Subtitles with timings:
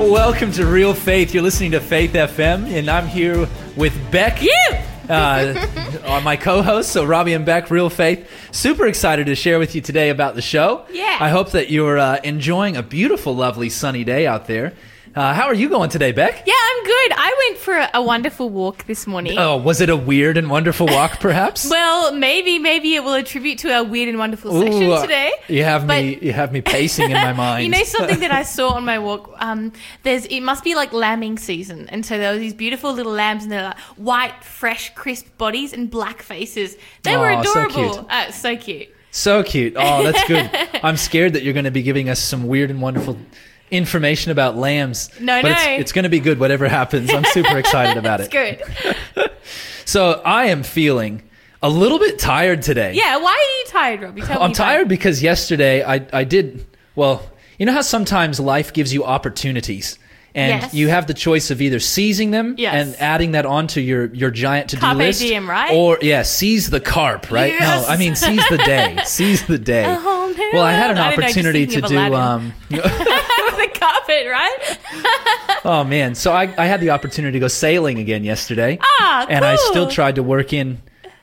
[0.00, 1.34] Welcome to Real Faith.
[1.34, 4.40] You're listening to Faith FM, and I'm here with Beck.
[4.40, 4.64] You!
[5.10, 8.26] Uh, my co-hosts, so Robbie and Beck, Real Faith.
[8.50, 10.86] Super excited to share with you today about the show.
[10.90, 11.18] Yeah.
[11.20, 14.72] I hope that you're uh, enjoying a beautiful, lovely, sunny day out there.
[15.12, 16.44] Uh, how are you going today, Beck?
[16.46, 17.12] Yeah, I'm good.
[17.16, 19.36] I went for a, a wonderful walk this morning.
[19.38, 21.68] Oh, was it a weird and wonderful walk, perhaps?
[21.68, 25.32] Well, maybe maybe it will attribute to our weird and wonderful session Ooh, uh, today.
[25.48, 26.16] You have me.
[26.22, 27.64] You have me pacing in my mind.
[27.64, 29.34] You know something that I saw on my walk?
[29.38, 29.72] Um,
[30.04, 33.42] there's it must be like lambing season, and so there were these beautiful little lambs,
[33.42, 36.76] and they're like white, fresh, crisp bodies and black faces.
[37.02, 37.94] They were Aw, so adorable.
[37.94, 38.06] cute.
[38.10, 38.94] Uh, so cute.
[39.10, 39.74] So cute.
[39.76, 40.48] Oh, that's good.
[40.84, 43.18] I'm scared that you're going to be giving us some weird and wonderful
[43.70, 45.10] information about lambs.
[45.20, 45.54] No, but no.
[45.54, 47.12] It's, it's going to be good, whatever happens.
[47.12, 48.62] I'm super excited about It's it.
[49.14, 49.30] good.
[49.86, 51.20] So I am feeling
[51.62, 52.92] a little bit tired today.
[52.94, 53.16] Yeah.
[53.16, 54.20] Why are you tired, Robbie?
[54.22, 54.40] Tell.
[54.40, 56.64] I'm tired because yesterday I, I did,
[56.94, 57.28] well,
[57.58, 59.98] you know how sometimes life gives you opportunities?
[60.34, 60.74] And Yes.
[60.74, 62.74] you have the choice of either seizing them Yes.
[62.74, 65.20] and adding that onto your, your giant to do list.
[65.20, 65.72] diem, right?
[65.72, 67.52] Or, yeah, seize the carp, right?
[67.52, 67.86] Yes.
[67.88, 68.98] No, I mean, seize the day.
[69.04, 69.84] seize the day.
[69.86, 70.48] Oh, man.
[70.52, 71.98] well, I had an I don't know, opportunity to do.
[72.14, 74.78] Um, the carpet, right?
[75.64, 76.14] oh, man.
[76.14, 78.78] So I, I had the opportunity to go sailing again yesterday.
[78.82, 80.80] Ah, And I still tried to work in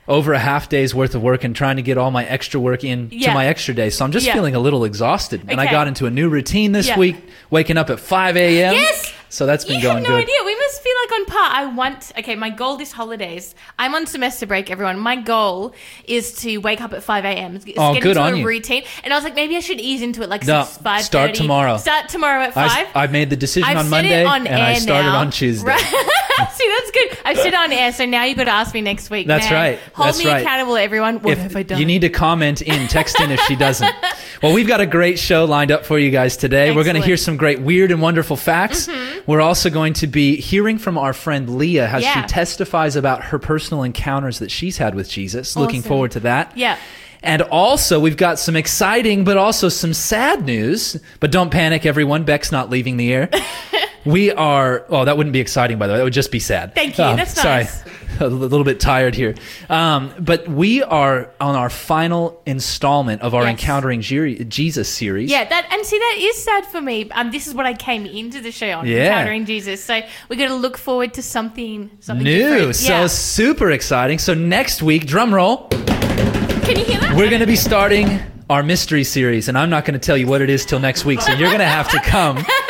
[0.08, 2.82] over a half day's worth of work and trying to get all my extra work
[2.82, 3.90] in to my extra day.
[3.90, 4.32] So I'm just Yeah.
[4.32, 5.42] feeling a little exhausted.
[5.48, 6.98] And I got into a new routine this Yeah.
[6.98, 7.16] week,
[7.50, 8.72] waking up at 5 a.m.
[8.74, 9.12] Yes!
[9.28, 10.22] So that's been you going no good.
[10.22, 10.36] idea.
[10.46, 11.50] We must feel like on par.
[11.52, 12.12] I want.
[12.18, 13.54] Okay, my goal this holidays.
[13.78, 14.70] I'm on semester break.
[14.70, 17.58] Everyone, my goal is to wake up at five a.m.
[17.58, 18.46] Get Oh, get good into on a you.
[18.46, 18.84] routine.
[19.04, 21.34] And I was like, maybe I should ease into it, like No, six, five, start
[21.34, 21.76] tomorrow.
[21.78, 22.86] Start tomorrow at five.
[22.94, 25.18] I made the decision I've on said Monday it on and I air started now.
[25.20, 25.66] on Tuesday.
[25.68, 25.80] Right.
[26.52, 27.18] See, that's good.
[27.24, 29.26] I've said on air, so now you've got to ask me next week.
[29.26, 29.78] That's Man, right.
[29.94, 30.42] Hold That's me right.
[30.42, 31.20] accountable, everyone.
[31.20, 31.78] What If have I done?
[31.80, 33.92] you need to comment in, text in if she doesn't.
[34.42, 36.74] Well, we've got a great show lined up for you guys today.
[36.74, 38.86] We're going to hear some great weird and wonderful facts.
[38.86, 39.30] Mm-hmm.
[39.30, 42.22] We're also going to be hearing from our friend Leah as Yeah.
[42.22, 45.56] she testifies about her personal encounters that she's had with Jesus.
[45.56, 46.56] Looking forward to that.
[46.56, 46.76] Yeah.
[47.20, 50.96] And also, we've got some exciting but also some sad news.
[51.18, 52.22] But don't panic, everyone.
[52.22, 53.28] Beck's not leaving the air.
[54.04, 54.84] we are.
[54.88, 55.98] Oh, that wouldn't be exciting, by the way.
[55.98, 56.74] That would just be sad.
[56.74, 57.04] Thank you.
[57.04, 57.64] Um, That's sorry.
[57.64, 57.82] nice.
[58.20, 59.36] A little bit tired here.
[59.68, 63.50] Um, but we are on our final installment of our Yes.
[63.52, 65.30] Encountering Je- Jesus series.
[65.30, 67.08] Yeah, that and see that is sad for me.
[67.12, 69.10] Um, this is what I came into the show on, Yeah.
[69.10, 69.84] encountering Jesus.
[69.84, 72.48] So we're going to look forward to something something New.
[72.54, 72.74] different.
[72.76, 74.18] So super exciting.
[74.18, 77.14] So next week, drum roll, Can you hear that?
[77.16, 78.18] we're going to be starting
[78.50, 79.46] our mystery series.
[79.48, 81.20] And I'm not going to tell you what it is till next week.
[81.20, 82.38] So you're going to have to come.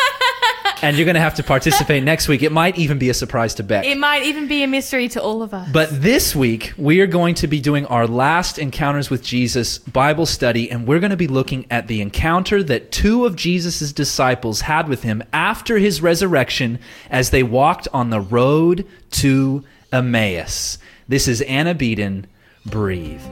[0.81, 2.43] And you're going to have to participate next week.
[2.43, 3.85] It might even be a surprise to Beck.
[3.85, 5.69] it might even be a mystery to all of us.
[5.73, 10.25] But this week, we are going to be doing our last Encounters with Jesus Bible
[10.25, 14.61] study, and we're going to be looking at the encounter that two of Jesus' disciples
[14.63, 16.79] had with him after his resurrection
[17.11, 20.79] as they walked on the road to Emmaus.
[21.09, 22.27] This is Anna Beeden.
[22.65, 23.23] Breathe.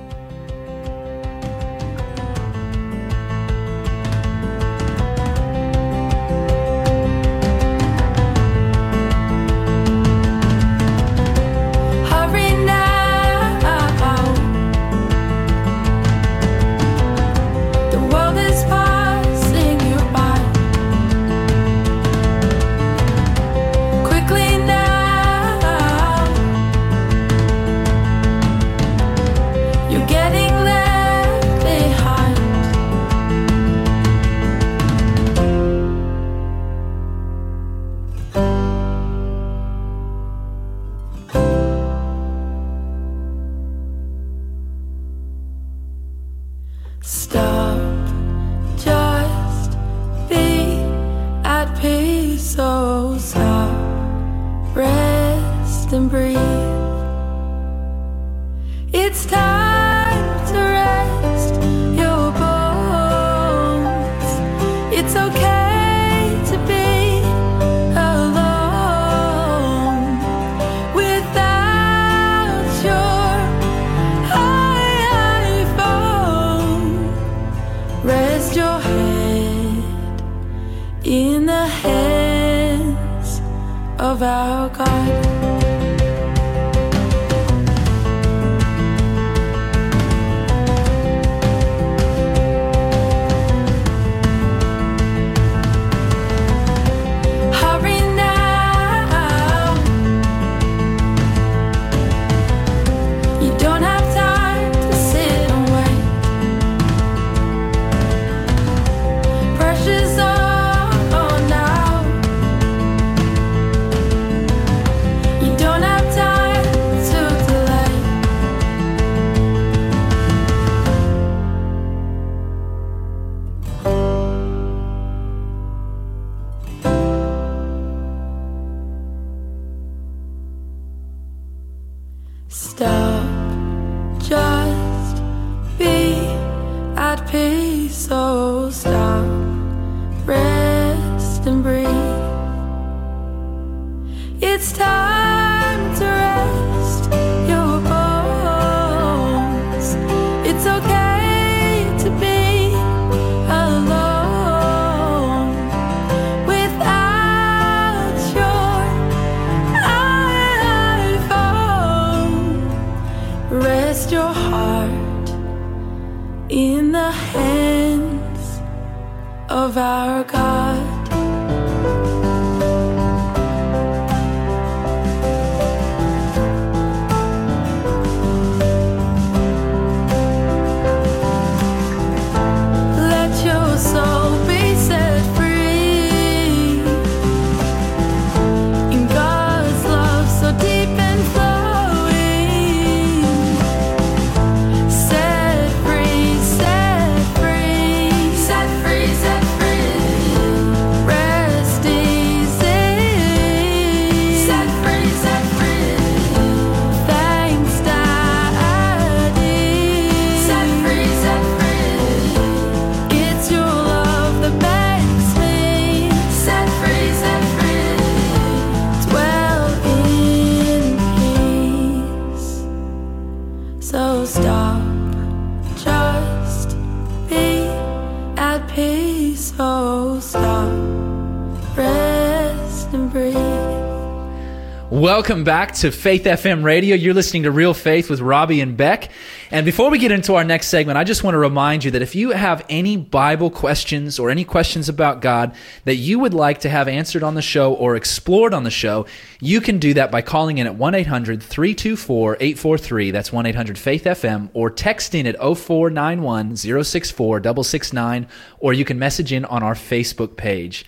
[235.27, 236.95] Welcome back to Faith FM Radio.
[236.95, 239.11] You're listening to Real Faith with Robbie and Beck.
[239.51, 242.01] And before we get into our next segment, I just want to remind you that
[242.01, 245.53] if you have any Bible questions or any questions about God
[245.85, 249.05] that you would like to have answered on the show or explored on the show,
[249.41, 253.11] you can do that by calling in at 1 800 324 843.
[253.11, 258.29] That's 1 800 Faith FM, or text in at 0491 064 669,
[258.61, 260.87] or you can message in on our Facebook page.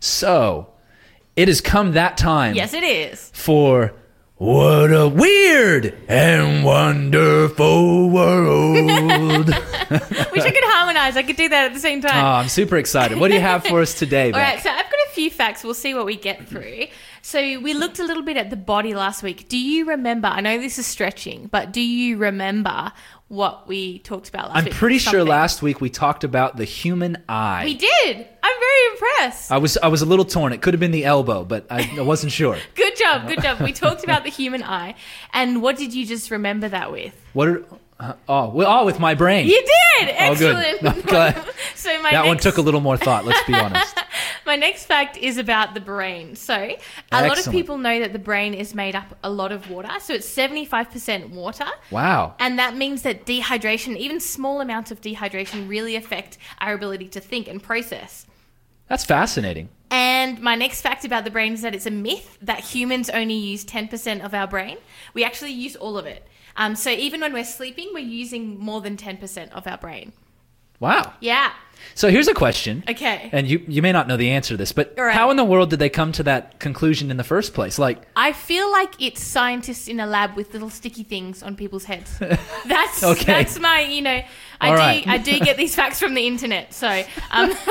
[0.00, 0.72] So,
[1.36, 3.30] it has come that time Yes, it is.
[3.34, 3.92] for
[4.38, 9.46] what a weird and wonderful world.
[9.90, 11.16] Wish I could harmonize.
[11.16, 12.22] I could do that at the same time.
[12.24, 13.18] oh, I'm super excited.
[13.18, 15.64] What do you have for us today, All right, so I've got a few facts.
[15.64, 16.86] We'll see what we get through.
[17.26, 19.48] So we looked a little bit at the body last week.
[19.48, 20.28] Do you remember?
[20.28, 22.92] I know this is stretching, but do you remember
[23.26, 24.58] what we talked about last week?
[24.58, 24.74] I'm week?
[24.74, 27.64] pretty sure last week we talked about the human eye.
[27.64, 28.28] we did.
[28.44, 29.50] I'm very impressed.
[29.50, 30.52] I was I was a little torn.
[30.52, 32.58] It could have been the elbow, but I, I wasn't sure.
[32.76, 33.60] Good job, good job.
[33.60, 34.94] We talked about the human eye,
[35.32, 37.20] and what did you just remember that with?
[37.32, 37.48] What?
[37.48, 37.64] Are,
[37.98, 39.46] uh, oh, well, oh, with my brain.
[39.46, 39.64] You
[39.98, 40.14] did.
[40.20, 40.56] Oh, good.
[40.56, 41.06] Excellent.
[41.06, 41.34] Glad.
[41.74, 43.24] so my that next, one took a little more thought.
[43.24, 43.98] Let's be honest.
[44.46, 46.36] My next fact is about the brain.
[46.36, 46.76] So,
[47.12, 49.90] a lot of people know that the brain is made up a lot of water.
[50.00, 51.68] So, it's 75% water.
[51.90, 52.34] Wow.
[52.38, 57.20] And that means that dehydration, even small amounts of dehydration, really affect our ability to
[57.20, 58.26] think and process.
[58.88, 59.68] That's fascinating.
[59.90, 63.34] And my next fact about the brain is that it's a myth that humans only
[63.34, 64.78] use 10% of our brain.
[65.14, 66.26] We actually use all of it.
[66.56, 70.12] Um, so even when we're sleeping, we're using more than 10% of our brain.
[70.80, 71.14] Wow.
[71.20, 71.52] Yeah.
[71.94, 72.84] So here's a question.
[72.88, 73.28] Okay.
[73.32, 75.14] And you, you may not know the answer to this, but right.
[75.14, 77.78] how in the world did they come to that conclusion in the first place?
[77.78, 81.84] Like, I feel like it's scientists in a lab with little sticky things on people's
[81.84, 82.18] heads.
[82.66, 83.24] That's Okay.
[83.24, 84.22] that's my, you know,
[84.60, 85.06] I All do right.
[85.06, 86.72] I do get these facts from the internet.
[86.74, 87.04] So, um,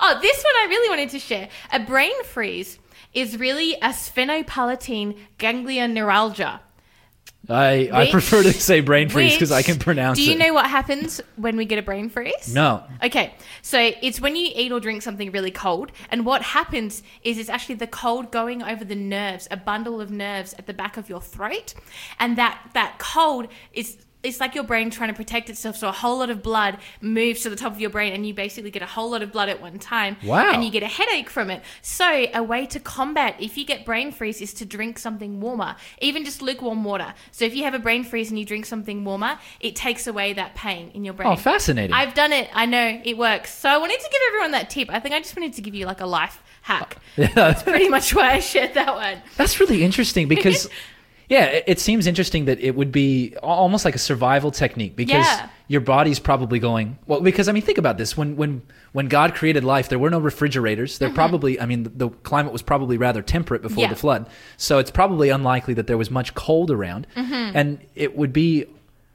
[0.00, 1.48] oh, this one I really wanted to share.
[1.72, 2.78] A brain freeze
[3.14, 6.60] is really a sphenopalatine ganglion neuralgia.
[7.48, 10.22] I, I prefer to say brain freeze because I can pronounce it.
[10.22, 10.38] Do you it.
[10.38, 12.52] know what happens when we get a brain freeze?
[12.52, 12.82] No.
[13.02, 17.38] Okay, so it's when you eat or drink something really cold, and what happens is
[17.38, 20.96] it's actually the cold going over the nerves, a bundle of nerves at the back
[20.96, 21.74] of your throat,
[22.18, 23.96] and that that cold is.
[24.22, 27.42] It's like your brain trying to protect itself, so a whole lot of blood moves
[27.42, 29.48] to the top of your brain, and you basically get a whole lot of blood
[29.48, 30.16] at one time.
[30.24, 30.52] Wow.
[30.52, 31.62] And you get a headache from it.
[31.82, 35.76] So, a way to combat if you get brain freeze is to drink something warmer,
[36.00, 37.14] even just lukewarm water.
[37.30, 40.32] So, if you have a brain freeze and you drink something warmer, it takes away
[40.32, 41.28] that pain in your brain.
[41.28, 41.94] Oh, fascinating.
[41.94, 42.50] I've done it.
[42.52, 43.54] I know it works.
[43.54, 44.90] So I wanted to give everyone that tip.
[44.90, 46.96] I think I just wanted to give you like a life hack.
[47.16, 47.28] yeah.
[47.34, 49.22] That's pretty much why I shared that one.
[49.36, 50.68] That's really interesting because,
[51.28, 55.26] yeah, it, it seems interesting that it would be almost like a survival technique because
[55.26, 55.48] Yeah.
[55.68, 57.20] your body's probably going well.
[57.20, 60.18] Because I mean, think about this: when when when God created life, there were no
[60.18, 60.98] refrigerators.
[60.98, 63.80] There probably, I mean, the, the climate was probably rather temperate before Mm-hmm.
[63.82, 63.88] Yeah.
[63.90, 67.56] the flood, so it's probably unlikely that there was much cold around, Mm-hmm.
[67.56, 68.64] and it would be.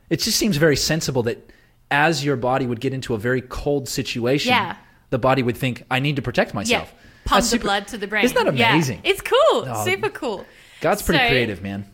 [0.10, 1.50] It just seems very sensible that
[1.90, 4.76] as your body would get into a very cold situation, Yeah.
[5.10, 7.00] the body would think, "I need to protect myself." Yeah.
[7.26, 8.26] Pump the blood to the brain.
[8.26, 8.74] Isn't that Yeah.
[8.74, 9.00] amazing?
[9.04, 9.66] It's cool.
[9.68, 9.84] Oh.
[9.86, 10.46] Super cool.
[10.82, 11.86] God's pretty So- creative, man.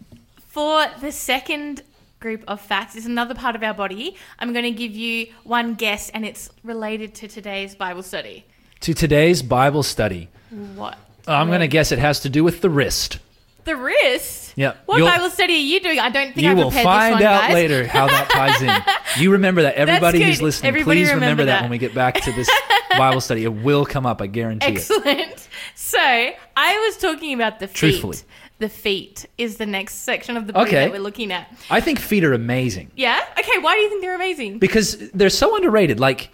[0.49, 1.83] For the second
[2.19, 4.15] group of facts, is another part of our body.
[4.39, 8.45] I'm going to give you one guess, and it's related to today's Bible study.
[8.81, 10.27] To today's Bible study,
[10.75, 10.97] What?
[11.27, 13.19] I'm going to guess it has to do with the wrist.
[13.65, 14.53] The wrist.
[14.55, 15.99] Yeah, What you'll- Bible study are you doing?
[15.99, 17.53] I don't think You I will find this one, will find out guys.
[17.53, 19.21] later how that ties in.
[19.23, 19.75] You remember that.
[19.75, 21.55] Everybody who's listening, Everybody please remember, that.
[21.57, 21.61] that.
[21.61, 22.49] when we get back to this
[22.97, 23.43] Bible study.
[23.43, 24.77] It will come up, I guarantee it.
[24.77, 25.47] Excellent.
[25.75, 27.75] So I was talking about the feet.
[27.75, 28.17] Truthfully.
[28.59, 30.79] The feet is the next section of the body Okay.
[30.85, 31.47] that we're looking at.
[31.69, 33.19] I think feet are amazing Yeah.
[33.37, 33.57] Okay.
[33.59, 34.59] Why do you think they're amazing?
[34.59, 35.99] because they're so underrated.
[35.99, 36.29] Like,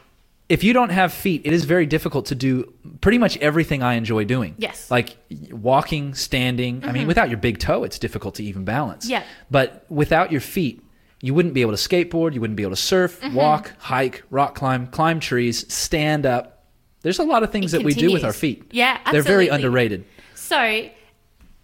[0.50, 3.94] if you don't have feet, it is very difficult to do pretty much everything I
[3.96, 4.53] enjoy doing.
[4.58, 4.86] Yes.
[4.86, 4.94] Mm-hmm.
[4.94, 5.17] Like
[5.51, 6.84] walking, standing.
[6.86, 9.08] I mean, without your big toe, it's difficult to even balance.
[9.10, 9.24] Yeah.
[9.50, 10.84] But without your feet,
[11.22, 13.34] you wouldn't be able to skateboard, you wouldn't be able to surf, Mm-hmm.
[13.36, 16.65] walk, hike, rock climb, climb trees, stand up.
[17.01, 18.36] There's a lot of things It that we do with our continues.
[18.63, 18.72] feet.
[18.72, 19.55] Yeah, They're very absolutely.
[19.55, 20.05] underrated.
[20.36, 20.89] So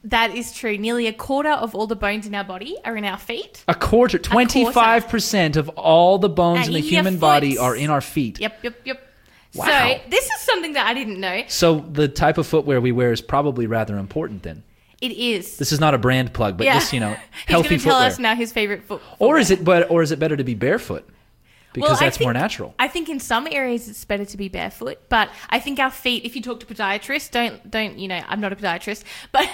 [0.05, 0.77] that is true.
[0.77, 3.63] Nearly a quarter of all the bones in our body are in our feet.
[3.67, 8.39] A quarter, 25% of all the bones in the human body are in our feet.
[8.39, 8.63] Yep.
[8.63, 8.75] Yep.
[8.85, 9.07] Yep.
[9.53, 9.65] Wow.
[9.65, 11.43] So this is something that I didn't know.
[11.47, 14.63] So the type of footwear we wear is probably rather important then.
[15.01, 15.57] It is.
[15.57, 16.75] This is not a brand plug, but yeah.
[16.75, 17.17] just, you know, He's
[17.47, 18.07] healthy going to tell footwear.
[18.07, 19.01] us now his favorite foot.
[19.19, 21.07] or is it but or is it better to be barefoot?
[21.73, 22.75] Because Well, that's more think- natural.
[22.79, 26.25] I think in some areas it's better to be barefoot, but I think our feet.
[26.25, 28.21] If you talk to podiatrists, don't don't you know?
[28.27, 29.47] I'm not a podiatrist, but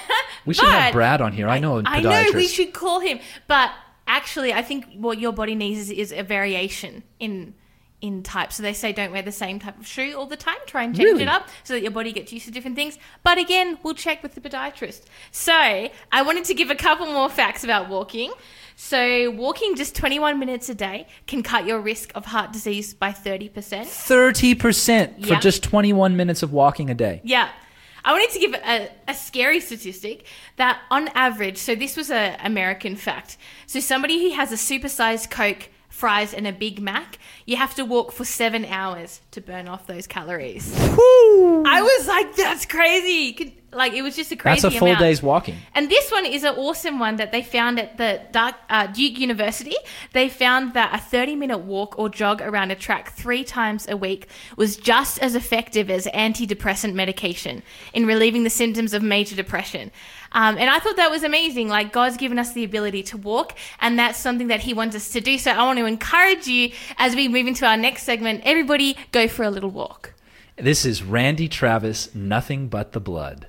[0.46, 1.48] We should have Brad on here.
[1.48, 3.72] I know a I know we should call him, but
[4.08, 7.54] actually, I think what your body needs is, is a variation in
[8.00, 8.54] in type.
[8.54, 10.58] So they say don't wear the same type of shoe all the time.
[10.68, 11.24] Try and change Really?
[11.24, 12.98] it up so that your body gets used to different things.
[13.24, 15.02] But again, we'll check with the podiatrist.
[15.32, 18.32] So I wanted to give a couple more facts about walking.
[18.80, 23.12] So walking just 21 minutes a day can cut your risk of heart disease by
[23.12, 23.52] 30%.
[23.52, 25.40] 30% for Yeah.
[25.40, 27.20] just 21 minutes of walking a day.
[27.24, 27.50] Yeah.
[28.06, 30.26] I wanted to give a, a scary statistic
[30.58, 33.36] that on average, so this was an American fact.
[33.66, 37.84] So somebody who has a supersized Coke, fries, and a Big Mac, you have to
[37.84, 40.72] walk for seven hours to burn off those calories.
[40.80, 43.34] I was like, that's crazy.
[43.34, 44.62] Could- Like it was just a crazy.
[44.62, 45.02] That's a full amount.
[45.02, 45.56] day's walking.
[45.76, 49.20] And this one is an awesome one that they found at the Dark, uh, Duke
[49.20, 49.76] University.
[50.14, 53.98] They found that a 30 minute walk or jog around a track three times a
[53.98, 57.62] week was just as effective as antidepressant medication
[57.94, 59.92] in relieving the symptoms of major depression.
[60.32, 61.70] Um, and I thought that was amazing.
[61.70, 65.10] Like, God's given us the ability to walk, and that's something that He wants us
[65.12, 65.38] to do.
[65.38, 69.28] So I want to encourage you as we move into our next segment, everybody go
[69.28, 70.14] for a little walk.
[70.56, 73.46] This is Randy Travis, Nothing But the Blood.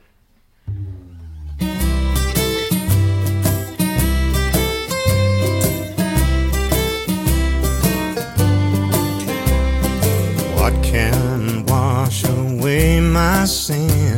[10.54, 14.17] What can wash away my sins?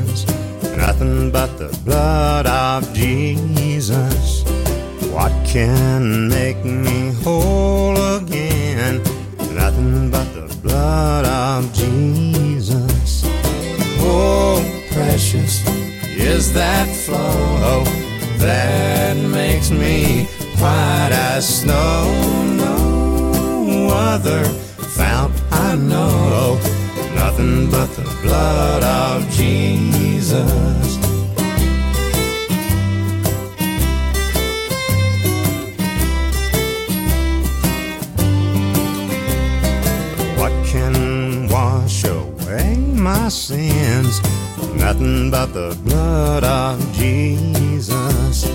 [0.80, 4.42] Nothing but the blood of Jesus.
[5.12, 9.02] What can make me whole again?
[9.54, 13.22] Nothing but the blood of Jesus.
[14.00, 15.62] Oh, precious
[16.16, 17.84] is that flow
[18.38, 20.24] that makes me
[20.58, 22.04] white as snow.
[22.56, 24.44] No other
[24.96, 26.58] fount I know,
[27.20, 30.96] nothing but the blood of Jesus.
[40.40, 42.76] What can wash away
[43.08, 44.14] my sins?
[44.74, 48.46] Nothing but the blood of Jesus.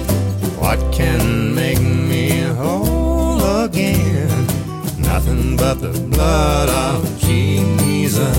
[0.58, 4.45] What can make me whole again?
[5.26, 8.38] Nothing but the blood of Jesus.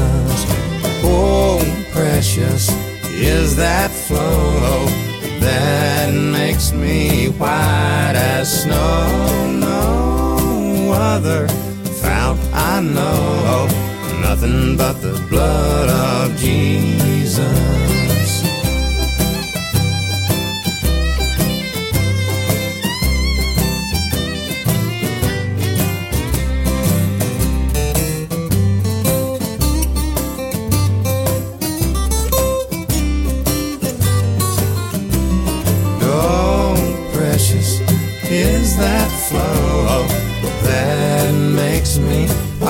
[1.02, 1.58] Oh,
[1.90, 2.70] precious
[3.10, 4.86] is that flow
[5.40, 9.48] that makes me white as snow.
[9.58, 11.48] No other
[12.00, 13.66] fount I know,
[14.20, 17.95] nothing but the blood of Jesus.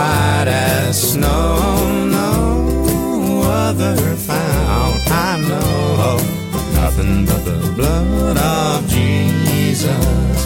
[0.06, 1.58] White as snow.
[2.18, 3.96] No other
[4.26, 6.16] fount I know,
[6.80, 10.36] nothing but the blood of Jesus.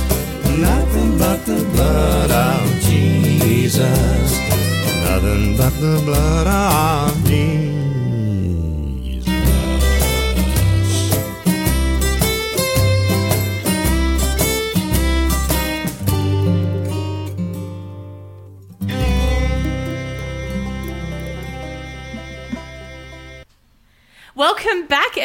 [0.69, 4.31] Nothing but the blood of Jesus.
[5.09, 7.80] Nothing but the blood of Jesus.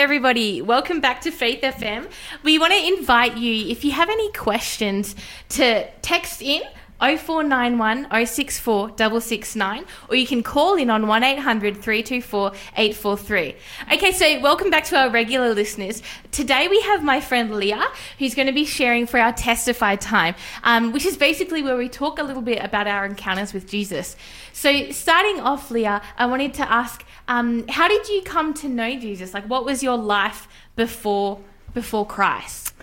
[0.06, 0.62] Everybody.
[0.62, 2.08] Welcome back to Faith FM.
[2.44, 5.16] We want to invite you, if you have any questions,
[5.50, 6.62] to text in
[7.00, 13.56] 0491 064 669 or you can call in on 1800 324 843.
[13.94, 16.04] Okay, so welcome back to our regular listeners.
[16.32, 17.88] Today we have my friend Leah
[18.20, 21.90] who's going to be sharing for our testify time, um, which is basically where we
[21.90, 24.16] talk a little bit about our encounters with Jesus.
[24.54, 29.00] So, starting off, Leah, I wanted to ask um, how did you come to know
[29.00, 29.34] Jesus?
[29.34, 31.40] Like, what was your life before
[31.74, 32.74] before Christ?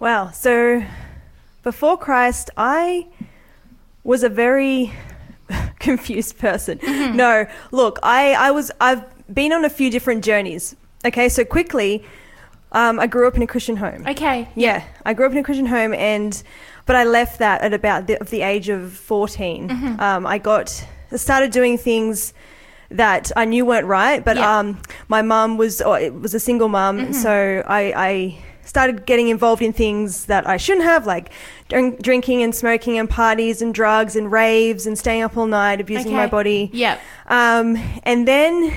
[0.00, 0.84] Well, So
[1.62, 3.06] before Christ, I
[4.02, 4.92] was a very
[5.78, 6.78] confused person.
[6.78, 7.16] Mm-hmm.
[7.16, 10.76] No, look, I, I was I've been on a few different journeys.
[11.06, 12.04] Okay, so quickly,
[12.72, 14.06] um, I grew up in a Christian home.
[14.06, 14.48] Okay.
[14.54, 16.42] Yeah, I grew up in a Christian home, and
[16.86, 20.00] but I left that at about the, of the age of 14 Mm-hmm.
[20.00, 22.34] Um, I got started doing things
[22.90, 24.44] that I knew weren't right, but Yeah.
[24.44, 24.68] Mm-hmm.
[24.76, 29.28] um, my mum was or it was a single mum, so I, I started getting
[29.28, 31.30] involved in things that I shouldn't have, like
[31.68, 35.80] drink, drinking and smoking and parties and drugs and raves and staying up all night,
[35.80, 36.70] abusing my body.
[36.72, 37.00] Yep.
[37.26, 38.72] Um, and then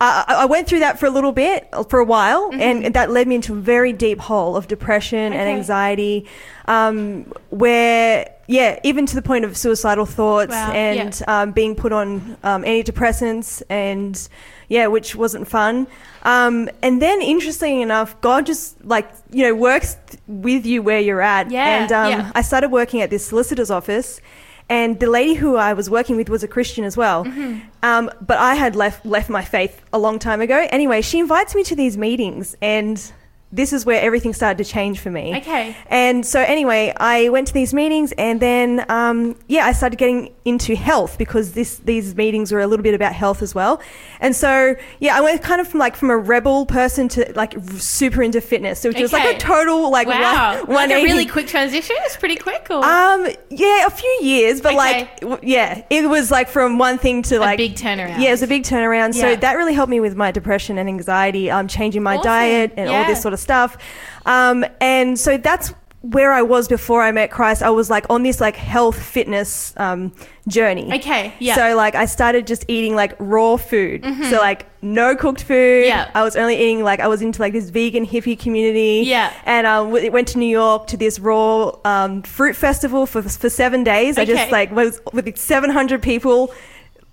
[0.00, 3.28] I, I went through that for a little bit, for a while, and that led
[3.28, 5.58] me into a very deep hole of depression and Mm-hmm.
[5.58, 6.26] Anxiety,
[6.66, 11.92] um, where, yeah, even to the point of suicidal thoughts Wow, and um, being put
[11.92, 14.28] on um, antidepressants, and
[14.68, 15.86] yeah, which wasn't fun.
[16.22, 19.96] Um, and then, interestingly enough, God just like you know works
[20.26, 21.50] with you where you're at.
[21.50, 22.32] Yeah, and um, yeah.
[22.34, 24.20] I started working at this solicitor's office,
[24.68, 27.24] and the lady who I was working with was a Christian as well.
[27.24, 27.60] Mm-hmm.
[27.82, 30.66] Um, but I had left left my faith a long time ago.
[30.70, 33.12] Anyway, she invites me to these meetings, and
[33.52, 35.36] this is where everything started to change for me.
[35.36, 35.76] Okay.
[35.88, 40.32] And so anyway, I went to these meetings, and then um, yeah, I started getting
[40.44, 43.80] into health because this these meetings were a little bit about health as well.
[44.20, 47.54] And so yeah, I went kind of from like from a rebel person to like
[47.76, 50.64] super into fitness, which was like a total like Wow.
[50.64, 51.96] one, like a really quick transition?
[52.00, 54.76] It's pretty quick or Um, yeah, a few years, but Okay.
[54.76, 58.18] like, w- yeah, it was like from one thing to like big turnaround.
[58.20, 59.14] Yeah, it was a big turnaround.
[59.14, 62.24] So that really helped me with my depression and anxiety, um, changing my Awesome.
[62.30, 63.76] diet and all this sort of stuff.
[64.24, 67.62] Um, and so that's where I was before I met Christ.
[67.62, 70.12] I was like on this like health fitness um,
[70.48, 70.92] journey.
[70.92, 71.54] Okay, yeah.
[71.54, 74.04] So like I started just eating like raw food.
[74.28, 75.84] So like no cooked food.
[75.84, 75.88] Mm-hmm.
[75.88, 76.10] Yeah.
[76.12, 79.04] I was only eating like I was into like this vegan hippie community.
[79.06, 79.32] Yeah.
[79.44, 83.48] And um, w- went to New York to this raw um, fruit festival for for
[83.48, 84.18] seven days.
[84.18, 84.22] Okay.
[84.32, 86.52] I just like was with seven hundred people.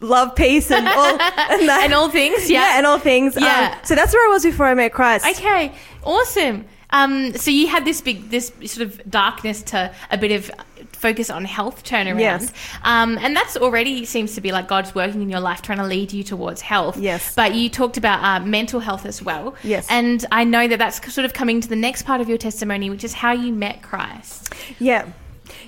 [0.02, 1.82] Love peace and all and, that.
[1.84, 2.78] And all things, yeah.
[2.78, 3.36] and all things.
[3.36, 3.82] Um, Yeah.
[3.84, 5.26] so that's where I was before I met Christ.
[5.26, 6.66] Okay, awesome.
[6.92, 10.50] Um, so you had this big, this sort of darkness to a bit of
[10.94, 12.20] focus on health turnaround.
[12.20, 12.52] Yes.
[12.84, 15.86] Um, and that's already seems to be like God's working in your life, trying to
[15.86, 16.98] lead you towards health.
[16.98, 17.36] Yes.
[17.36, 19.54] But you talked about uh, mental health as well.
[19.64, 19.86] Yes.
[19.90, 22.90] And I know that that's sort of coming to the next part of your testimony,
[22.90, 24.54] which is how you met Christ.
[24.80, 25.08] Yeah.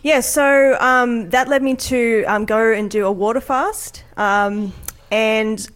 [0.04, 4.04] Yeah, so um, that led me to um, go and do a water fast.
[4.18, 4.74] Um,
[5.12, 5.68] and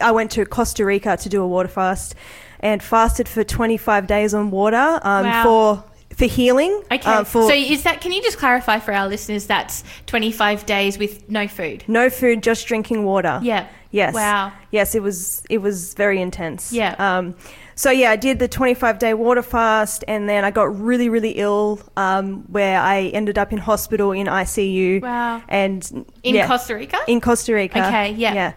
[0.00, 2.14] I went to Costa Rica to do a water fast
[2.60, 5.42] and fasted for 25 days on water um, Wow.
[5.44, 5.84] for
[6.16, 6.82] for healing.
[6.92, 7.10] Okay.
[7.10, 8.02] um, for so is that?
[8.02, 9.46] Can you just clarify for our listeners?
[9.46, 11.84] That's twenty five days with no food.
[11.88, 13.40] no food, just drinking water.
[13.42, 13.66] Yeah.
[13.92, 14.12] Yes.
[14.12, 14.52] Wow.
[14.70, 16.70] Yes, it was it was very intense.
[16.70, 16.94] Yeah.
[16.98, 17.34] Um,
[17.82, 21.32] so yeah, I did the 25 day water fast, and then I got really really
[21.46, 25.02] ill, um, where I ended up in hospital in ICU.
[25.02, 25.42] Wow.
[25.48, 25.80] And
[26.22, 26.98] In yeah, Costa Rica.
[27.08, 27.78] in Costa Rica.
[27.88, 28.34] Okay, yeah.
[28.34, 28.52] Yeah.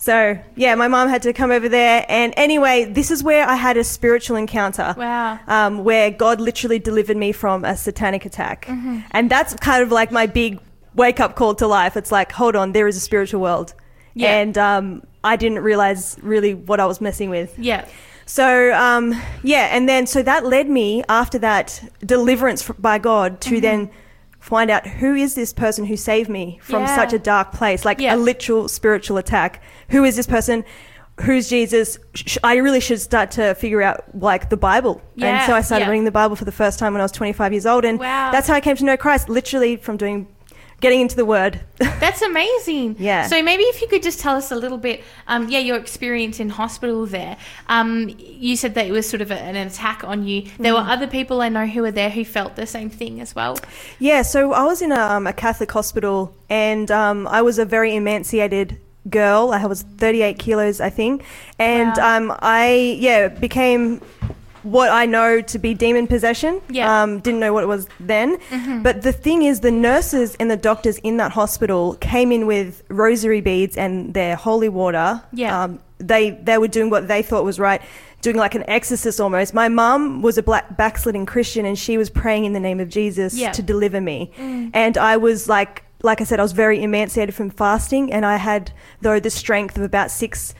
[0.00, 3.56] So yeah, my mom had to come over there, and anyway, this is where I
[3.56, 4.94] had a spiritual encounter.
[4.96, 5.38] Wow.
[5.48, 9.00] Um, where God literally delivered me from a satanic attack, Mm-hmm.
[9.10, 10.60] and that's kind of like my big
[10.94, 11.96] wake up call to life.
[11.96, 13.74] It's like, hold on, there is a spiritual world,
[14.14, 14.38] Yeah.
[14.40, 17.50] and um, I didn't realize really what I was messing with.
[17.58, 17.84] yeah.
[18.28, 23.54] So um, yeah, and then so that led me after that deliverance by God Mm-hmm.
[23.54, 23.90] to then
[24.38, 26.94] find out who is this person who saved me from Yeah.
[26.94, 28.14] such a dark place, like Yeah.
[28.14, 29.62] a literal spiritual attack.
[29.88, 30.62] Who is this person?
[31.22, 31.98] Who's Jesus?
[32.44, 35.00] I really should start to figure out like the Bible.
[35.16, 37.12] Yeah, And so I started reading the Bible for the first time when I was
[37.12, 38.30] 25 years old, and Wow.
[38.30, 39.28] that's how I came to know Christ.
[39.28, 40.28] Literally from doing,
[40.80, 41.60] getting into the Word.
[41.78, 42.96] That's amazing.
[42.98, 43.26] Yeah.
[43.26, 46.38] So maybe if you could just tell us a little bit, um, yeah, your experience
[46.38, 47.36] in hospital there.
[47.68, 50.42] Um, you said that it was sort of a, an attack on you.
[50.58, 50.84] There Mm.
[50.84, 53.58] were other people I know who were there who felt the same thing as well.
[53.98, 57.64] Yeah, so I was in a, um, a Catholic hospital and um, I was a
[57.64, 58.78] very emaciated
[59.10, 59.50] girl.
[59.52, 61.24] I was 38 kilos, I think.
[61.58, 62.16] And Wow.
[62.16, 64.00] um, I, yeah, became
[64.70, 66.60] what I know to be demon possession.
[66.68, 67.02] Yeah.
[67.02, 68.38] Um, didn't know what it was then.
[68.82, 72.82] But the thing is, the nurses and the doctors in that hospital came in with
[72.88, 75.22] rosary beads and their holy water.
[75.32, 75.62] Yeah.
[75.64, 77.82] Um, they they were doing what they thought was right,
[78.22, 79.52] doing like an exorcist almost.
[79.52, 82.88] My mum was a black backsliding Christian, and she was praying in the name of
[82.88, 83.50] Jesus Yeah.
[83.52, 84.30] to deliver me,
[84.74, 85.84] and I was like.
[86.04, 89.76] Like I said, I was very emancipated from fasting, and I had though the strength
[89.76, 90.54] of about six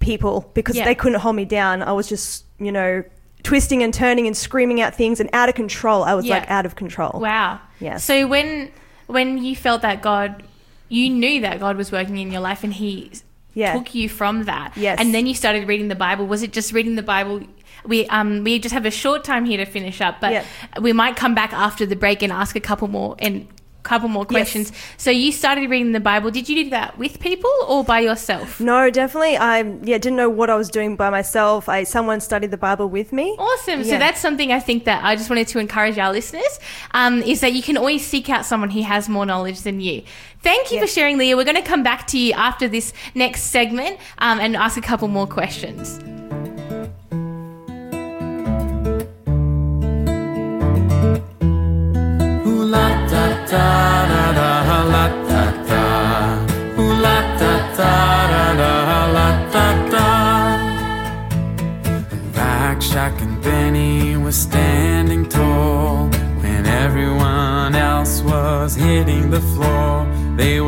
[0.00, 0.86] people because Yeah.
[0.86, 1.82] they couldn't hold me down.
[1.82, 3.04] I was just, you know,
[3.44, 6.02] twisting and turning and screaming out things and out of control.
[6.02, 6.38] I was Yeah.
[6.38, 7.20] like out of control.
[7.20, 7.60] Wow.
[7.78, 8.02] Yes.
[8.02, 8.70] So when
[9.06, 10.42] when you felt that God,
[10.88, 13.12] you knew that God was working in your life, and He
[13.52, 13.74] Yeah.
[13.74, 14.72] took you from that.
[14.76, 14.98] Yes.
[14.98, 16.26] And then you started reading the Bible.
[16.26, 17.42] Was it just reading the Bible?
[17.86, 20.44] We um we just have a short time here to finish up, but Yeah.
[20.80, 23.46] we might come back after the break and ask a couple more and
[23.84, 24.72] couple more questions.
[24.96, 26.30] So you started reading the Bible.
[26.30, 28.58] Did you do that with people or by yourself?
[28.58, 29.36] No, definitely.
[29.36, 31.68] I yeah didn't know what I was doing by myself.
[31.68, 33.36] I someone studied the Bible with me.
[33.38, 33.84] Awesome.
[33.84, 36.58] So that's something I think that I just wanted to encourage our listeners
[36.92, 40.02] um, is that you can always seek out someone who has more knowledge than you.
[40.42, 41.36] Thank you for sharing, Leah.
[41.36, 44.82] We're going to come back to you after this next segment um, and ask a
[44.82, 45.98] couple more questions.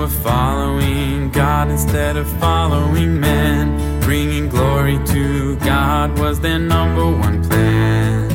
[0.07, 4.01] Were following God instead of following men.
[4.03, 8.31] Bringing glory to God was their number one plan.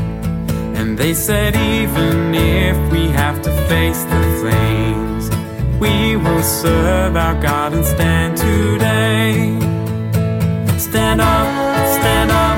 [0.75, 5.25] And they said, even if we have to face the flames,
[5.79, 9.57] we will serve our God and stand today.
[10.77, 11.47] Stand up,
[11.99, 12.50] stand up,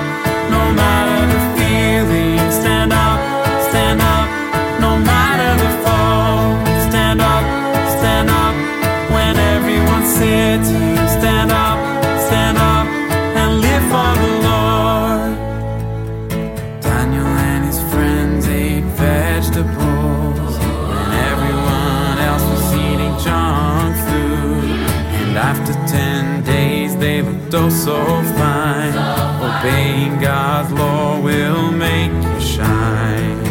[27.84, 27.98] so
[28.40, 28.96] fine.
[29.44, 33.44] Obeying God's law will make you shine.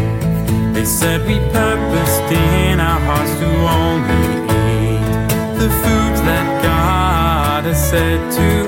[0.73, 3.49] They said we purposed in our hearts to
[3.83, 4.25] only
[4.65, 5.29] eat
[5.61, 8.62] the foods that God has said to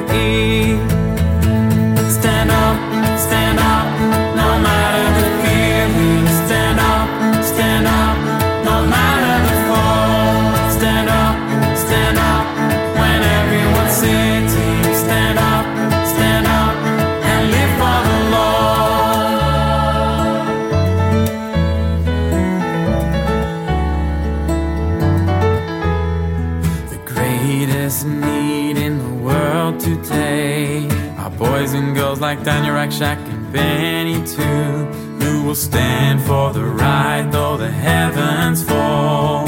[32.34, 34.86] like Daniel Rakshak and Benny too,
[35.22, 39.46] who will stand for the right though the heavens fall,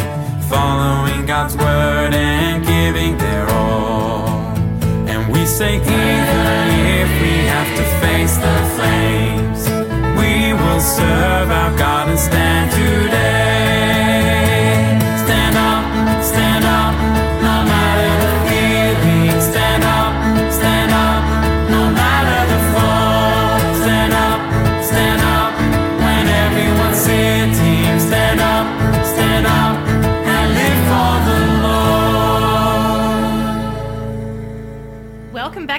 [0.48, 4.28] following God's word and giving their all.
[5.08, 6.66] And we say even
[7.02, 9.68] if we have to face the flames,
[10.20, 13.45] we will serve our God and stand today.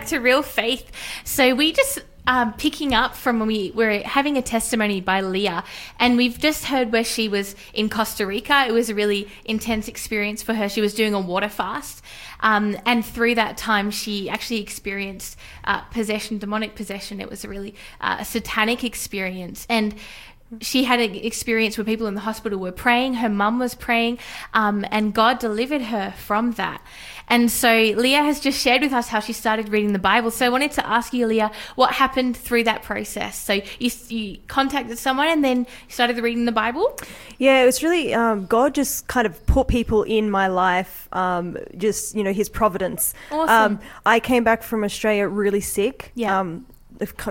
[0.08, 0.91] To Real Faith.
[1.24, 5.63] So we just um, picking up from when we were having a testimony by Leah,
[5.98, 8.65] and we've just heard where she was in Costa Rica.
[8.67, 10.67] It was a really intense experience for her.
[10.67, 12.04] She was doing a water fast,
[12.41, 17.22] um, and through that time, she actually experienced uh, possession, demonic possession.
[17.22, 19.96] It was a really uh, satanic experience, and
[20.62, 23.15] she had an experience where people in the hospital were praying.
[23.15, 24.19] Her mum was praying,
[24.53, 26.81] um, and God delivered her from that.
[27.29, 30.31] And so Leah has just shared with us how she started reading the Bible.
[30.31, 33.38] So I wanted to ask you, Leah, what happened through that process?
[33.38, 36.97] So you, you contacted someone and then you started reading the Bible.
[37.38, 41.10] Yeah, it was really um, God just kind of put people in my life.
[41.12, 43.13] Um, just you know His providence.
[43.31, 43.73] Awesome.
[43.73, 46.12] Um, I came back from Australia really sick.
[46.15, 46.39] Yeah.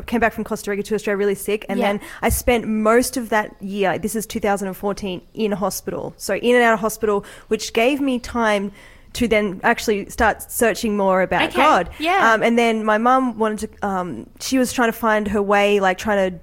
[0.07, 1.92] Came back from Costa Rica to Australia really sick, and Yeah.
[1.92, 3.98] then I spent most of that year.
[3.98, 8.72] This is 2014 in hospital, so in and out of hospital, which gave me time
[9.14, 11.88] to then actually start searching more about Okay, God.
[11.98, 12.33] yeah.
[12.35, 13.87] Um, and then my mum wanted to.
[13.87, 16.38] Um, she was trying to find her way, like trying to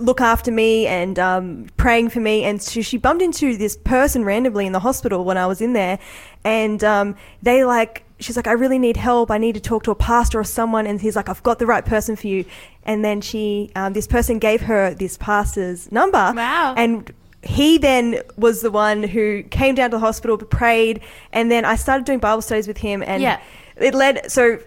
[0.00, 2.44] look after me and um, praying for me.
[2.44, 5.72] And so she bumped into this person randomly in the hospital when I was in
[5.74, 5.98] there,
[6.44, 9.30] and um, they like she's like, I really need help.
[9.30, 10.86] I need to talk to a pastor or someone.
[10.86, 12.44] And he's like, I've got the right person for you.
[12.84, 16.32] And then she, um, this person gave her this pastor's number.
[16.34, 16.74] Wow.
[16.76, 21.00] And he then was the one who came down to the hospital, prayed,
[21.32, 23.02] and then I started doing Bible studies with him.
[23.02, 23.40] And Yeah.
[23.76, 24.58] it led, so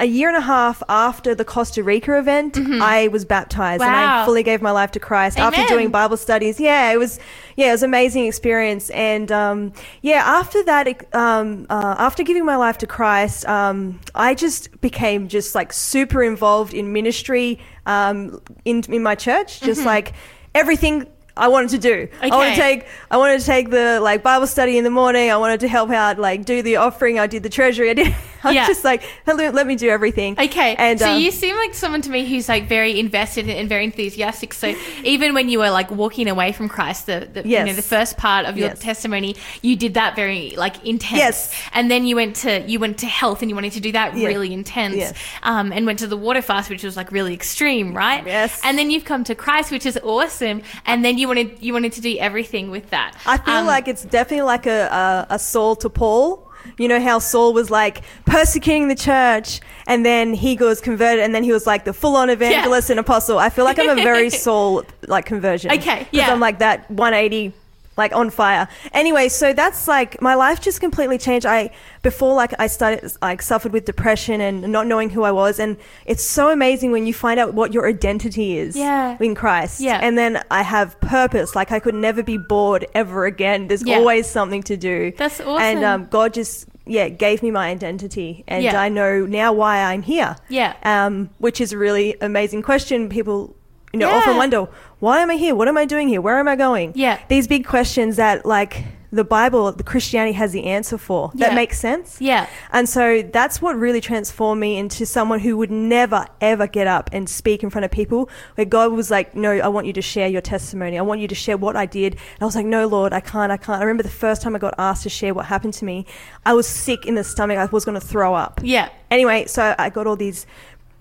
[0.00, 4.02] a year and a half after the Costa Rica event, I was baptized and I
[4.02, 4.26] Mm-hmm.
[4.26, 6.58] Fully gave my life to Christ after doing Bible studies.
[6.60, 7.18] Yeah, it was
[7.56, 8.90] yeah, it was an amazing experience.
[8.90, 14.34] And um, yeah, after that, um, uh, after giving my life to Christ, um, I
[14.34, 20.12] just became just like super involved in ministry um, in in my church, just like
[20.54, 21.06] everything.
[21.36, 22.08] I wanted to do.
[22.20, 22.86] I wanted to take.
[23.10, 25.30] I wanted to take the like Bible study in the morning.
[25.30, 27.18] I wanted to help out, like do the offering.
[27.18, 27.90] I did the treasury.
[27.90, 28.14] I did.
[28.44, 28.66] I was Yeah.
[28.66, 30.32] just like, let, let me do everything.
[30.36, 33.68] Okay, And so um, you seem like someone to me who's like very invested and
[33.68, 34.52] very enthusiastic.
[34.52, 37.82] So even when you were like walking away from Christ, the, the you know the
[37.82, 38.80] first part of your Yes.
[38.80, 41.18] testimony, you did that very like intense.
[41.18, 41.54] Yes.
[41.72, 44.16] and then you went to you went to health and you wanted to do that
[44.16, 44.26] Yeah.
[44.26, 44.96] really intense.
[44.96, 45.14] Yes.
[45.44, 48.26] Um, and went to the water fast, which was like really extreme, right?
[48.26, 48.60] Yes.
[48.64, 50.62] And then you've come to Christ, which is awesome.
[50.84, 53.16] And then you wanted you wanted to do everything with that.
[53.26, 56.48] I feel Um, like it's definitely like a, a, a Saul to Paul.
[56.78, 61.34] You know how Saul was like persecuting the church and then he goes converted and
[61.34, 63.38] then he was like the full on evangelist and apostle.
[63.38, 65.72] I feel like I'm a very Saul like conversion.
[65.72, 66.32] Okay, Because yeah.
[66.32, 67.52] I'm like that 180
[67.96, 68.68] like on fire.
[68.92, 71.44] Anyway, so that's like my life just completely changed.
[71.46, 71.70] I
[72.02, 75.76] before like I started like suffered with depression and not knowing who I was and
[76.06, 79.16] it's so amazing when you find out what your identity is Yeah.
[79.20, 79.80] in Christ.
[79.80, 79.98] Yeah.
[80.02, 81.54] And then I have purpose.
[81.54, 83.68] Like I could never be bored ever again.
[83.68, 83.96] There's Yeah.
[83.98, 85.12] always something to do.
[85.18, 85.84] That's And awesome.
[85.84, 88.80] um, God just yeah gave me my identity, and Yeah.
[88.80, 90.34] I know now why I'm here.
[90.48, 90.72] Yeah.
[90.82, 93.08] Um, which is a really amazing question.
[93.08, 93.54] People.
[93.92, 94.16] You know, Yeah.
[94.20, 94.68] often wonder,
[95.02, 95.52] why am I here?
[95.52, 96.20] What am I doing here?
[96.20, 96.92] Where am I going?
[96.94, 97.18] Yeah.
[97.26, 101.32] These big questions that, like, the Bible, the Christianity has the answer for.
[101.34, 101.48] Yeah.
[101.48, 102.20] That makes sense.
[102.20, 102.48] Yeah.
[102.70, 107.10] And so that's what really transformed me into someone who would never, ever get up
[107.12, 108.30] and speak in front of people.
[108.54, 110.96] Where God was like, No, I want you to share your testimony.
[110.96, 112.12] I want you to share what I did.
[112.12, 113.80] And I was like, No, Lord, I can't, I can't.
[113.80, 116.06] I remember the first time I got asked to share what happened to me,
[116.46, 117.58] I was sick in the stomach.
[117.58, 118.60] I was going to throw up.
[118.62, 118.88] Yeah.
[119.10, 120.46] Anyway, so I got all these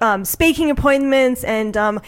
[0.02, 2.02] um, speaking appointments and um,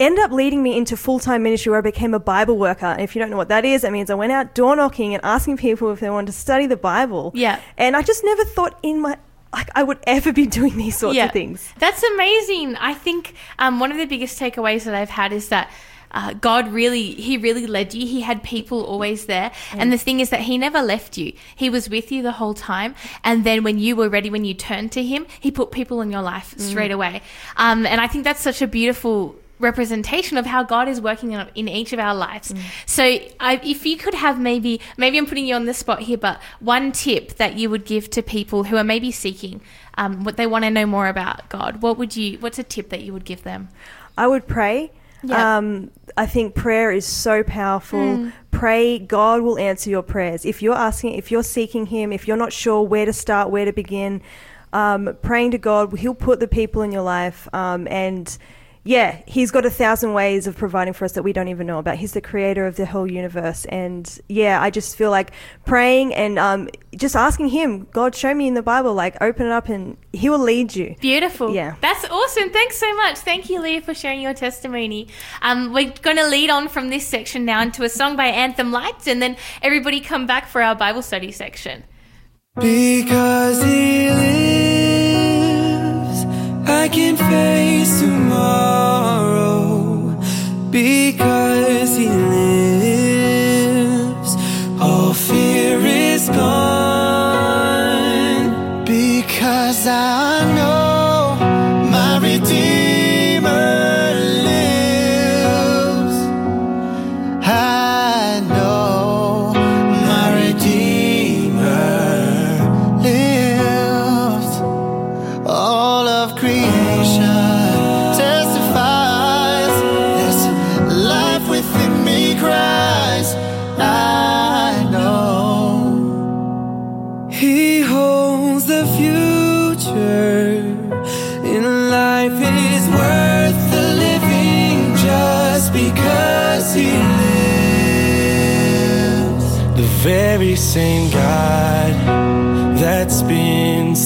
[0.00, 2.86] ended up leading me into full time ministry where I became a Bible worker.
[2.86, 5.14] And if you don't know what that is, that means I went out door knocking
[5.14, 7.30] and asking people if they wanted to study the Bible.
[7.34, 7.60] Yeah.
[7.78, 9.16] And I just never thought in my
[9.52, 11.72] like I would ever be doing these sorts of things.
[11.78, 12.76] That's amazing.
[12.76, 15.70] I think um, one of the biggest takeaways that I've had is that.
[16.12, 18.04] Uh, God really, He really led you.
[18.04, 19.52] He had people always there.
[19.74, 21.34] And the thing is that He never left you.
[21.54, 22.96] He was with you the whole time.
[23.22, 26.10] And then when you were ready, when you turned to Him, He put people in
[26.10, 26.60] your life Mm.
[26.62, 27.22] straight away.
[27.56, 31.46] Um, and I think that's such a beautiful representation of how God is working in,
[31.54, 32.52] in each of our lives.
[32.86, 36.18] So I, if you could have maybe, maybe I'm putting you on the spot here,
[36.18, 39.60] but one tip that you would give to people who are maybe seeking
[39.96, 42.88] um, what they want to know more about God, what would you, what's a tip
[42.88, 43.68] that you would give them?
[44.16, 44.92] I would pray.
[45.22, 45.58] Yeah.
[45.58, 48.32] Um, I think prayer is so powerful.
[48.50, 50.44] Pray, God will answer your prayers.
[50.44, 53.64] If you're asking, if you're seeking Him, if you're not sure where to start, where
[53.64, 54.22] to begin,
[54.72, 57.48] um, praying to God, He'll put the people in your life.
[57.54, 58.36] Um, and
[58.82, 61.78] yeah, He's got a thousand ways of providing for us that we don't even know
[61.78, 61.96] about.
[61.98, 63.66] He's the creator of the whole universe.
[63.66, 65.32] And yeah, I just feel like
[65.66, 69.52] praying and um, just asking Him, God, show me in the Bible, like open it
[69.52, 70.96] up and He will lead you.
[71.00, 71.54] Beautiful.
[71.54, 71.76] Yeah.
[71.80, 72.50] That's awesome.
[72.50, 73.18] Thanks so much.
[73.18, 75.08] Thank you, Leah, for sharing your testimony.
[75.42, 78.72] Um, we're going to lead on from this section now into a song by Anthem
[78.72, 81.84] Lights, and then everybody come back for our Bible study section.
[82.56, 84.79] Because he lives,
[86.70, 89.50] I can face tomorrow.
[90.70, 92.39] Because he lives,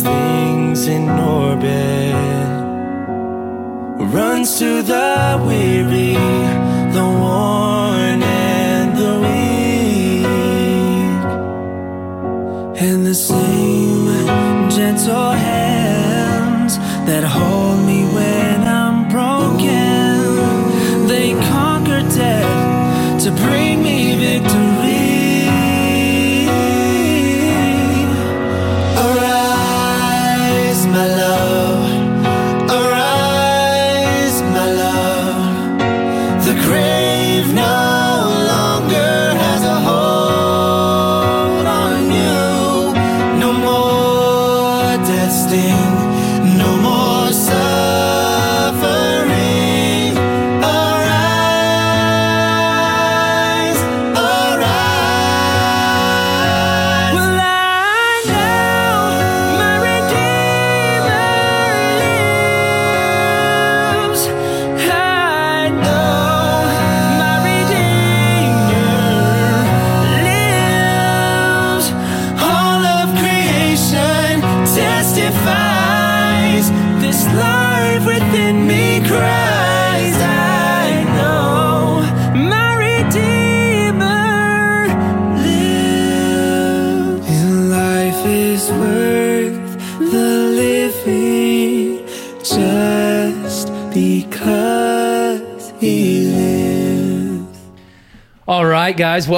[0.05, 2.15] things in orbit
[4.15, 6.15] runs to the weary,
[6.97, 10.27] the worn, and the weak.
[12.87, 14.07] And the same
[14.71, 21.09] gentle hands that hold me when I'm broken.
[21.09, 23.74] They conquer death to bring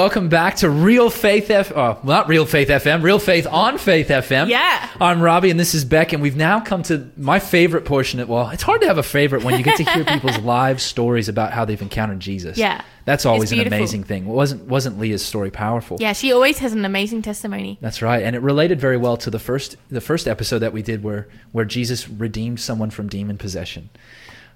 [0.07, 1.69] welcome back to Real Faith F.
[1.75, 4.47] Oh, not Real Faith FM, Real Faith on Faith FM.
[4.47, 4.89] Yeah.
[5.01, 8.21] I'm Robbie, and this is Beck, and we've now come to my favorite portion.
[8.21, 10.81] Of, well, it's hard to have a favorite when you get to hear people's live
[10.81, 12.57] stories about how they've encountered Jesus.
[12.57, 12.83] Yeah.
[13.03, 14.25] that's always an amazing thing.
[14.27, 15.97] wasn't wasn't Leah's story powerful?
[15.99, 17.77] Yeah, she always has an amazing testimony.
[17.81, 20.81] That's right, and it related very well to the first the first episode that we
[20.81, 23.89] did where where Jesus redeemed someone from demon possession.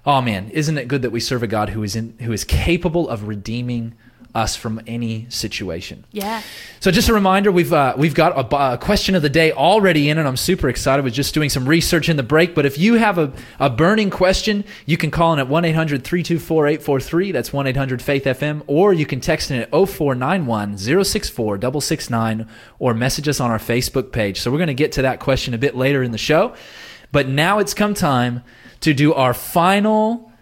[0.06, 2.42] Oh man, isn't it good that we serve a God who is in who is
[2.42, 3.92] capable of redeeming
[4.34, 6.04] us from any situation?
[6.10, 6.42] Yeah.
[6.80, 10.08] So just a reminder, we've uh, we've got a, a question of the day already
[10.08, 11.04] in, and I'm super excited.
[11.04, 12.54] We're just doing some research in the break.
[12.54, 16.04] But if you have a, a burning question, you can call in at 1 800
[16.04, 17.32] 324 843.
[17.32, 18.62] That's 1 800 Faith FM.
[18.66, 24.12] Or you can text in at 0491 064 669 or message us on our Facebook
[24.12, 24.40] page.
[24.40, 26.54] So we're going to get to that question a bit later in the show.
[27.12, 28.42] But now it's come time
[28.80, 30.32] to do our final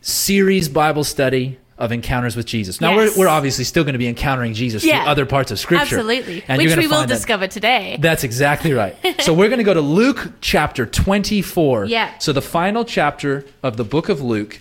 [0.00, 2.80] series Bible study of encounters with Jesus.
[2.80, 3.16] Now Yes.
[3.16, 5.00] we're, we're obviously still going to be encountering Jesus Yeah.
[5.02, 6.44] through other parts of Scripture, Absolutely.
[6.46, 7.96] And Which we will find that- discover today.
[8.00, 8.94] That's exactly right.
[9.20, 11.86] so we're going to go to Luke chapter 24.
[11.86, 12.16] Yeah.
[12.18, 14.60] So the final chapter of the book of Luke,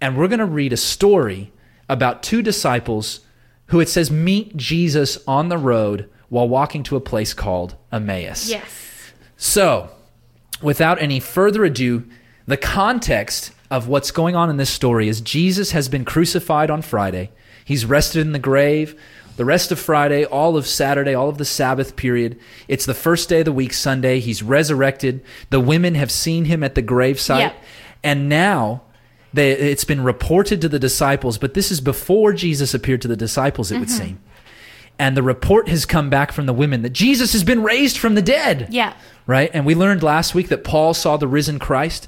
[0.00, 1.50] and we're going to read a story
[1.88, 3.20] about two disciples
[3.66, 8.48] who it says meet Jesus on the road while walking to a place called Emmaus.
[8.50, 9.12] yes.
[9.36, 9.90] So,
[10.60, 12.04] without any further ado,
[12.46, 16.82] the context of what's going on in this story is Jesus has been crucified on
[16.82, 17.30] Friday.
[17.64, 19.00] He's rested in the grave.
[19.36, 22.38] The rest of Friday, all of Saturday, all of the Sabbath period.
[22.68, 24.20] It's the first day of the week, Sunday.
[24.20, 25.22] He's resurrected.
[25.50, 27.38] The women have seen him at the gravesite.
[27.38, 27.56] Yep.
[28.02, 28.82] And now
[29.32, 33.16] they, it's been reported to the disciples, but this is before Jesus appeared to the
[33.16, 34.04] disciples, it would Mm-hmm.
[34.08, 34.20] seem.
[34.98, 38.16] And the report has come back from the women that Jesus has been raised from
[38.16, 38.92] the dead Yeah.
[39.26, 39.50] right?
[39.54, 42.06] And we learned last week that Paul saw the risen Christ.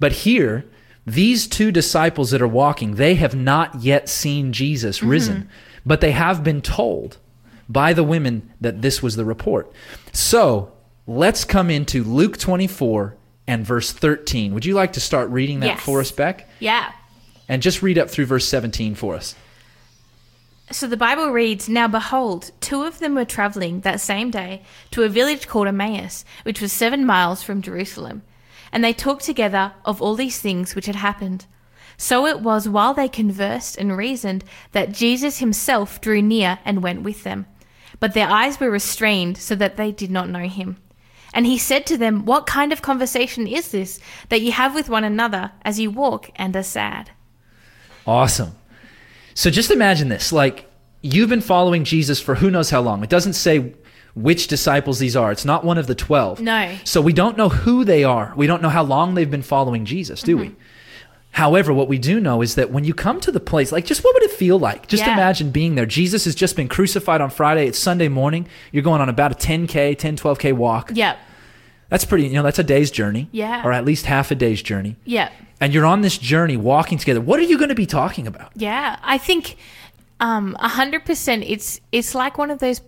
[0.00, 0.64] But here,
[1.06, 5.08] these two disciples that are walking, they have not yet seen Jesus mm-hmm.
[5.08, 5.48] risen,
[5.84, 7.18] but they have been told
[7.68, 9.72] by the women that this was the report.
[10.12, 10.72] So
[11.06, 14.54] let's come into Luke 24 and verse 13.
[14.54, 15.80] Would you like to start reading that Yes.
[15.80, 16.48] for us, Beck?
[16.60, 16.92] Yeah.
[17.48, 19.34] And just read up through verse 17 for us.
[20.70, 25.02] So the Bible reads, Now behold, two of them were traveling that same day to
[25.02, 28.22] a village called Emmaus, which was seven miles from Jerusalem.
[28.72, 31.46] And they talked together of all these things which had happened.
[31.96, 37.02] So it was while they conversed and reasoned that Jesus himself drew near and went
[37.02, 37.46] with them.
[38.00, 40.78] But their eyes were restrained so that they did not know him.
[41.34, 44.88] And he said to them, What kind of conversation is this that you have with
[44.88, 47.10] one another as you walk and are sad?
[48.06, 48.56] Awesome.
[49.34, 50.32] So just imagine this.
[50.32, 50.70] Like,
[51.00, 53.02] you've been following Jesus for who knows how long.
[53.02, 53.74] It doesn't say
[54.14, 55.32] which disciples these are.
[55.32, 56.40] It's not one of the 12.
[56.40, 56.76] No.
[56.84, 58.32] So we don't know who they are.
[58.36, 60.42] We don't know how long they've been following Jesus, do Mm-hmm.
[60.50, 60.56] we?
[61.36, 64.04] However, what we do know is that when you come to the place, like, just
[64.04, 64.86] what would it feel like?
[64.86, 65.14] Just Yeah.
[65.14, 65.86] imagine being there.
[65.86, 67.66] Jesus has just been crucified on Friday.
[67.66, 68.46] It's Sunday morning.
[68.70, 70.90] You're going on about a 10K, 10, 12K walk.
[70.92, 71.16] Yep.
[71.88, 73.28] That's pretty, you know, that's a day's journey.
[73.32, 73.64] Yeah.
[73.66, 74.96] Or at least half a day's journey.
[75.06, 75.32] Yep.
[75.58, 77.20] And you're on this journey walking together.
[77.22, 78.52] What are you going to be talking about?
[78.54, 79.56] Yeah, I think
[80.20, 81.44] um a hundred percent.
[81.46, 82.80] It's it's like one of those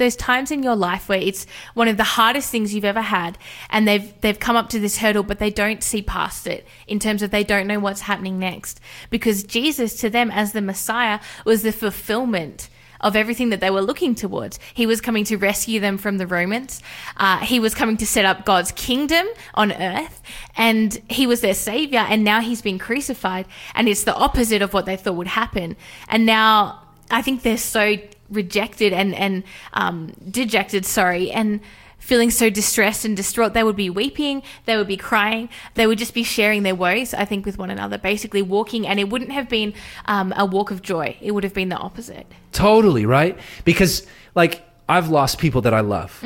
[0.00, 3.38] those times in your life where it's one of the hardest things you've ever had,
[3.70, 6.98] and they've they've come up to this hurdle, but they don't see past it in
[6.98, 8.80] terms of they don't know what's happening next
[9.10, 12.68] because Jesus to them as the Messiah was the fulfillment
[13.00, 14.58] of everything that they were looking towards.
[14.74, 16.82] He was coming to rescue them from the Romans.
[17.16, 20.22] Uh, he was coming to set up God's kingdom on earth,
[20.56, 24.74] and he was their savior, and now he's been crucified, and it's the opposite of
[24.74, 25.76] what they thought would happen.
[26.08, 27.96] And now I think they're so
[28.30, 31.60] rejected and and um, dejected, sorry, and
[31.98, 33.52] feeling so distressed and distraught.
[33.52, 37.12] They would be weeping, they would be crying, they would just be sharing their worries,
[37.12, 38.86] I think, with one another, basically walking.
[38.86, 39.74] And it wouldn't have been
[40.06, 42.26] um, a walk of joy, it would have been the opposite.
[42.52, 43.38] Totally, right?
[43.64, 46.18] Because like I've lost people that I love.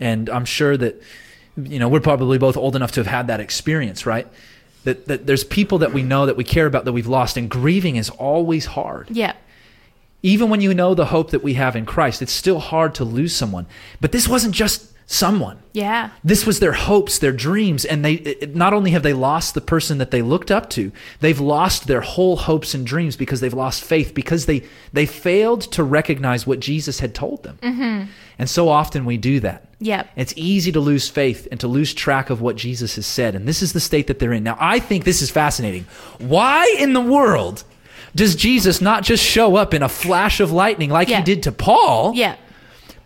[0.00, 1.02] And I'm sure that
[1.56, 4.26] you know, we're probably both old enough to have had that experience, right?
[4.84, 7.50] That that there's people that we know that we care about that we've lost and
[7.50, 9.10] grieving is always hard.
[9.10, 9.34] Yeah.
[10.22, 13.04] Even when you know the hope that we have in Christ, it's still hard to
[13.04, 13.66] lose someone.
[14.00, 15.58] But this wasn't just someone.
[15.72, 16.10] Yeah.
[16.22, 19.60] This was their hopes, their dreams, and they it, not only have they lost the
[19.60, 23.52] person that they looked up to, they've lost their whole hopes and dreams because they've
[23.52, 24.62] lost faith because they
[24.92, 27.58] they failed to recognize what Jesus had told them.
[27.60, 28.10] Mm-hmm.
[28.38, 29.66] And so often we do that.
[29.80, 30.10] Yep.
[30.14, 33.48] It's easy to lose faith and to lose track of what Jesus has said, and
[33.48, 34.44] this is the state that they're in.
[34.44, 35.86] Now, I think this is fascinating.
[36.18, 37.64] Why in the world
[38.14, 41.18] does Jesus not just show up in a flash of lightning like Yeah.
[41.18, 42.12] he did to Paul?
[42.14, 42.36] Yeah.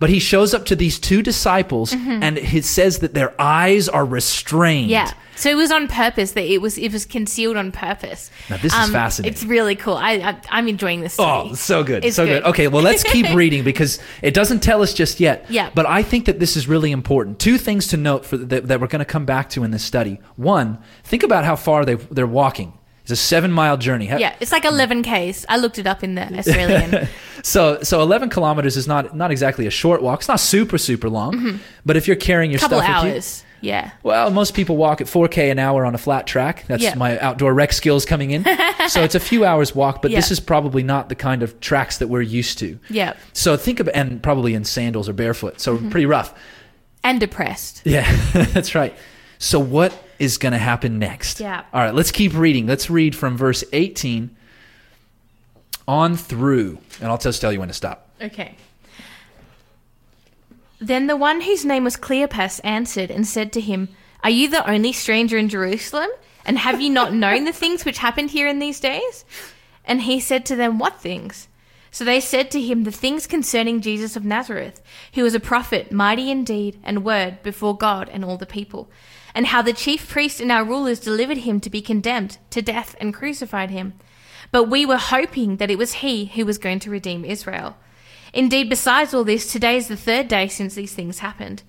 [0.00, 4.04] But he shows up to these two disciples and he says that their eyes are
[4.04, 4.90] restrained.
[4.90, 4.90] Mm-hmm.
[4.90, 5.12] Yeah.
[5.36, 8.30] So it was on purpose that it was it was concealed on purpose.
[8.30, 9.32] Um, Now, this is fascinating.
[9.32, 9.94] It's really cool.
[9.94, 11.16] I, I I'm enjoying this.
[11.18, 12.04] Oh, so good.
[12.04, 12.42] It's so good.
[12.42, 12.50] good.
[12.50, 15.46] Okay, well, let's keep reading because it doesn't tell us just yet.
[15.48, 15.70] Yeah.
[15.74, 17.38] But I think that this is really important.
[17.38, 19.84] Two things to note for that, that we're going to come back to in this
[19.84, 20.20] study.
[20.36, 22.72] One, think about how far they they're walking.
[23.04, 24.06] It's a seven mile journey.
[24.08, 25.44] Yeah, it's like 11 k's.
[25.48, 27.06] I looked it up in the Australian.
[27.42, 30.20] So so eleven kilometers is not not exactly a short walk.
[30.20, 31.60] It's not super super long.
[31.84, 33.44] But if you're carrying your couple stuff with you, hours.
[33.60, 33.90] Yeah.
[34.02, 36.64] Well, most people walk at 4K an hour on a flat track.
[36.66, 36.94] That's Yeah.
[36.96, 38.44] my outdoor rec skills coming in.
[38.88, 41.96] so it's a few hours walk, but this is probably not the kind of tracks
[41.98, 42.78] that we're used to.
[42.90, 43.14] Yeah.
[43.32, 45.60] So think about, and probably in sandals or barefoot.
[45.60, 45.88] So Mm-hmm.
[45.90, 46.34] pretty rough.
[47.02, 47.80] And depressed.
[47.84, 48.94] Yeah, that's right.
[49.44, 51.38] So what is going to happen next?
[51.38, 51.64] Yeah.
[51.70, 52.66] All right, let's keep reading.
[52.66, 54.34] Let's read from verse 18
[55.86, 58.08] on through, and I'll just tell you when to stop.
[58.22, 58.56] Okay.
[60.80, 63.90] Then the one whose name was Cleopas answered and said to him,
[64.22, 66.08] Are you the only stranger in Jerusalem?
[66.46, 69.26] And have you not known the things which happened here in these days?
[69.84, 71.48] And he said to them, What things?
[71.90, 74.80] So they said to him, The things concerning Jesus of Nazareth,
[75.12, 78.88] who was a prophet, mighty in deed and word before God and all the people,
[79.34, 82.94] and how the chief priests and our rulers delivered him to be condemned to death
[83.00, 83.94] and crucified him.
[84.52, 87.76] But we were hoping that it was he who was going to redeem Israel.
[88.32, 91.62] Indeed, besides all this, today is the third day since these things happened.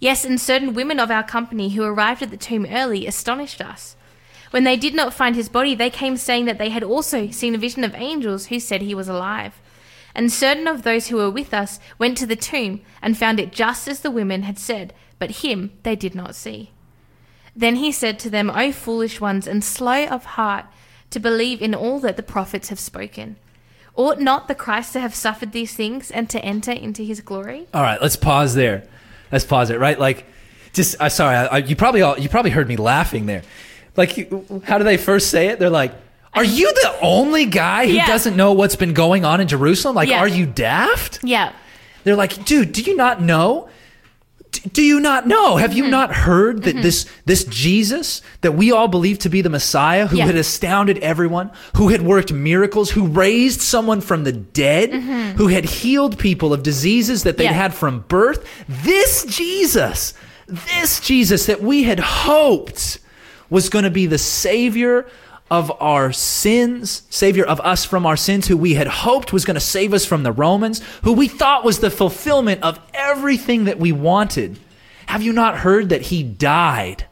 [0.00, 3.96] Yes, and certain women of our company who arrived at the tomb early astonished us.
[4.50, 7.54] When they did not find his body, they came saying that they had also seen
[7.54, 9.60] a vision of angels who said he was alive.
[10.14, 13.52] And certain of those who were with us went to the tomb and found it
[13.52, 16.70] just as the women had said, but him they did not see.
[17.58, 20.64] Then he said to them, O foolish ones, and slow of heart
[21.10, 23.34] to believe in all that the prophets have spoken.
[23.96, 27.66] Ought not the Christ to have suffered these things and to enter into his glory?
[27.74, 28.84] All right, let's pause there.
[29.32, 29.80] Let's pause it.
[29.80, 30.24] Right, like,
[30.72, 33.42] just uh, sorry, I, I, you probably all, you probably heard me laughing there.
[33.96, 35.58] Like, you- how do they first say it?
[35.58, 35.92] They're like,
[36.34, 38.06] "Are you the only guy who Yeah.
[38.06, 39.96] doesn't know what's been going on in Jerusalem?
[39.96, 40.20] Like, Yeah.
[40.20, 41.52] are you daft?" Yeah.
[42.04, 43.68] They're like, "Dude, do you not know?
[44.60, 45.56] Do you not know?
[45.56, 45.78] Have Mm-hmm.
[45.84, 50.06] you not heard that this this Jesus that we all believe to be the Messiah,
[50.06, 50.26] who Yeah.
[50.26, 55.64] had astounded everyone, who had worked miracles, who raised someone from the dead, who had
[55.64, 57.42] healed people of diseases that Mm-hmm.
[57.44, 57.52] Yeah.
[57.52, 60.14] had from birth, this Jesus,
[60.46, 62.98] this Jesus that we had hoped
[63.50, 65.06] was going to be the savior
[65.50, 69.54] of our sins, savior of us from our sins, who we had hoped was going
[69.54, 73.78] to save us from the Romans, who we thought was the fulfillment of everything that
[73.78, 74.58] we wanted.
[75.06, 77.06] Have you not heard that he died?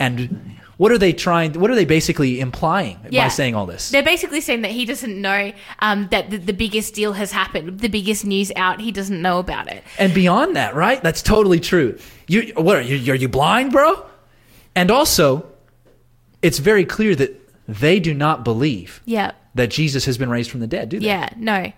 [0.00, 3.90] And what are they trying, what are they basically implying by saying all this?
[3.90, 7.80] They're basically saying that he doesn't know um, that the, the biggest deal has happened,
[7.80, 8.80] the biggest news out.
[8.80, 9.84] He doesn't know about it.
[9.98, 11.02] And beyond that, right?
[11.02, 11.98] That's totally true.
[12.26, 13.12] You, what are you?
[13.12, 14.04] Are you blind, bro?
[14.74, 15.46] And also,
[16.42, 19.32] it's very clear that they do not believe Yeah.
[19.54, 21.06] that Jesus has been raised from the dead, do they?
[21.06, 21.72] Yeah, no.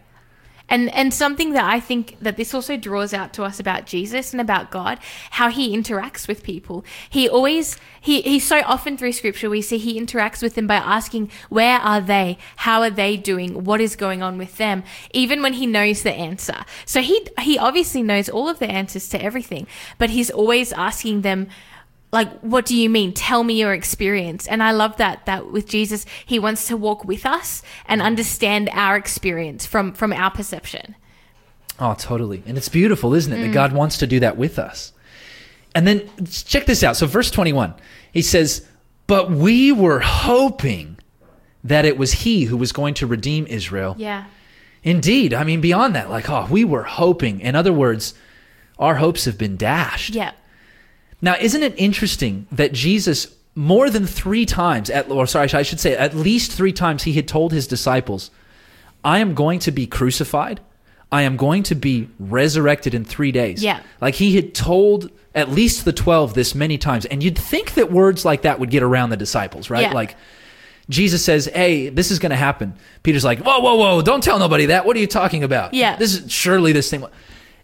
[0.69, 4.33] And and something that I think that this also draws out to us about Jesus
[4.33, 4.99] and about God,
[5.31, 6.85] how he interacts with people.
[7.09, 10.75] He always he he so often through scripture we see he interacts with them by
[10.75, 12.37] asking where are they?
[12.57, 13.63] How are they doing?
[13.63, 14.83] What is going on with them?
[15.13, 16.65] Even when he knows the answer.
[16.85, 19.69] So he he obviously knows all of the answers to everything,
[19.99, 21.47] but he's always asking them
[22.13, 25.67] like what do you mean tell me your experience and i love that that with
[25.69, 30.95] jesus he wants to walk with us and understand our experience from from our perception
[31.79, 32.43] Oh, totally.
[32.47, 33.37] And it's beautiful, isn't Mm.
[33.39, 33.43] it?
[33.49, 34.95] That God wants to do that with us.
[35.75, 36.97] And then check this out.
[36.97, 37.75] So, verse 21,
[38.13, 38.67] he says,
[39.07, 40.97] but we were hoping
[41.63, 43.95] that it was he who was going to redeem Israel.
[43.99, 44.25] Yeah.
[44.85, 45.35] Indeed.
[45.35, 47.41] I mean, beyond that, like, oh, we were hoping.
[47.41, 48.15] In other words,
[48.79, 50.15] our hopes have been dashed.
[50.15, 50.33] Yeah.
[51.23, 55.81] Now, isn't it interesting that Jesus, more than three times, at, or sorry, I should
[55.81, 58.31] say, at least three times, he had told his disciples,
[59.05, 60.61] I am going to be crucified.
[61.13, 63.63] I am going to be resurrected in three days.
[63.63, 63.81] Yeah.
[64.01, 67.07] Like he had told at least the 12 this many times.
[67.07, 69.83] And you'd think that words like that would get around the disciples, right?
[69.83, 69.93] Yeah.
[69.93, 70.17] Like,
[70.89, 74.03] Jesus says, "Hey, this is going to happen." Peter's like, "Whoa, whoa, whoa!
[74.03, 74.87] Don't tell nobody that.
[74.87, 75.75] What are you talking about?
[75.75, 75.97] Yeah.
[75.97, 77.05] this is surely this thing."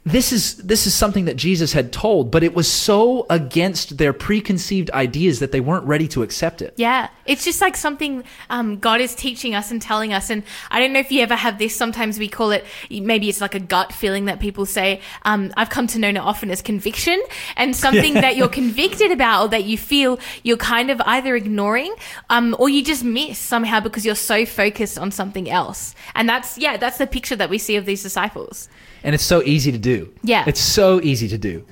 [0.05, 4.13] This is this is something that Jesus had told, but it was so against their
[4.13, 6.75] preconceived ideas that they weren't ready to accept it.
[6.77, 10.29] Yeah, it's just like something um, God is teaching us and telling us.
[10.29, 10.43] And
[10.73, 11.77] I don't know if you ever have this.
[11.77, 15.01] Sometimes we call it maybe it's like a gut feeling that people say.
[15.25, 17.23] Um, I've come to know it often as conviction,
[17.57, 21.95] and something that you're convicted about or that you feel you're kind of either ignoring
[22.29, 25.95] um, or you just miss somehow because you're so focused on something else.
[26.17, 28.69] And that's yeah, that's the picture that we see of these disciples.
[29.05, 30.13] And it's so easy to do.
[30.23, 30.45] Yeah.
[30.47, 31.65] It's so easy to do.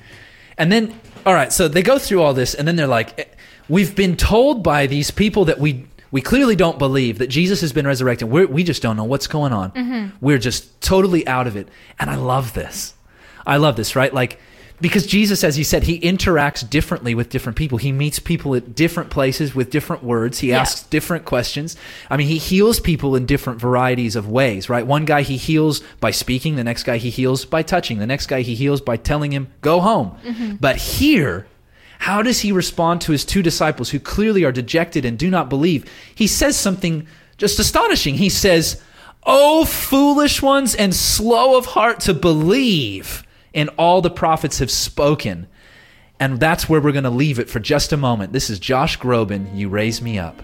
[0.57, 3.25] And then, all right, so they go through all this, and then they're like, "Eh,
[3.69, 5.85] we've been told by these people that we.
[6.13, 8.29] We clearly don't believe that Jesus has been resurrected.
[8.29, 10.11] We're, we just don't know what's going on.
[10.19, 11.69] We're just totally out of it.
[11.97, 12.95] And I love this.
[13.47, 14.13] I love this, right?
[14.13, 14.37] Like,
[14.81, 17.77] because Jesus, as he said, he interacts differently with different people.
[17.77, 20.39] He meets people at different places with different words.
[20.39, 20.59] He Yeah.
[20.61, 21.75] asks different questions.
[22.09, 24.85] I mean, he heals people in different varieties of ways, right?
[24.85, 28.25] One guy he heals by speaking, the next guy he heals by touching, the next
[28.27, 30.11] guy he heals by telling him, go home.
[30.25, 30.55] Mm-hmm.
[30.59, 31.45] But here,
[31.99, 35.49] how does he respond to his two disciples who clearly are dejected and do not
[35.49, 35.85] believe?
[36.15, 37.05] He says something
[37.37, 38.15] just astonishing.
[38.15, 38.81] He says,
[39.23, 43.23] Oh, foolish ones and slow of heart to believe
[43.53, 45.47] in all the prophets have spoken.
[46.19, 48.33] And that's where we're going to leave it for just a moment.
[48.33, 50.43] This is Josh Groban, You Raise Me Up.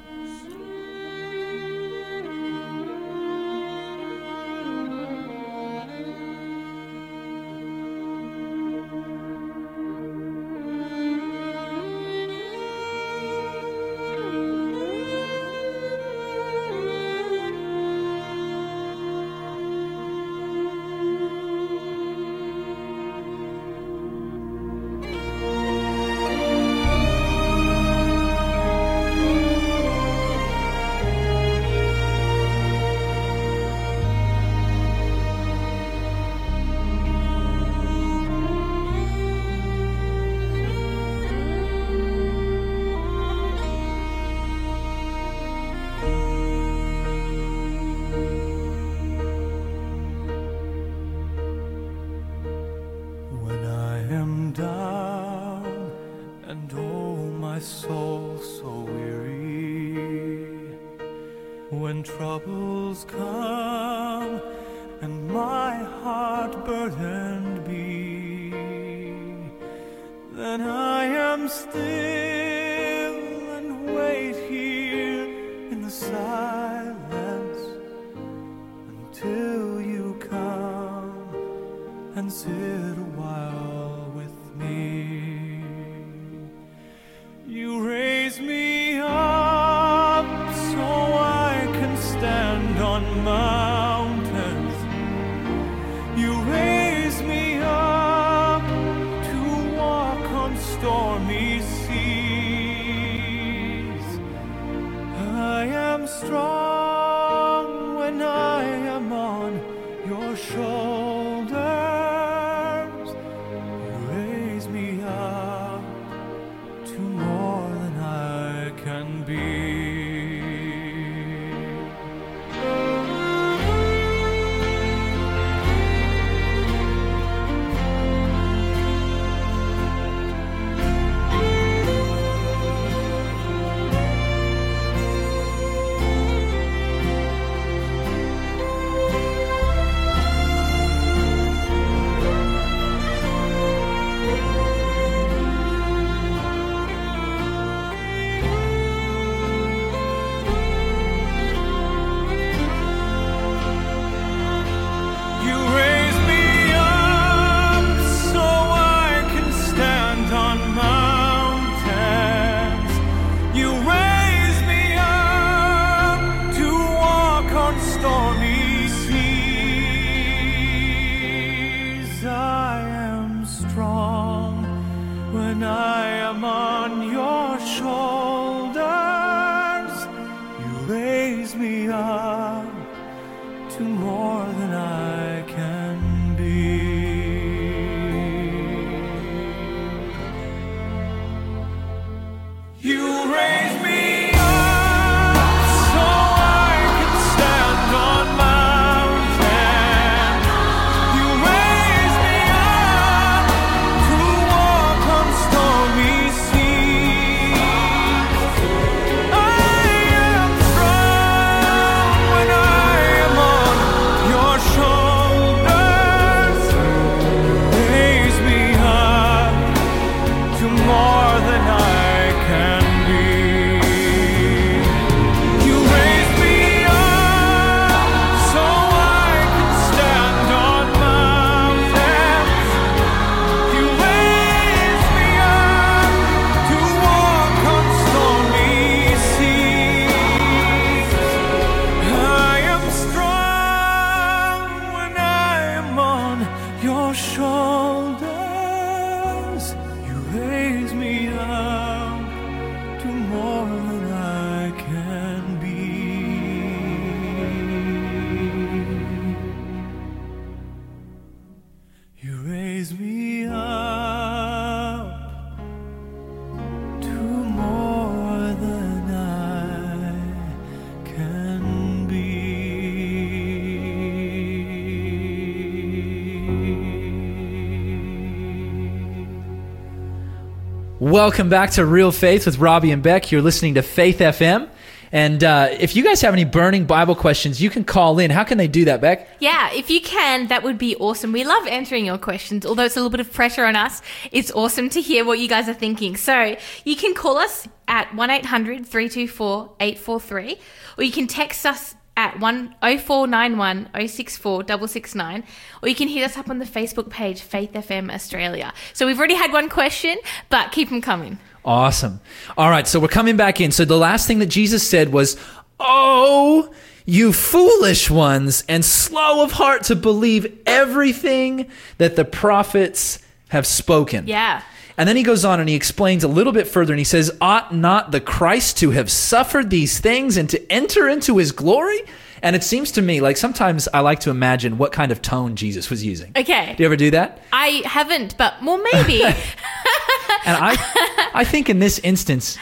[281.28, 283.34] Welcome back to Real Faith with Robbie and Beck.
[283.34, 284.70] You're listening to Faith FM.
[285.12, 288.32] And uh, if you guys have any burning Bible questions, you can call in.
[288.32, 289.28] How can they do that, Beck?
[289.42, 291.34] Yeah, if you can, that would be awesome.
[291.34, 294.02] We love answering your questions, although it's a little bit of pressure on us.
[294.32, 296.16] It's awesome to hear what you guys are thinking.
[296.16, 296.56] So
[296.86, 300.58] you can call us at 1 800 324 843,
[300.98, 305.44] or you can text us at 1 0491 064 669,
[305.82, 308.74] or you can hit us up on the Facebook page, Faith FM Australia.
[308.94, 310.18] So we've already had one question,
[310.50, 311.38] but keep them coming.
[311.64, 312.20] Awesome.
[312.58, 313.72] All right, so we're coming back in.
[313.72, 315.38] So the last thing that Jesus said was,
[315.80, 316.74] Oh,
[317.06, 324.28] you foolish ones, and slow of heart to believe everything that the prophets have spoken.
[324.28, 324.62] Yeah.
[324.98, 327.36] And then he goes on and he explains a little bit further and he says,
[327.40, 332.02] Ought not the Christ to have suffered these things and to enter into his glory?
[332.42, 335.56] And it seems to me like sometimes I like to imagine what kind of tone
[335.56, 336.32] Jesus was using.
[336.36, 336.74] Okay.
[336.76, 337.42] Do you ever do that?
[337.52, 339.24] I haven't, but well, maybe.
[340.46, 342.58] And I, I think in this instance,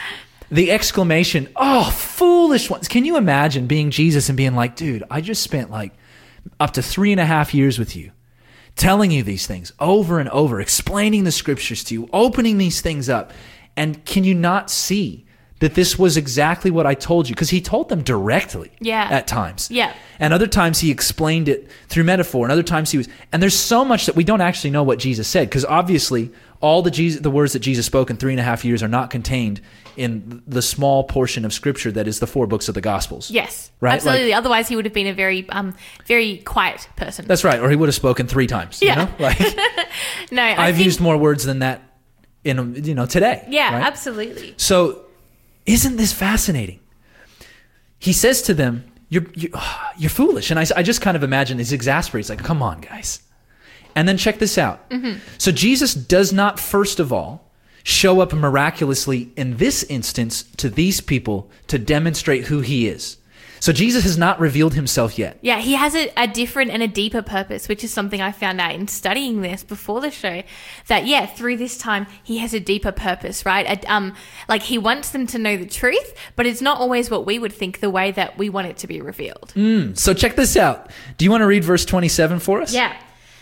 [0.50, 5.20] the exclamation, "Oh, foolish ones!" Can you imagine being Jesus and being like, "Dude, I
[5.20, 5.92] just spent like
[6.58, 8.10] up to three and a half years with you,
[8.76, 13.08] telling you these things over and over, explaining the scriptures to you, opening these things
[13.08, 13.32] up,
[13.76, 15.25] and can you not see?"
[15.60, 19.08] That this was exactly what I told you, because he told them directly Yeah.
[19.10, 19.70] at times.
[19.70, 19.94] Yeah.
[20.20, 23.08] And other times he explained it through metaphor, and other times he was.
[23.32, 26.30] And there's so much that we don't actually know what Jesus said, because obviously
[26.60, 28.88] all the Jesus, the words that Jesus spoke in three and a half years are
[28.88, 29.62] not contained
[29.96, 33.30] in the small portion of Scripture that is the four books of the Gospels.
[33.30, 33.94] Yes, Right?
[33.94, 34.28] absolutely.
[34.32, 35.74] Like- Otherwise, he would have been a very, um,
[36.06, 37.24] very quiet person.
[37.26, 38.82] That's right, or he would have spoken three times.
[38.82, 38.90] Yeah.
[38.90, 39.12] You know?
[39.18, 39.40] Like
[40.30, 41.80] no, I I've think, used more words than that
[42.44, 43.46] in you know today.
[43.48, 43.82] Yeah, right?
[43.86, 44.52] absolutely.
[44.58, 45.00] So,
[45.66, 46.80] isn't this fascinating?
[47.98, 49.50] He says to them, "You're you're,
[49.98, 52.26] you're foolish," and I, I just kind of imagine he's exasperated.
[52.26, 53.22] He's like, "Come on, guys!"
[53.94, 54.88] And then check this out.
[54.90, 55.18] Mm-hmm.
[55.38, 57.50] So Jesus does not first of all
[57.82, 63.16] show up miraculously in this instance to these people to demonstrate who he is.
[63.60, 65.38] So Jesus has not revealed himself yet.
[65.40, 68.60] Yeah, he has a, a different and a deeper purpose, which is something I found
[68.60, 70.42] out in studying this before the show.
[70.88, 73.66] That yeah, through this time, he has a deeper purpose, right?
[73.66, 74.14] A, um,
[74.48, 77.52] like he wants them to know the truth, but it's not always what we would
[77.52, 79.52] think the way that we want it to be revealed.
[79.94, 80.90] So check this out.
[81.18, 82.72] Do you want to read verse 27 for us?
[82.72, 82.96] Yeah.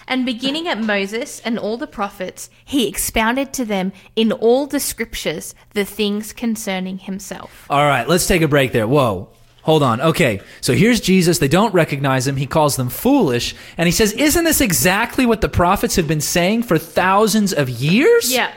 [0.07, 4.81] And beginning at Moses and all the prophets, he expounded to them in all the
[4.81, 7.67] scriptures the things concerning himself.
[7.71, 8.87] All right, let's take a break there.
[8.87, 9.31] Whoa.
[9.65, 9.99] Hold on.
[10.01, 11.39] Okay, so here's Jesus.
[11.39, 12.37] They don't recognize him.
[12.37, 13.55] He calls them foolish.
[13.79, 17.71] And he says, Isn't this exactly what the prophets have been saying for thousands of
[17.71, 18.31] years?
[18.31, 18.53] Yeah.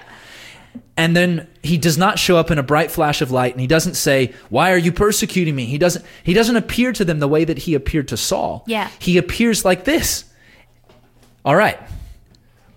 [0.98, 3.68] And then he does not show up in a bright flash of light and he
[3.68, 7.28] doesn't say, "Why are you persecuting me?" He doesn't he doesn't appear to them the
[7.28, 8.64] way that he appeared to Saul.
[8.68, 8.90] Yeah.
[9.00, 10.26] He appears like this.
[11.46, 11.80] All right.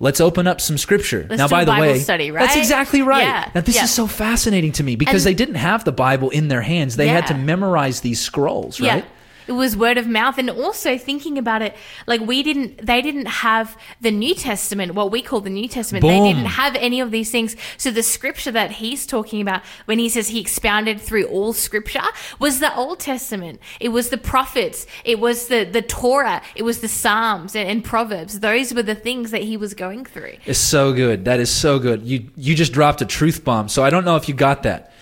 [0.03, 1.27] Let's open up some scripture.
[1.29, 3.21] Let's now by the Bible way, study, that's exactly right.
[3.23, 3.85] Yeah, Now this yeah.
[3.85, 6.97] is so fascinating to me because And- they didn't have the Bible in their hands.
[6.97, 9.05] They had to memorize these scrolls, right?
[9.51, 10.39] It was word of mouth.
[10.39, 11.75] And also thinking about it,
[12.07, 16.03] like we didn't, they didn't have the New Testament, what we call the New Testament.
[16.03, 17.57] They didn't have any of these things.
[17.77, 22.01] So the scripture that he's talking about when he says he expounded through all scripture
[22.39, 23.59] was the Old Testament.
[23.81, 24.87] It was the prophets.
[25.05, 26.43] It was the, the Torah.
[26.55, 28.39] It was the Psalms and, and Proverbs.
[28.39, 30.35] Those were the things that he was going through.
[30.47, 31.25] It's so good.
[31.25, 32.05] That is so good.
[32.05, 33.69] You you just dropped a truth bomb.
[33.69, 34.93] So I don't know if you got that.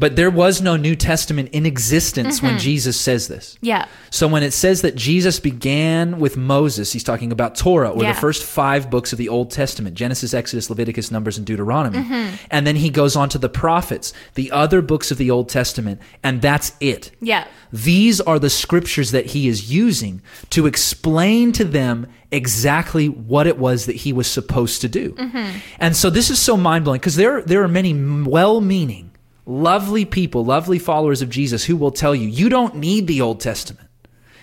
[0.00, 3.58] But there was no New Testament in existence when Jesus says this.
[3.60, 3.86] Yeah.
[4.08, 8.14] So when it says that Jesus began with Moses, he's talking about Torah or Yeah.
[8.14, 11.98] the first 5 books of the Old Testament, Genesis, Exodus, Leviticus, Numbers and Deuteronomy.
[11.98, 12.34] Mm-hmm.
[12.50, 16.00] And then he goes on to the prophets, the other books of the Old Testament,
[16.22, 17.10] and that's it.
[17.20, 17.46] Yeah.
[17.70, 23.58] These are the scriptures that he is using to explain to them exactly what it
[23.58, 25.14] was that he was supposed to do.
[25.78, 27.92] And so this is so mind blowing because there, there are many
[28.24, 29.09] well meaning,
[29.50, 33.40] lovely people, lovely followers of Jesus who will tell you, you don't need the Old
[33.40, 33.88] Testament.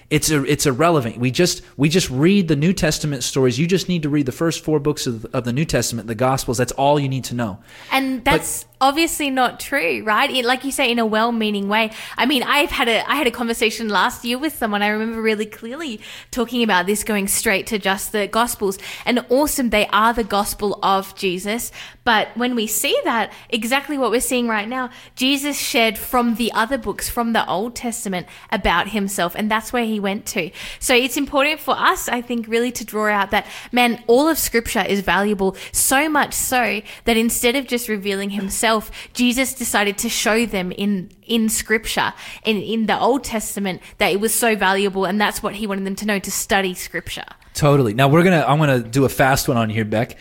[0.09, 1.17] It's a, it's irrelevant.
[1.17, 3.59] We just we just read the New Testament stories.
[3.59, 6.15] You just need to read the first four books of, of the New Testament, the
[6.15, 6.57] Gospels.
[6.57, 7.59] That's all you need to know.
[7.91, 10.29] And that's obviously not true, right?
[10.29, 11.91] It, like you say, in a well-meaning way.
[12.17, 14.81] I mean, I've had a I had a conversation last year with someone.
[14.81, 15.99] I remember really clearly
[16.31, 20.79] talking about this, going straight to just the Gospels, and awesome, they are the gospel
[20.83, 21.71] of Jesus.
[22.03, 26.51] But when we see that, exactly what we're seeing right now, Jesus shared from the
[26.53, 30.51] other books, from the Old Testament, about himself, and that's where he went to.
[30.79, 34.37] So it's important for us, I think, really to draw out that man, all of
[34.37, 38.66] Scripture is valuable, so much so that instead of just revealing himself,
[39.13, 42.13] Jesus decided to show them in in Scripture,
[42.43, 45.85] in in the Old Testament, that it was so valuable, and that's what he wanted
[45.85, 47.25] them to know to study Scripture.
[47.53, 47.93] Totally.
[47.93, 50.17] Now we're gonna I'm gonna do a fast one on here, Beck.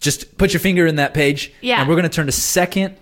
[0.00, 1.52] Just put your finger in that page.
[1.60, 1.80] Yeah.
[1.80, 2.96] And we're gonna turn to Second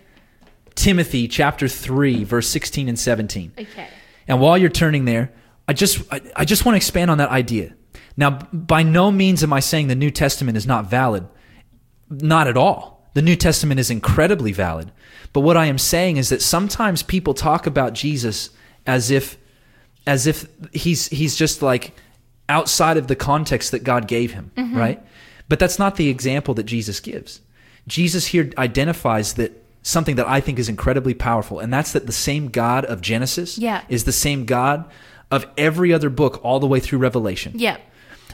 [0.74, 3.52] Timothy chapter three, verse sixteen and seventeen.
[3.58, 3.88] Okay.
[4.28, 5.32] And while you're turning there,
[5.68, 7.74] I just I, I just want to expand on that idea.
[8.16, 11.28] Now, by no means am I saying the New Testament is not valid.
[12.08, 12.95] Not at all.
[13.16, 14.92] The New Testament is incredibly valid.
[15.32, 18.50] But what I am saying is that sometimes people talk about Jesus
[18.86, 19.38] as if
[20.06, 21.94] as if he's he's just like
[22.50, 24.76] outside of the context that God gave him, mm-hmm.
[24.76, 25.02] right?
[25.48, 27.40] But that's not the example that Jesus gives.
[27.88, 32.12] Jesus here identifies that something that I think is incredibly powerful, and that's that the
[32.12, 33.80] same God of Genesis Yeah.
[33.88, 34.84] is the same God
[35.30, 37.78] of every other book all the way through Revelation Yeah.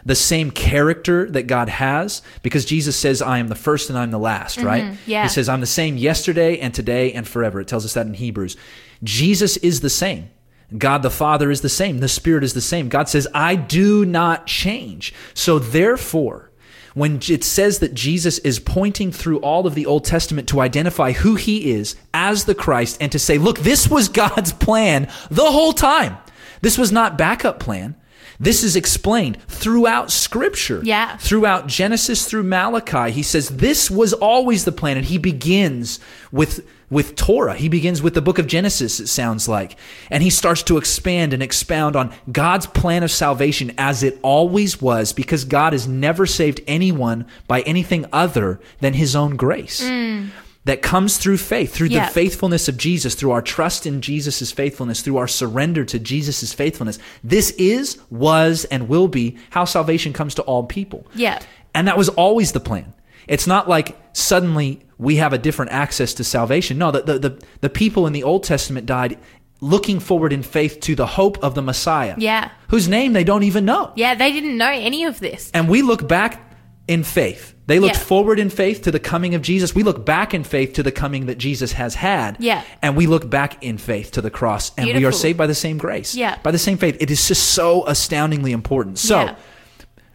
[0.05, 4.11] The same character that God has because Jesus says, I am the first and I'm
[4.11, 4.84] the last, right?
[4.84, 5.11] Mm-hmm.
[5.11, 5.22] yeah.
[5.22, 7.61] He says, I'm the same yesterday and today and forever.
[7.61, 8.57] It tells us that in Hebrews.
[9.03, 10.30] Jesus is the same.
[10.76, 11.98] God the Father is the same.
[11.98, 12.88] The Spirit is the same.
[12.88, 15.12] God says, I do not change.
[15.34, 16.50] So therefore,
[16.94, 21.12] when it says that Jesus is pointing through all of the Old Testament to identify
[21.12, 25.50] who he is as the Christ and to say, look, this was God's plan the
[25.50, 26.16] whole time.
[26.61, 27.96] This was not backup plan.
[28.43, 30.80] This is explained throughout scripture.
[30.82, 31.16] Yeah.
[31.18, 33.12] Throughout Genesis through Malachi.
[33.12, 34.97] He says this was always the plan.
[34.97, 36.01] And he begins
[36.32, 37.55] with with Torah.
[37.55, 39.78] He begins with the book of Genesis, it sounds like.
[40.11, 44.82] And he starts to expand and expound on God's plan of salvation as it always
[44.82, 49.82] was, because God has never saved anyone by anything other than his own grace.
[49.82, 50.28] Mm.
[50.64, 52.06] That comes through faith, through Yeah.
[52.06, 56.52] the faithfulness of Jesus, through our trust in Jesus' faithfulness, through our surrender to Jesus'
[56.52, 57.00] faithfulness.
[57.24, 61.04] This is, was, and will be how salvation comes to all people.
[61.16, 61.40] Yeah.
[61.74, 62.94] And that was always the plan.
[63.26, 66.78] It's not like suddenly we have a different access to salvation.
[66.78, 69.18] No, the, the, the, the people in the Old Testament died
[69.60, 72.14] looking forward in faith to the hope of the Messiah.
[72.18, 72.50] Yeah.
[72.68, 73.92] Whose name they don't even know.
[73.96, 75.50] Yeah, they didn't know any of this.
[75.54, 76.52] And we look back
[76.88, 77.54] in faith.
[77.72, 78.00] They looked Yeah.
[78.02, 79.74] forward in faith to the coming of Jesus.
[79.74, 82.36] We look back in faith to the coming that Jesus has had.
[82.38, 82.60] Yeah.
[82.82, 84.72] And we look back in faith to the cross.
[84.76, 86.14] And we are saved by the same grace.
[86.14, 86.36] Yeah.
[86.42, 86.98] By the same faith.
[87.00, 88.98] It is just so astoundingly important.
[88.98, 89.34] So, Yeah.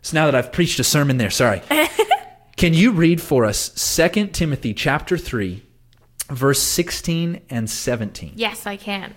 [0.03, 1.63] so now that I've preached a sermon there, sorry.
[2.57, 5.63] Can you read for us 2 Timothy chapter 3,
[6.29, 8.33] verse 16 and 17?
[8.35, 9.15] Yes, I can.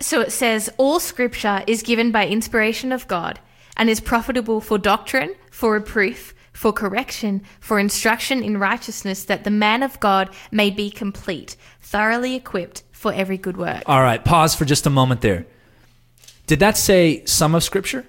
[0.00, 3.40] So it says, All scripture is given by inspiration of God
[3.74, 9.50] and is profitable for doctrine, for reproof, for correction, for instruction in righteousness, that the
[9.50, 13.82] man of God may be complete, thoroughly equipped for every good work.
[13.86, 15.46] All right, pause for just a moment there.
[16.46, 18.04] Did that say some of Scripture?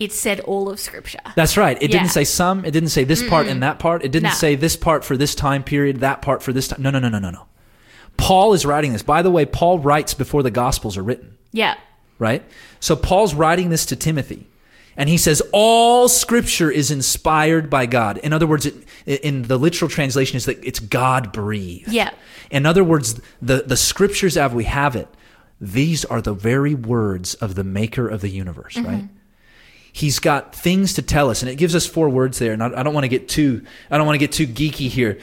[0.00, 1.20] It said all of scripture.
[1.36, 1.76] That's right.
[1.80, 1.98] It Yeah.
[1.98, 2.64] didn't say some.
[2.64, 4.02] It didn't say this part and that part.
[4.04, 4.34] It didn't No.
[4.34, 6.82] say this part for this time period, that part for this time.
[6.82, 7.44] No, no, no, no, no, no.
[8.16, 9.02] Paul is writing this.
[9.02, 11.74] By the way, Paul writes before the Gospels are written, Yeah.
[12.18, 12.42] right?
[12.80, 14.46] So Paul's writing this to Timothy.
[14.96, 18.18] And he says, all scripture is inspired by God.
[18.18, 18.74] In other words, it,
[19.06, 21.92] in the literal translation is that it's God breathed.
[21.92, 22.10] Yeah.
[22.50, 25.08] In other words, the, the scriptures as we have it,
[25.60, 28.86] these are the very words of the maker of the universe, mm-hmm.
[28.86, 29.08] right?
[29.92, 32.52] He's got things to tell us, and it gives us four words there.
[32.52, 34.88] And I, I don't want to get too, I don't want to get too geeky
[34.88, 35.18] here,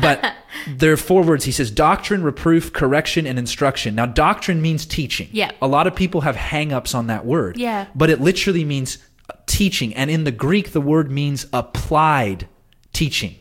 [0.00, 0.34] but
[0.68, 1.44] there are four words.
[1.44, 3.96] He says doctrine, reproof, correction, and instruction.
[3.96, 5.28] Now, doctrine means teaching.
[5.32, 5.50] Yeah.
[5.60, 7.56] A lot of people have hang-ups on that word.
[7.56, 7.86] Yeah.
[7.96, 8.98] But it literally means
[9.46, 12.48] teaching, and in the Greek, the word means applied
[12.92, 13.34] teaching,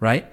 [0.00, 0.26] right?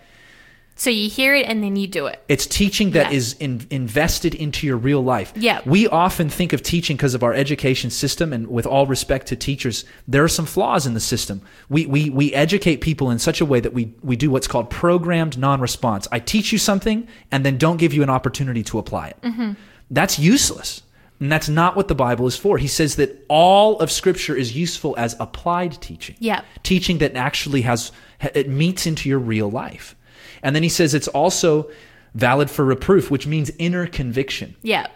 [0.77, 2.21] So you hear it and then you do it.
[2.27, 3.17] It's teaching that Yeah.
[3.17, 5.31] is in, invested into your real life.
[5.37, 5.61] Yeah.
[5.65, 9.37] We often think of teaching because of our education system, and with all respect to
[9.37, 11.41] teachers, there are some flaws in the system.
[11.69, 14.69] We, we, we educate people in such a way that we, we do what's called
[14.69, 16.09] programmed non response.
[16.11, 19.17] I teach you something and then don't give you an opportunity to apply it.
[19.21, 19.53] Mm-hmm.
[19.89, 20.81] That's useless.
[21.19, 22.57] And that's not what the Bible is for.
[22.57, 26.41] He says that all of Scripture is useful as applied teaching Yeah.
[26.63, 27.91] teaching that actually has
[28.33, 29.95] it meets into your real life.
[30.43, 31.69] And then he says it's also
[32.13, 34.55] valid for reproof, which means inner conviction.
[34.61, 34.87] Yeah.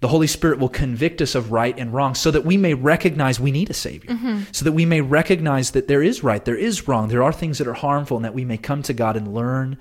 [0.00, 3.38] The Holy Spirit will convict us of right and wrong so that we may recognize
[3.38, 4.10] we need a Savior.
[4.10, 4.42] Mm-hmm.
[4.52, 7.58] So that we may recognize that there is right, there is wrong, there are things
[7.58, 9.76] that are harmful, and that we may come to God and learn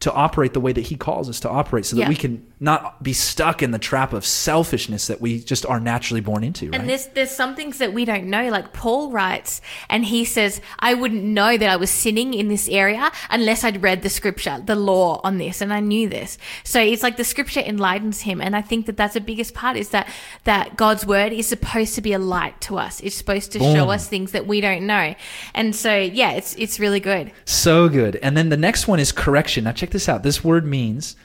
[0.00, 2.08] to operate the way that He calls us to operate so that Yeah.
[2.08, 6.20] we can not be stuck in the trap of selfishness that we just are naturally
[6.20, 6.66] born into.
[6.66, 6.80] Right?
[6.80, 8.48] And there's there's some things that we don't know.
[8.48, 12.68] Like Paul writes, and he says, "I wouldn't know that I was sinning in this
[12.68, 16.80] area unless I'd read the scripture, the law on this, and I knew this." So
[16.80, 19.90] it's like the scripture enlightens him, and I think that that's the biggest part is
[19.90, 20.08] that
[20.44, 23.00] that God's word is supposed to be a light to us.
[23.00, 25.14] It's supposed to show us things that we don't know,
[25.54, 27.32] and so yeah, it's it's really good.
[27.44, 28.16] So good.
[28.22, 29.64] And then the next one is correction.
[29.64, 30.22] Now, check this out.
[30.22, 31.16] This word means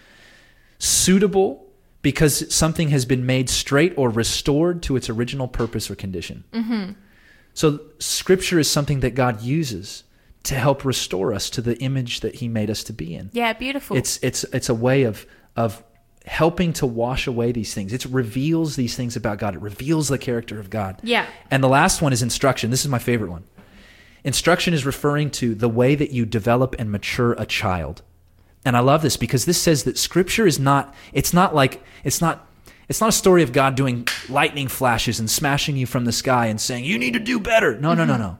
[0.79, 1.65] suitable
[2.01, 6.43] because something has been made straight or restored to its original purpose or condition.
[6.53, 6.91] Mm-hmm.
[7.53, 10.03] So, scripture is something that God uses
[10.43, 13.29] to help restore us to the image that He made us to be in.
[13.33, 13.97] Yeah, beautiful.
[13.97, 15.83] It's it's it's a way of of
[16.25, 17.93] helping to wash away these things.
[17.93, 19.55] It reveals these things about God.
[19.55, 20.99] It reveals the character of God.
[21.03, 21.25] Yeah.
[21.51, 22.71] And the last one is instruction.
[22.71, 23.45] This is my favorite one.
[24.23, 28.01] Instruction is referring to the way that you develop and mature a child.
[28.65, 32.19] And I love this because this says that scripture is not it's not like it's
[32.19, 32.47] not
[32.89, 36.47] it's not a story of God doing lightning flashes and smashing you from the sky
[36.47, 37.79] and saying you need to do better.
[37.79, 38.21] No, no, no, mm-hmm.
[38.23, 38.39] no.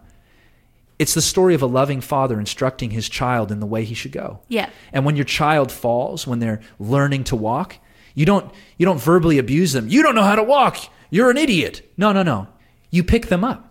[0.98, 4.14] It's the story of a loving father instructing his child in the way he should
[4.14, 4.40] go.
[4.48, 4.70] Yeah.
[4.94, 7.78] And when your child falls, when they're learning to walk,
[8.14, 9.88] you don't you don't verbally abuse them.
[9.88, 10.78] You don't know how to walk.
[11.10, 11.92] You're an idiot.
[11.98, 12.48] No, no, no.
[12.90, 13.65] You pick them up.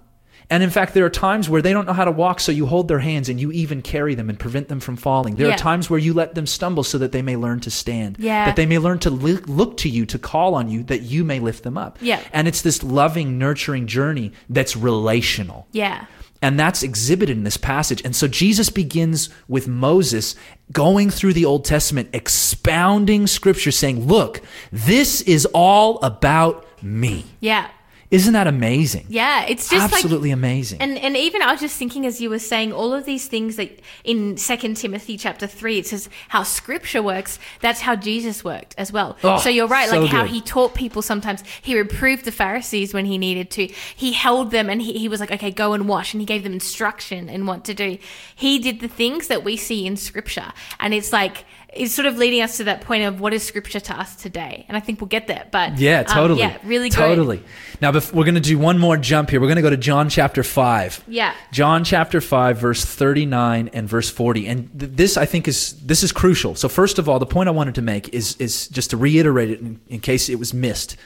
[0.55, 2.67] And in fact, there are times where they don't know how to walk, so you
[2.67, 5.35] hold their hands and you even carry them and prevent them from falling.
[5.35, 5.55] There Yeah.
[5.55, 8.17] are times where you let them stumble so that they may learn to stand.
[8.21, 8.45] Yeah.
[8.47, 11.41] That they may learn to look to you, to call on you, that you may
[11.41, 11.99] lift them up.
[12.01, 12.21] Yeah.
[12.33, 15.67] And it's this loving, nurturing journey that's relational.
[15.73, 16.05] yeah.
[16.43, 18.03] And that's exhibited in this passage.
[18.05, 20.37] And so Jesus begins with Moses
[20.73, 27.25] going through the Old Testament, expounding scripture, saying, Look, this is all about me.
[27.41, 27.69] Yeah.
[28.15, 29.07] Isn't that amazing?
[29.09, 30.81] Yeah, it's just like Absolutely amazing.
[30.81, 33.57] And and even I was just thinking as you were saying all of these things
[33.57, 37.41] that in Second Timothy chapter three it says how Scripture works.
[37.61, 39.17] That's how Jesus worked as well.
[39.25, 41.03] Oh, so you're right, so like how he taught people.
[41.03, 43.67] Sometimes he reproved the Pharisees when he needed to.
[43.97, 46.45] He held them and he, he was like, okay, go and wash, and he gave
[46.45, 47.99] them instruction in what to do.
[48.35, 51.45] He did the things that we see in Scripture, and it's like.
[51.77, 54.65] It's sort of leading us to that point of what is scripture to us today,
[54.69, 55.47] and I think we'll get there.
[55.51, 56.41] But yeah, um, totally.
[56.41, 56.97] yeah, really good.
[56.97, 57.43] Totally.
[57.81, 59.41] Now, we're going to do one more jump here.
[59.41, 61.05] We're going to go to John chapter 5.
[61.09, 61.35] Yeah.
[61.53, 64.47] John chapter 5 verse 39 and verse 40.
[64.47, 66.55] And th- this I think is this is crucial.
[66.55, 69.51] So first of all, the point I wanted to make is is just to reiterate
[69.51, 70.97] it in, in case it was missed.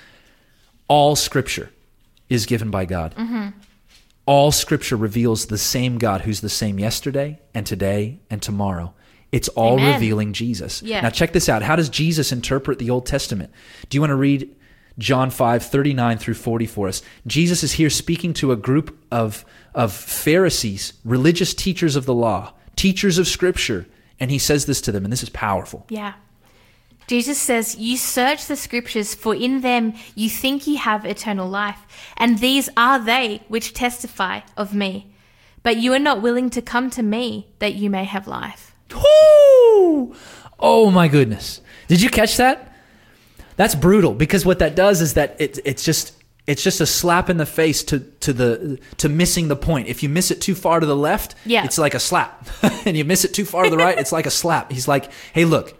[0.89, 1.71] All scripture
[2.29, 3.15] is given by God.
[3.17, 3.49] Mm-hmm.
[4.27, 8.95] All scripture reveals the same God who's the same yesterday and today and tomorrow.
[9.31, 9.95] It's all Amen.
[9.95, 10.83] revealing Jesus.
[10.83, 11.03] Yeah.
[11.03, 11.63] Now check this out.
[11.63, 13.51] How does Jesus interpret the Old Testament?
[13.89, 14.55] Do you want to read
[14.99, 17.03] John 5, 39 through 40 for us?
[17.27, 22.55] Jesus is here speaking to a group of, of Pharisees, religious teachers of the law,
[22.75, 23.87] teachers of Scripture,
[24.19, 25.87] and he says this to them, and this is powerful.
[25.91, 26.15] Yeah.
[27.07, 31.79] Jesus says, You search the scriptures, for in them you think you have eternal life,
[32.17, 35.15] and these are they which testify of me.
[35.63, 38.68] But you are not willing to come to me that you may have life.
[38.95, 40.15] Whoo!
[40.59, 41.61] Oh my goodness.
[41.89, 42.73] Did you catch that?
[43.57, 46.15] That's brutal because what that does is that it, it's just
[46.47, 49.89] it's just a slap in the face to to the to missing the point.
[49.89, 51.65] If you miss it too far to the left, Yeah.
[51.65, 52.49] it's like a slap.
[52.87, 54.71] and you miss it too far to the right, it's like a slap.
[54.73, 55.75] He's like, "Hey, look.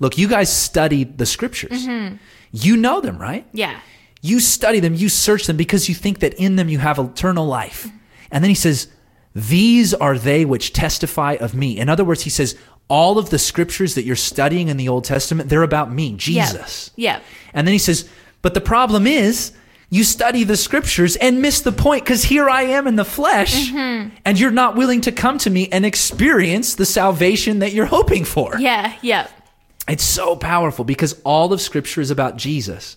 [0.00, 1.86] Look, you guys studied the scriptures.
[1.86, 2.16] Mm-hmm.
[2.52, 3.46] You know them, right?
[3.52, 3.78] Yeah.
[4.22, 7.46] You study them, you search them because you think that in them you have eternal
[7.46, 7.84] life.
[7.86, 7.96] Mm-hmm.
[8.32, 8.88] And then he says,
[9.34, 11.78] These are they which testify of me.
[11.78, 12.56] In other words, he says,
[12.88, 16.90] All of the scriptures that you're studying in the Old Testament, they're about me, Jesus.
[16.96, 17.20] Yeah.
[17.54, 18.08] And then he says,
[18.42, 19.52] But the problem is,
[19.92, 23.70] you study the scriptures and miss the point because here I am in the flesh,
[23.70, 24.14] mm-hmm.
[24.24, 28.24] and you're not willing to come to me and experience the salvation that you're hoping
[28.24, 28.56] for.
[28.58, 29.26] Yeah, yeah.
[29.88, 32.96] It's so powerful because all of Scripture is about Jesus.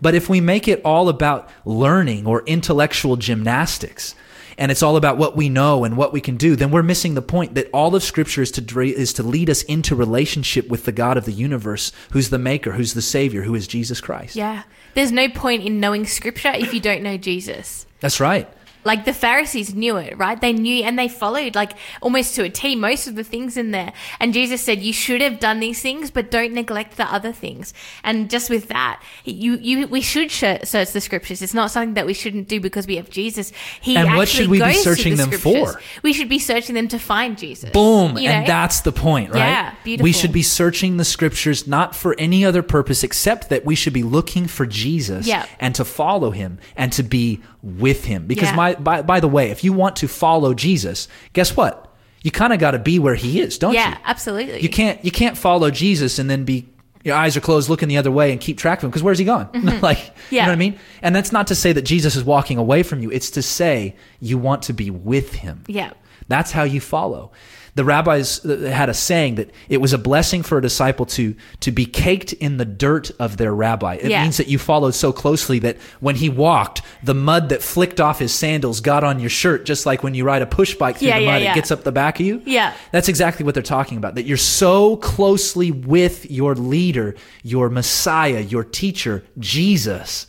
[0.00, 4.16] But if we make it all about learning or intellectual gymnastics,
[4.58, 7.14] and it's all about what we know and what we can do, then we're missing
[7.14, 10.84] the point that all of Scripture is to is to lead us into relationship with
[10.84, 14.36] the God of the universe, who's the Maker, who's the Savior, who is Jesus Christ.
[14.36, 14.62] Yeah.
[14.94, 17.86] There's no point in knowing scripture if you don't know Jesus.
[18.00, 18.48] That's right.
[18.84, 20.40] Like the Pharisees knew it, right?
[20.40, 23.70] They knew and they followed like almost to a T most of the things in
[23.70, 23.92] there.
[24.18, 27.72] And Jesus said, "You should have done these things, but don't neglect the other things."
[28.02, 31.42] And just with that, you you we should search the scriptures.
[31.42, 33.52] It's not something that we shouldn't do because we have Jesus.
[33.80, 35.80] He And what should we be searching the them for?
[36.02, 37.70] We should be searching them to find Jesus.
[37.70, 38.18] Boom.
[38.18, 39.38] You And that's the point, right?
[39.38, 40.04] Yeah, beautiful.
[40.04, 43.92] We should be searching the scriptures not for any other purpose except that we should
[43.92, 45.46] be looking for Jesus Yeah.
[45.60, 48.26] and to follow him and to be with him.
[48.26, 48.56] Because Yeah.
[48.56, 51.88] my by, by the way, if you want to follow Jesus, guess what?
[52.22, 53.94] You kind of got to be where he is, don't yeah, you?
[53.94, 54.60] Yeah, absolutely.
[54.60, 56.68] You can't you can't follow Jesus and then be
[57.04, 59.18] your eyes are closed looking the other way and keep track of him because where's
[59.18, 59.48] he gone?
[59.82, 60.34] like, you Mm-hmm.
[60.36, 60.42] Yeah.
[60.44, 60.78] know what I mean?
[61.02, 63.10] And that's not to say that Jesus is walking away from you.
[63.10, 65.64] It's to say you want to be with him.
[65.66, 65.92] Yeah.
[66.28, 67.32] That's how you follow.
[67.74, 71.34] The rabbis uh, had a saying that it was a blessing for a disciple to
[71.60, 73.94] to be caked in the dirt of their rabbi.
[73.94, 74.22] It Yeah.
[74.22, 78.18] means that you followed so closely that when he walked, the mud that flicked off
[78.18, 81.08] his sandals got on your shirt, just like when you ride a push bike through
[81.08, 82.42] Yeah, the yeah, mud, it gets up the back of you.
[82.44, 82.74] Yeah.
[82.90, 84.16] That's exactly what they're talking about.
[84.16, 90.26] That you're so closely with your leader, your Messiah, your teacher, Jesus,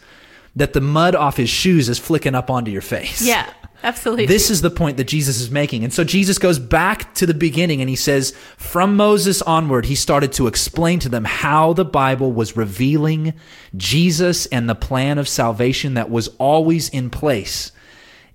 [0.55, 3.21] that the mud off his shoes is flicking up onto your face.
[3.21, 3.47] Yeah,
[3.83, 4.25] absolutely.
[4.25, 5.83] This is the point that Jesus is making.
[5.83, 9.95] And so Jesus goes back to the beginning and he says, from Moses onward, he
[9.95, 13.33] started to explain to them how the Bible was revealing
[13.75, 17.71] Jesus and the plan of salvation that was always in place.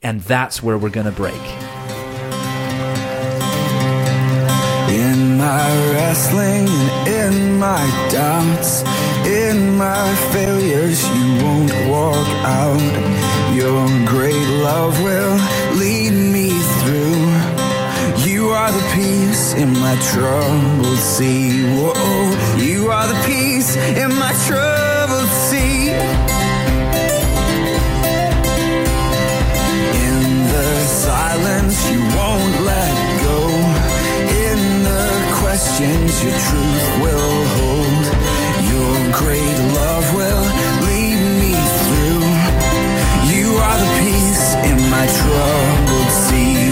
[0.03, 1.35] And that's where we're going to break.
[4.91, 6.69] In my wrestling
[7.09, 8.83] and in my doubts,
[9.27, 13.38] in my failures, you won't walk out.
[13.59, 15.37] Your great love will
[15.81, 17.27] lead me through.
[18.25, 21.65] You are the peace in my troubled sea.
[21.75, 25.91] Whoa, you are the peace in my troubled sea.
[30.07, 30.23] In
[30.55, 32.95] the silence, you won't let
[33.27, 33.39] go.
[34.47, 35.07] In the
[35.43, 38.05] questions, your truth will hold.
[38.71, 40.48] Your great love will
[44.71, 46.69] in my troubled sea.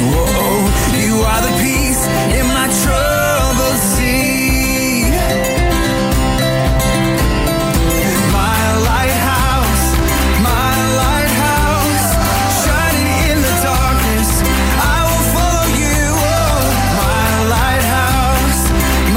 [0.97, 2.03] You are the peace
[2.38, 5.11] in my troubled sea.
[8.32, 9.84] My lighthouse,
[10.51, 10.72] my
[11.03, 12.07] lighthouse,
[12.62, 14.30] shining in the darkness.
[14.94, 16.01] I will follow you.
[16.36, 16.61] Oh,
[17.03, 18.61] my lighthouse,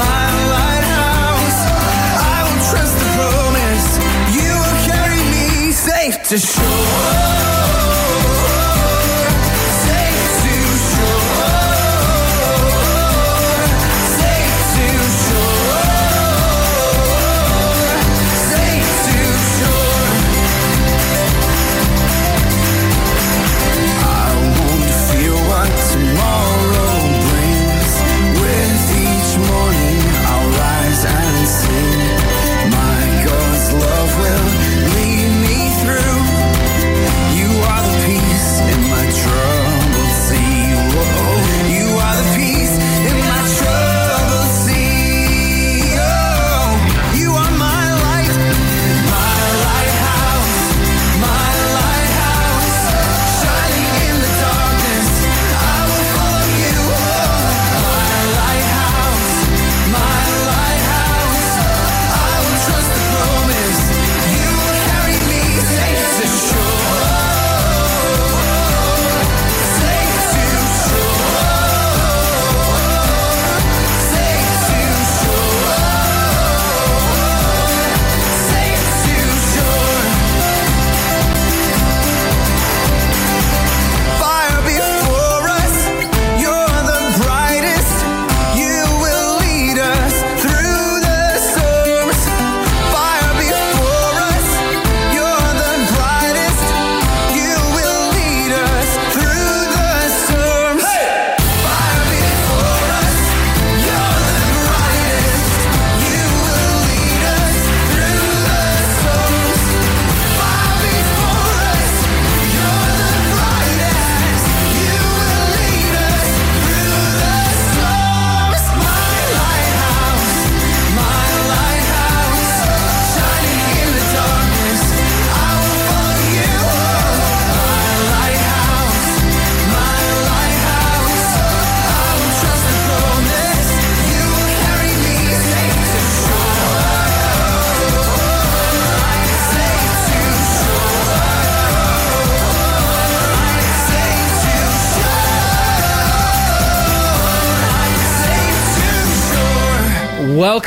[0.04, 0.24] my
[0.56, 1.58] lighthouse.
[2.34, 3.88] I will trust the promise.
[4.38, 7.19] You will carry me safe to shore.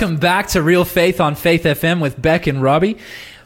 [0.04, 2.98] Welcome back to Real Faith on Faith FM with Beck and Robbie.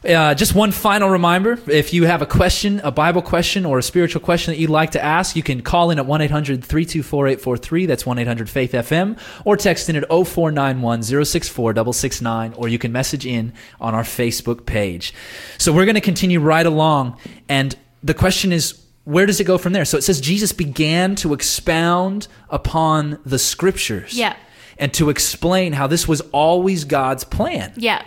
[0.04, 3.84] Uh, just one final reminder if you have a question, a Bible question, or a
[3.84, 7.28] spiritual question that you'd like to ask, you can call in at 1 800 324
[7.28, 7.86] 843.
[7.86, 12.92] That's 1 800 Faith FM, or text in at 0491 064 669, or you can
[12.92, 15.14] message in on our Facebook page.
[15.60, 17.20] So we're going to continue right along.
[17.48, 19.86] And the question is, where does it go from there?
[19.86, 24.16] So it says Jesus began to expound upon the scriptures.
[24.16, 24.36] Yeah.
[24.80, 27.74] And to explain how this was always God's plan.
[27.76, 28.04] Yeah.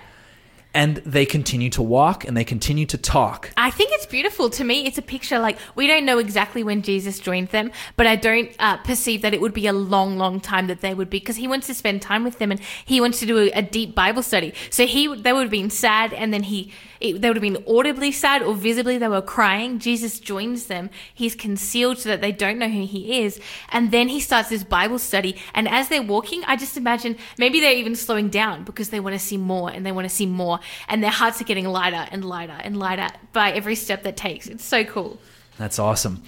[0.73, 3.51] And they continue to walk and they continue to talk.
[3.57, 4.51] I think it's beautiful.
[4.51, 8.07] To me, it's a picture like we don't know exactly when Jesus joined them, but
[8.07, 11.11] I don't uh, perceive that it would be a long, long time that they would
[11.11, 13.51] be because he wants to spend time with them and he wants to do a,
[13.51, 14.55] a deep Bible study.
[14.71, 17.65] So he, they would have been sad, and then he, it, they would have been
[17.67, 19.79] audibly sad or visibly they were crying.
[19.79, 20.91] Jesus joins them.
[21.15, 23.41] He's concealed so that they don't know who he is,
[23.71, 25.37] and then he starts this Bible study.
[25.55, 29.15] And as they're walking, I just imagine maybe they're even slowing down because they want
[29.15, 32.07] to see more and they want to see more, and their hearts are getting lighter
[32.11, 34.47] and lighter and lighter by every step that takes.
[34.47, 35.19] It's so cool.
[35.59, 36.23] That's awesome.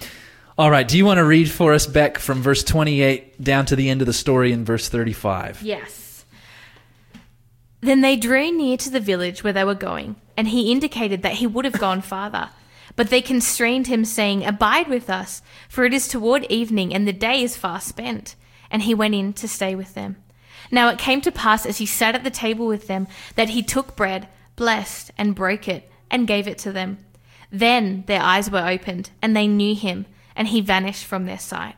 [0.57, 0.87] All right.
[0.87, 4.01] Do you want to read for us, Beck, from verse 28 down to the end
[4.01, 5.63] of the story in verse 35?
[5.63, 6.25] Yes.
[7.81, 11.33] Then they drew near to the village where they were going, and he indicated that
[11.33, 12.49] he would have gone farther.
[12.95, 17.13] But they constrained him, saying, Abide with us, for it is toward evening, and the
[17.13, 18.35] day is far spent.
[18.69, 20.17] And he went in to stay with them.
[20.71, 23.61] Now it came to pass as he sat at the table with them that he
[23.61, 26.97] took bread, blessed, and broke it, and gave it to them.
[27.51, 30.05] Then their eyes were opened, and they knew him,
[30.35, 31.75] and he vanished from their sight.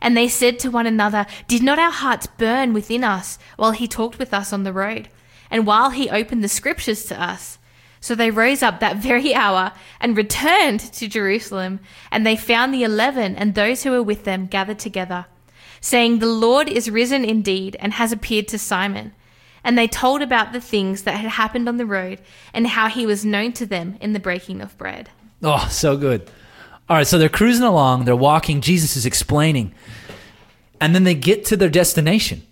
[0.00, 3.86] And they said to one another, Did not our hearts burn within us while he
[3.86, 5.08] talked with us on the road,
[5.50, 7.58] and while he opened the scriptures to us?
[8.04, 11.80] So they rose up that very hour and returned to Jerusalem,
[12.10, 15.24] and they found the eleven and those who were with them gathered together,
[15.80, 19.14] saying, The Lord is risen indeed and has appeared to Simon.
[19.64, 22.20] And they told about the things that had happened on the road
[22.52, 25.08] and how he was known to them in the breaking of bread.
[25.42, 26.30] Oh, so good.
[26.90, 27.06] All right.
[27.06, 29.74] So they're cruising along, they're walking, Jesus is explaining,
[30.78, 32.42] and then they get to their destination.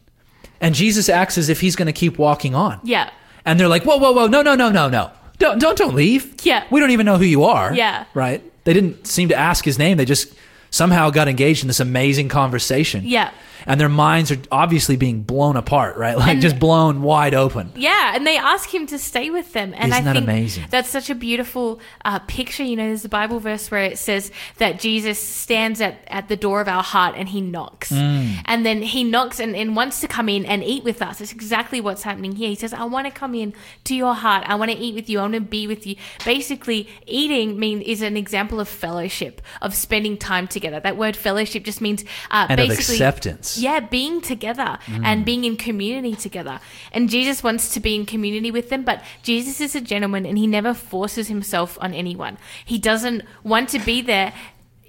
[0.63, 2.81] And Jesus acts as if he's going to keep walking on.
[2.85, 3.11] Yeah.
[3.45, 5.13] And they're like, whoa, whoa, whoa, no, no, no, no, no.
[5.43, 6.37] Don't, don't, don't leave.
[6.45, 6.65] Yeah.
[6.71, 7.75] We don't even know who you are.
[7.75, 8.05] Yeah.
[8.15, 8.41] Right?
[8.63, 9.97] They didn't seem to ask his name.
[9.97, 10.33] They just
[10.71, 13.03] somehow got engaged in this amazing conversation.
[13.05, 13.33] Yeah.
[13.67, 16.17] And their minds are obviously being blown apart, right?
[16.23, 17.73] Like And- just blown wide open.
[17.77, 20.65] Yeah, and they ask him to stay with them, and Isn't I that think amazing?
[20.71, 22.63] that's such a beautiful uh, picture.
[22.63, 26.37] You know, there's a Bible verse where it says that Jesus stands at, at the
[26.37, 28.43] door of our heart and he knocks, Mm.
[28.47, 31.21] and then he knocks and, and wants to come in and eat with us.
[31.21, 32.49] It's exactly what's happening here.
[32.49, 33.53] He says, "I want to come in
[33.85, 34.45] to your heart.
[34.47, 35.19] I want to eat with you.
[35.19, 39.75] I want to be with you." Basically, eating mean is an example of fellowship, of
[39.75, 40.81] spending time together.
[40.81, 43.52] That word fellowship just means uh, And of basically acceptance.
[43.57, 45.25] Yeah, being together and mm.
[45.25, 46.61] being in community together.
[46.93, 50.39] And Jesus wants to be in community with them, but Jesus is a gentleman and
[50.39, 52.39] he never forces himself on anyone.
[52.65, 54.33] He doesn't want to be there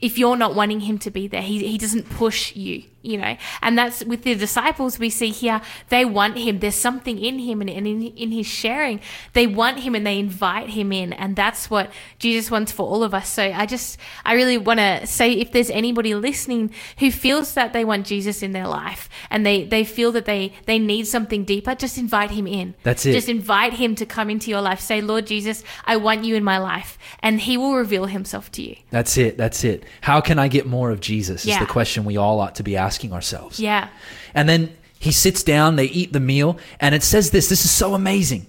[0.02, 1.42] if you're not wanting him to be there.
[1.42, 3.38] He, he doesn't push you, you know.
[3.62, 6.60] And that's with the disciples we see here, they want him.
[6.60, 9.02] There's something in him and, in, in his sharing.
[9.34, 11.14] They want him and they invite him in.
[11.14, 13.30] And that's what Jesus wants for all of us.
[13.30, 17.74] So I just, I really want to say if there's anybody listening who feels that
[17.74, 21.44] they want Jesus in their life and they, they feel that they, they need something
[21.44, 22.74] deeper, just invite him in.
[22.84, 23.12] That's it.
[23.12, 24.80] Just invite him to come into your life.
[24.80, 26.98] Say, Lord Jesus, I want you in my life.
[27.20, 28.78] And he will reveal himself to you.
[28.90, 29.38] That's it.
[29.38, 29.84] That's it.
[30.02, 31.46] How can I get more of Jesus?
[31.46, 33.60] Is the question we all ought to be asking ourselves.
[33.60, 33.90] Yeah.
[34.36, 37.72] And then he sits down, they eat the meal, and it says this this is
[37.72, 38.46] so amazing.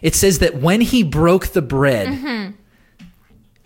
[0.00, 2.52] It says that when he broke the bread, Mm-hmm.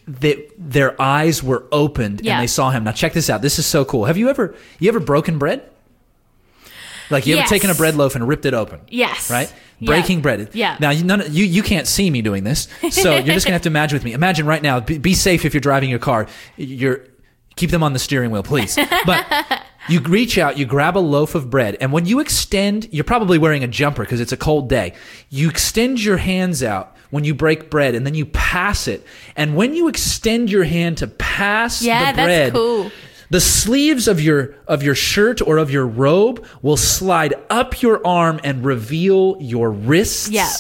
[0.09, 2.35] that their eyes were opened Yeah.
[2.35, 2.85] and they saw him.
[2.85, 3.43] Now check this out.
[3.43, 4.05] This is so cool.
[4.05, 5.62] Have you ever you ever broken bread?
[7.11, 7.43] Like you Yes.
[7.44, 8.81] ever taken a bread loaf and ripped it open?
[8.89, 9.31] Yes.
[9.31, 9.53] Right?
[9.78, 9.86] Yeah.
[9.86, 10.51] Breaking bread.
[10.53, 10.77] Yeah.
[10.81, 13.62] Now you, none, you you can't see me doing this, so you're just gonna have
[13.62, 14.12] to imagine with me.
[14.12, 14.81] Imagine right now.
[14.81, 16.27] Be, be safe if you're driving your car.
[16.57, 17.01] You're
[17.57, 18.77] keep them on the steering wheel, please.
[19.07, 19.27] But
[19.88, 23.38] you reach out, you grab a loaf of bread, and when you extend, you're probably
[23.38, 24.94] wearing a jumper because it's a cold day.
[25.30, 29.04] You extend your hands out when you break bread, and then you pass it.
[29.36, 32.90] And when you extend your hand to pass Yeah, the bread, that's cool.
[33.30, 38.04] the sleeves of your of your shirt or of your robe will slide up your
[38.06, 40.28] arm and reveal your wrists.
[40.30, 40.50] Yeah.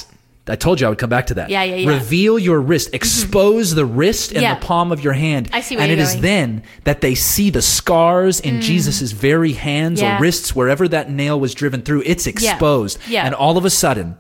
[0.48, 1.50] I told you I would come back to that.
[1.50, 1.88] Yeah, yeah, yeah.
[1.88, 2.96] Reveal your wrist, mm-hmm.
[2.96, 4.54] expose the wrist and Yeah.
[4.58, 5.50] the palm of your hand.
[5.52, 6.18] I see where and you're saying.
[6.18, 6.60] And it is going.
[6.60, 8.62] then that they see the scars in mm.
[8.62, 10.18] Jesus' very hands Yeah.
[10.18, 12.02] or wrists, wherever that nail was driven through.
[12.06, 12.98] It's exposed.
[13.08, 13.24] Yeah.
[13.26, 14.16] And all of a sudden,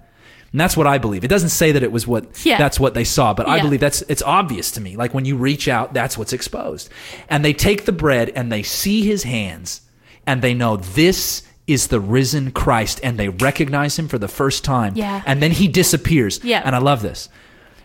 [0.52, 1.22] and that's what I believe.
[1.22, 2.58] It doesn't say that it was what Yeah.
[2.58, 3.62] that's what they saw, but I Yeah.
[3.62, 4.96] believe that's it's obvious to me.
[4.96, 6.88] Like when you reach out, that's what's exposed.
[7.28, 9.82] And they take the bread and they see his hands
[10.26, 14.64] and they know this is the risen Christ and they recognize him for the first
[14.64, 14.94] time.
[14.96, 15.22] Yeah.
[15.26, 16.40] And then he disappears.
[16.44, 16.62] Yeah.
[16.64, 17.28] And I love this.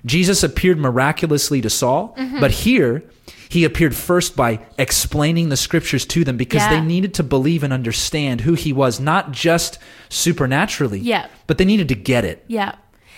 [0.05, 2.39] Jesus appeared miraculously to Saul, Mm-hmm.
[2.39, 3.03] but here
[3.49, 6.69] he appeared first by explaining the scriptures to them because Yeah.
[6.79, 9.77] they needed to believe and understand who he was, not just
[10.09, 11.27] supernaturally, Yeah.
[11.47, 12.43] but they needed to get it.
[12.47, 12.75] Yeah,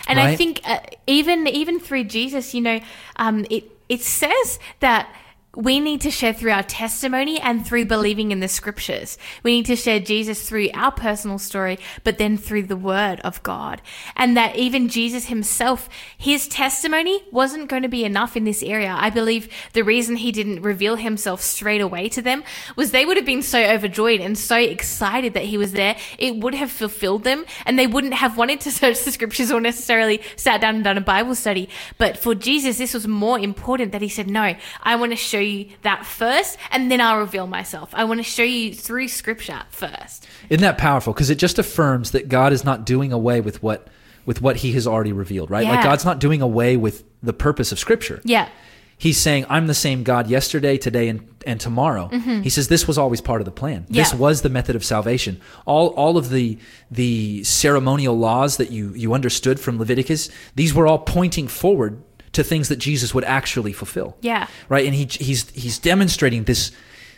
[0.08, 2.80] and I think uh, even even through Jesus, you know,
[3.18, 5.08] um, it it says that
[5.56, 9.20] we need to share through our testimony and through believing in the scriptures.
[9.44, 13.44] We need to share Jesus through our personal story, but then through the word of
[13.44, 13.80] God.
[14.16, 18.96] And that even Jesus himself, his testimony wasn't going to be enough in this area.
[18.98, 22.44] I believe the reason he didn't reveal himself straight away to them
[22.76, 25.96] was they would have been so overjoyed and so excited that he was there.
[26.18, 29.62] It would have fulfilled them and they wouldn't have wanted to search the scriptures or
[29.62, 31.70] necessarily sat down and done a Bible study.
[32.00, 35.43] But for Jesus, this was more important that he said, No, I want to show
[35.44, 37.90] you that first and then I'll reveal myself.
[37.94, 40.28] I want to show you through scripture first.
[40.50, 41.14] Isn't that powerful?
[41.14, 43.88] Because it just affirms that God is not doing away with what
[44.26, 45.68] with what He has already revealed, right?
[45.68, 48.22] Like God's not doing away with the purpose of Scripture.
[48.24, 48.48] Yeah.
[48.98, 52.08] He's saying, "I'm the same God yesterday, today, and and tomorrow."
[52.42, 53.86] He says this was always part of the plan.
[53.90, 54.20] This Mm-hmm.
[54.20, 55.42] Was the method of salvation.
[55.66, 56.58] All all of the
[56.90, 62.02] the ceremonial laws that you you understood from Leviticus, these were all pointing forward
[62.34, 64.18] to things that Jesus would actually fulfill.
[64.22, 64.48] Yeah.
[64.70, 66.72] Right, and he he's he's demonstrating this.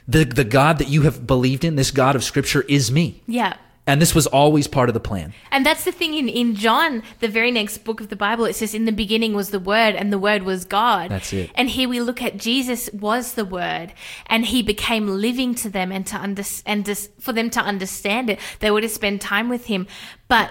[0.08, 3.24] The, the God that you have believed in, this God of Scripture, is me.
[3.26, 3.58] Yeah.
[3.88, 5.34] And this was always part of the plan.
[5.52, 8.56] And that's the thing in, in John, the very next book of the Bible, it
[8.56, 11.12] says, In the beginning was the Word, and the Word was God.
[11.12, 11.52] That's it.
[11.54, 13.94] And here we look at Jesus was the Word,
[14.26, 18.30] and he became living to them, and to under, and just for them to understand
[18.30, 19.86] it, they were to spend time with him.
[20.28, 20.50] But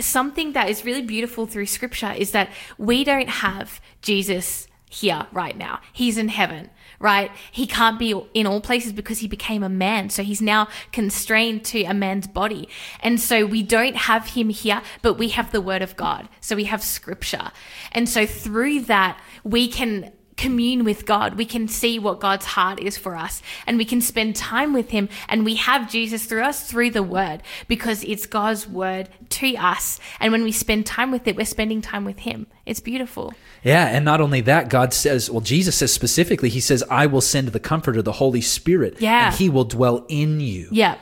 [0.00, 5.56] something that is really beautiful through Scripture is that we don't have Jesus here right
[5.56, 5.80] now.
[5.92, 7.30] He's in heaven, right?
[7.50, 10.10] He can't be in all places because he became a man.
[10.10, 12.68] So he's now constrained to a man's body.
[13.00, 16.28] And so we don't have him here, but we have the word of God.
[16.40, 17.50] So we have scripture.
[17.92, 21.34] And so through that, we can commune with God.
[21.36, 24.90] We can see what God's heart is for us and we can spend time with
[24.90, 29.54] him and we have Jesus through us through the word because it's God's word to
[29.56, 29.98] us.
[30.20, 32.46] And when we spend time with it, we're spending time with him.
[32.66, 33.32] It's beautiful.
[33.62, 37.20] Yeah, and not only that, God says, well, Jesus says specifically, He says, I will
[37.20, 39.26] send the Comforter, the Holy Spirit, Yeah.
[39.28, 40.96] and He will dwell in you, Yeah.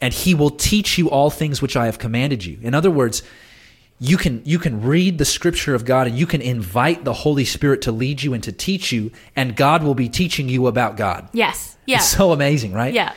[0.00, 2.58] and He will teach you all things which I have commanded you.
[2.62, 3.22] In other words,
[4.00, 7.44] you can you can read the Scripture of God, and you can invite the Holy
[7.44, 10.96] Spirit to lead you and to teach you, and God will be teaching you about
[10.96, 11.28] God.
[11.32, 11.76] Yes.
[11.86, 11.96] Yeah.
[11.96, 12.92] It's so amazing, right?
[12.92, 13.14] yeah.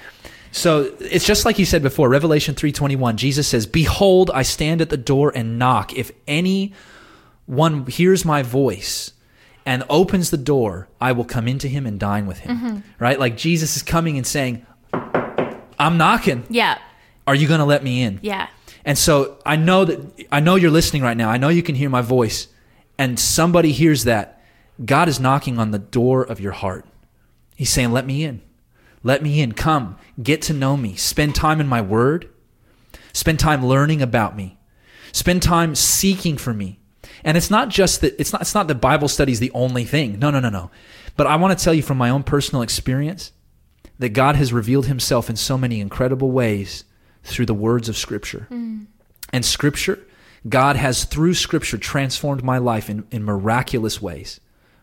[0.51, 4.89] So it's just like you said before, Revelation 3:21, Jesus says, "Behold, I stand at
[4.89, 5.93] the door and knock.
[5.95, 6.73] If any
[7.45, 9.13] one hears my voice
[9.65, 12.77] and opens the door, I will come into him and dine with him." Mm-hmm.
[12.99, 13.19] Right?
[13.19, 14.65] Like Jesus is coming and saying,
[15.79, 16.43] "I'm knocking.
[16.49, 16.79] Yeah.
[17.27, 18.47] Are you going to let me in?" Yeah.
[18.83, 21.29] And so I know that I know you're listening right now.
[21.29, 22.47] I know you can hear my voice.
[22.97, 24.41] And somebody hears that.
[24.83, 26.85] God is knocking on the door of your heart.
[27.55, 28.41] He's saying, "Let me in.
[29.03, 29.51] Let me in.
[29.51, 29.97] Come.
[30.21, 30.95] Get to know me.
[30.95, 32.29] Spend time in my word.
[33.13, 34.57] Spend time learning about me.
[35.11, 36.79] Spend time seeking for me."
[37.23, 39.83] And it's not just that it's not it's not that Bible study is the only
[39.83, 40.17] thing.
[40.19, 40.71] No, no, no, no.
[41.15, 43.31] But I want to tell you from my own personal experience
[43.99, 46.83] that God has revealed himself in so many incredible ways
[47.23, 48.47] through the words of Scripture.
[48.51, 48.87] Mm.
[49.33, 49.99] And Scripture,
[50.47, 54.39] God has through Scripture transformed my life in, in miraculous ways.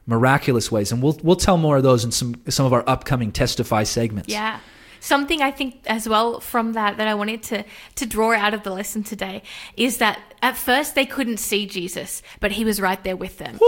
[0.07, 0.91] Miraculous ways.
[0.93, 4.29] And we'll, we'll tell more of those in some, some of our upcoming Testify segments.
[4.29, 4.61] Yeah.
[5.01, 7.65] Something I think as well from that that I wanted to
[7.97, 9.43] to draw out of the lesson today
[9.77, 13.59] is that at first they couldn't see Jesus, but he was right there with them.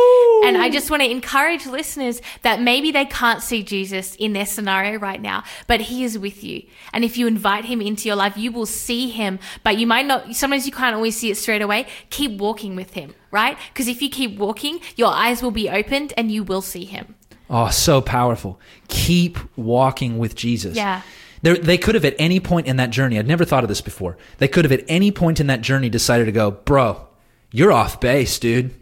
[0.45, 4.47] And I just want to encourage listeners that maybe they can't see Jesus in their
[4.47, 6.63] scenario right now, but he is with you.
[6.93, 10.07] And if you invite him into your life, you will see him, but you might
[10.07, 11.87] not sometimes you can't always see it straight away.
[12.11, 13.59] Keep walking with him, right?
[13.73, 17.15] Because if you keep walking, your eyes will be opened and you will see him.
[17.51, 18.61] Oh, so powerful.
[18.89, 20.77] Keep walking with Jesus.
[20.77, 21.03] Yeah.
[21.43, 23.81] They're, they could have at any point in that journey, I'd never thought of this
[23.81, 24.17] before.
[24.39, 27.09] They could have at any point in that journey decided to go, bro,
[27.51, 28.73] you're off base, dude,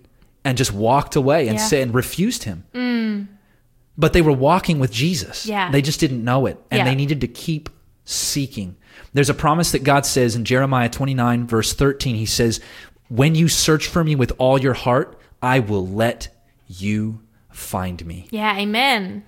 [0.44, 1.64] and just walked away and Yeah.
[1.64, 2.64] said and refused him.
[2.74, 3.28] Mm.
[3.96, 5.46] But they were walking with Jesus.
[5.46, 5.70] Yeah.
[5.70, 6.60] They just didn't know it.
[6.70, 6.84] And Yeah.
[6.84, 7.70] they needed to keep
[8.04, 8.76] seeking.
[9.14, 12.16] There's a promise that God says in Jeremiah 29, verse 13.
[12.16, 12.60] He says,
[13.08, 16.28] When you search for me with all your heart, I will let
[16.66, 17.20] you
[17.58, 18.28] find me.
[18.30, 19.24] Yeah, amen.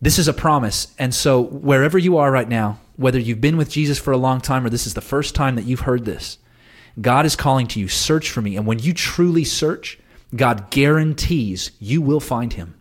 [0.00, 0.94] This is a promise.
[0.98, 4.40] And so, wherever you are right now, whether you've been with Jesus for a long
[4.40, 6.38] time or this is the first time that you've heard this,
[7.00, 8.56] God is calling to you, search for me.
[8.56, 9.98] And when you truly search,
[10.34, 12.80] God guarantees you will find him.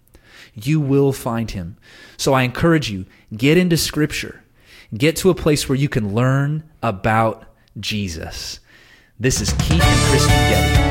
[0.53, 1.77] You will find him.
[2.18, 3.05] So I encourage you,
[3.35, 4.43] get into scripture.
[4.95, 7.43] Get to a place where you can learn about
[7.80, 8.59] Jesus.
[9.19, 10.86] This is Keith and Kristyn Getty.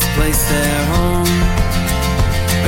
[0.00, 1.26] this place their home.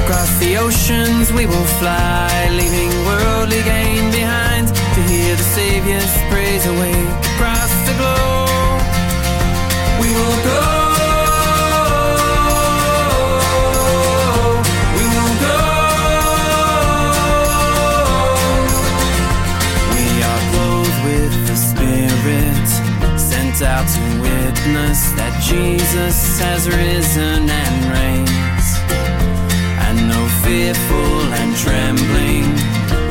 [0.04, 6.66] Across the oceans we will fly, leaving worldly gain behind to hear the Savior's praise
[6.66, 8.82] awake across the globe.
[10.00, 10.82] We will go.
[23.64, 28.66] out to witness that Jesus has risen and reigns,
[29.86, 32.46] and no fearful and trembling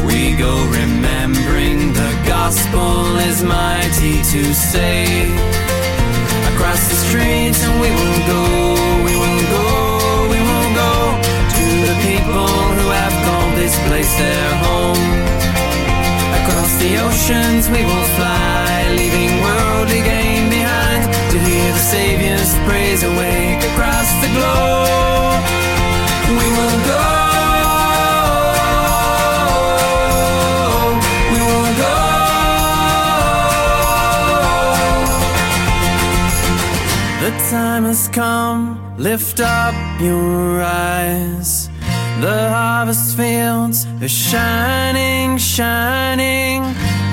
[0.06, 5.32] we go remembering the gospel is mighty to save.
[6.54, 8.44] Across the streets and we will go,
[9.08, 9.68] we will go,
[10.34, 10.94] we will go
[11.56, 15.08] to the people who have called this place their home.
[16.40, 19.41] Across the oceans we will fly, leaving
[21.82, 25.42] Savior's praise awake across the globe.
[26.30, 27.08] We will go.
[31.34, 31.98] We will go.
[37.24, 38.62] The time has come,
[38.98, 41.70] lift up your eyes.
[42.22, 46.62] The harvest fields are shining, shining.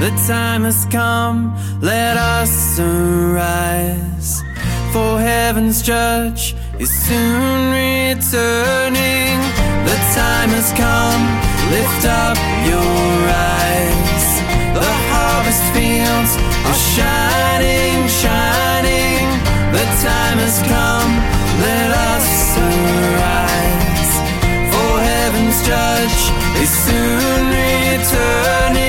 [0.01, 4.08] The time has come, let us arise.
[4.99, 9.39] For heaven's judge is soon returning.
[9.87, 11.23] The time has come,
[11.71, 13.15] lift up your
[13.63, 14.27] eyes.
[14.75, 16.33] The harvest fields
[16.69, 19.23] are shining, shining.
[19.71, 21.13] The time has come,
[21.63, 22.29] let us
[22.67, 24.13] arise.
[24.73, 26.21] For heaven's judge
[26.59, 28.88] is soon returning.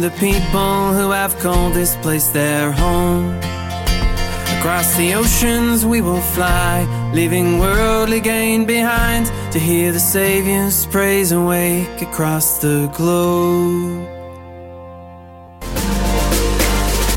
[0.00, 3.34] To the people who have called this place their home.
[4.58, 11.32] Across the oceans we will fly, leaving worldly gain behind to hear the Savior's praise
[11.32, 14.06] awake across the globe.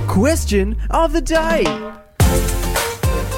[0.07, 1.64] Question of the day.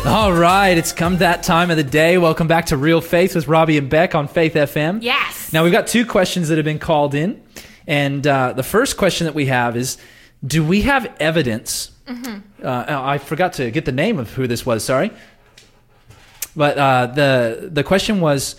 [0.06, 2.18] All right, it's come that time of the day.
[2.18, 5.02] Welcome back to Real Faith with Robbie and Beck on Faith FM.
[5.02, 5.52] Yes.
[5.52, 7.45] Now, we've got two questions that have been called in.
[7.88, 9.98] And uh, the first question that we have is
[10.45, 11.91] Do we have evidence?
[12.64, 15.12] Uh, I forgot to get the name of who this was, sorry.
[16.56, 18.56] But uh, the, the question was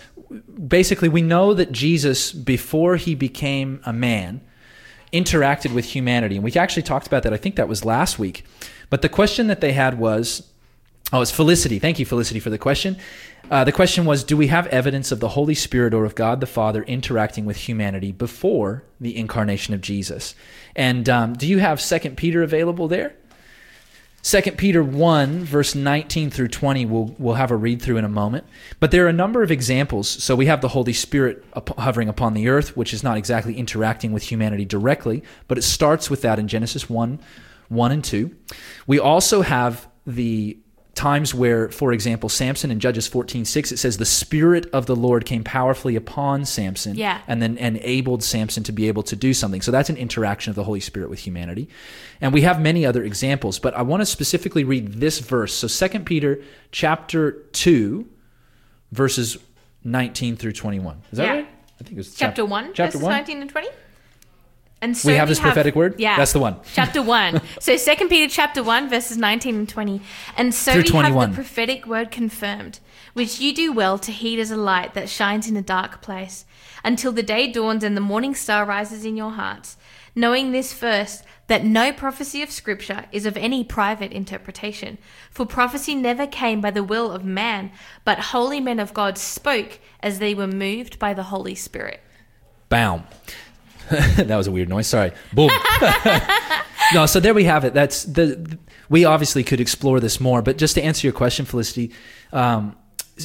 [0.67, 4.41] basically, we know that Jesus, before he became a man,
[5.13, 6.35] interacted with humanity.
[6.35, 7.33] And we actually talked about that.
[7.33, 8.45] I think that was last week.
[8.89, 10.51] But the question that they had was
[11.13, 11.79] oh, it's Felicity.
[11.79, 12.97] Thank you, Felicity, for the question.
[13.49, 16.41] Uh, the question was Do we have evidence of the Holy Spirit or of God
[16.41, 20.35] the Father interacting with humanity before the incarnation of Jesus?
[20.75, 23.15] And um, do you have 2 Peter available there?
[24.23, 28.09] 2 Peter 1, verse 19 through 20, we'll, we'll have a read through in a
[28.09, 28.45] moment.
[28.81, 30.09] But there are a number of examples.
[30.09, 33.55] So we have the Holy Spirit up- hovering upon the earth, which is not exactly
[33.55, 37.19] interacting with humanity directly, but it starts with that in Genesis 1,
[37.69, 38.35] 1 and 2.
[38.85, 40.57] We also have the
[40.97, 44.95] times where, for example, Samson in Judges 14, 6, it says, The Spirit of the
[44.95, 47.21] Lord came powerfully upon Samson Yeah.
[47.27, 49.61] and then enabled Samson to be able to do something.
[49.61, 51.69] So that's an interaction of the Holy Spirit with humanity.
[52.19, 55.53] And we have many other examples, but I want to specifically read this verse.
[55.53, 56.41] So 2 Peter
[56.71, 58.05] chapter 2,
[58.91, 59.37] verses
[59.83, 61.01] 19 through 21.
[61.11, 61.31] Is that Yeah.
[61.31, 61.47] right?
[61.79, 63.11] I think it was chapter chap- 1, Chapter verses 1.
[63.11, 63.67] 19 and 20.
[64.81, 65.95] And so We have this prophetic word?
[65.99, 66.17] Yeah.
[66.17, 66.57] That's the one.
[66.73, 67.41] Chapter 1.
[67.59, 70.01] so Second Peter chapter 1 verses 19 and 20.
[70.37, 72.79] And so Through we have the prophetic word confirmed,
[73.13, 76.45] which you do well to heed as a light that shines in a dark place,
[76.83, 79.77] until the day dawns and the morning star rises in your hearts,
[80.15, 84.97] knowing this first that no prophecy of scripture is of any private interpretation.
[85.31, 87.71] For prophecy never came by the will of man,
[88.05, 92.01] but holy men of God spoke as they were moved by the Holy Spirit.
[92.69, 93.05] Boom.
[94.17, 94.87] that was a weird noise.
[94.87, 95.11] Sorry.
[95.33, 95.49] Boom.
[96.93, 97.73] no, so there we have it.
[97.73, 98.57] That's the.
[98.89, 101.91] We obviously could explore this more, but just to answer your question, Felicity,
[102.31, 102.75] um,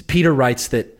[0.08, 0.98] Peter writes that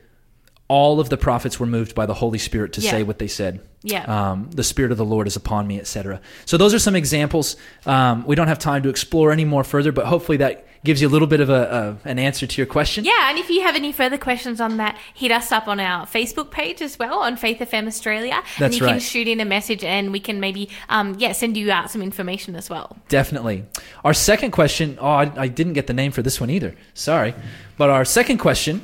[0.69, 2.91] all of the prophets were moved by the Holy Spirit to Yeah.
[2.91, 3.61] say what they said.
[3.83, 4.05] Yeah.
[4.05, 6.21] Um, the Spirit of the Lord is upon me, etc.
[6.47, 7.57] So those are some examples.
[7.85, 11.07] Um, we don't have time to explore any more further, but hopefully that gives you
[11.07, 13.05] a little bit of a, a an answer to your question.
[13.05, 16.07] Yeah, and if you have any further questions on that, hit us up on our
[16.07, 18.35] Facebook page as well on Faith FM Australia.
[18.35, 21.57] and That's you can shoot in a message and we can maybe um, yeah, send
[21.57, 22.97] you out some information as well.
[23.09, 23.65] Definitely.
[24.05, 26.75] Our second question, oh, I, I didn't get the name for this one either.
[26.95, 27.35] Sorry.
[27.77, 28.81] But our second question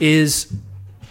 [0.00, 0.52] is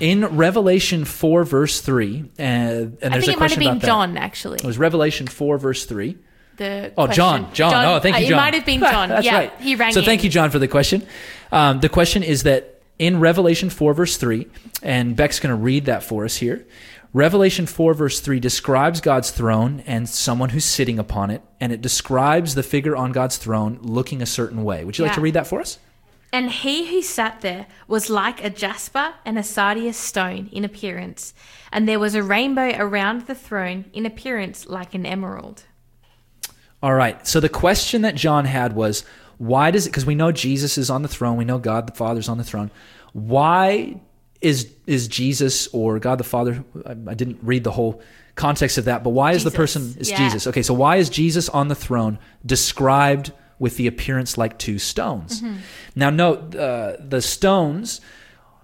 [0.01, 2.31] in Revelation 4, verse 3.
[2.37, 3.87] And, and there's I think a it might have been about that.
[3.87, 4.55] John actually.
[4.57, 6.17] It was Revelation 4, verse 3.
[6.57, 7.15] The Oh, question.
[7.15, 7.53] John.
[7.53, 7.85] John.
[7.85, 8.33] Oh, thank uh, you, John.
[8.39, 9.09] It might have been John.
[9.09, 9.53] That's yeah, right.
[9.59, 10.05] he rang So in.
[10.05, 11.05] thank you, John, for the question.
[11.51, 14.47] Um, the question is that in Revelation 4, verse 3,
[14.83, 16.65] and Beck's going to read that for us here.
[17.13, 21.81] Revelation 4, verse 3 describes God's throne and someone who's sitting upon it, and it
[21.81, 24.83] describes the figure on God's throne looking a certain way.
[24.85, 25.77] Would you like to read that for us?
[26.33, 31.33] And he who sat there was like a jasper and a sardius stone in appearance,
[31.71, 35.63] and there was a rainbow around the throne in appearance like an emerald.
[36.81, 37.27] All right.
[37.27, 39.05] So the question that John had was,
[39.37, 39.89] why does it?
[39.89, 41.35] Because we know Jesus is on the throne.
[41.35, 42.71] We know God the Father's on the throne.
[43.13, 43.99] Why
[44.39, 46.63] is is Jesus or God the Father?
[46.85, 48.01] I, I didn't read the whole
[48.35, 50.17] context of that, but why is the person is yeah.
[50.17, 50.47] Jesus?
[50.47, 53.31] Okay, so why is Jesus on the throne described
[53.61, 55.41] with the appearance like two stones?
[55.41, 55.57] Mm-hmm.
[55.95, 58.01] Now, note uh, the stones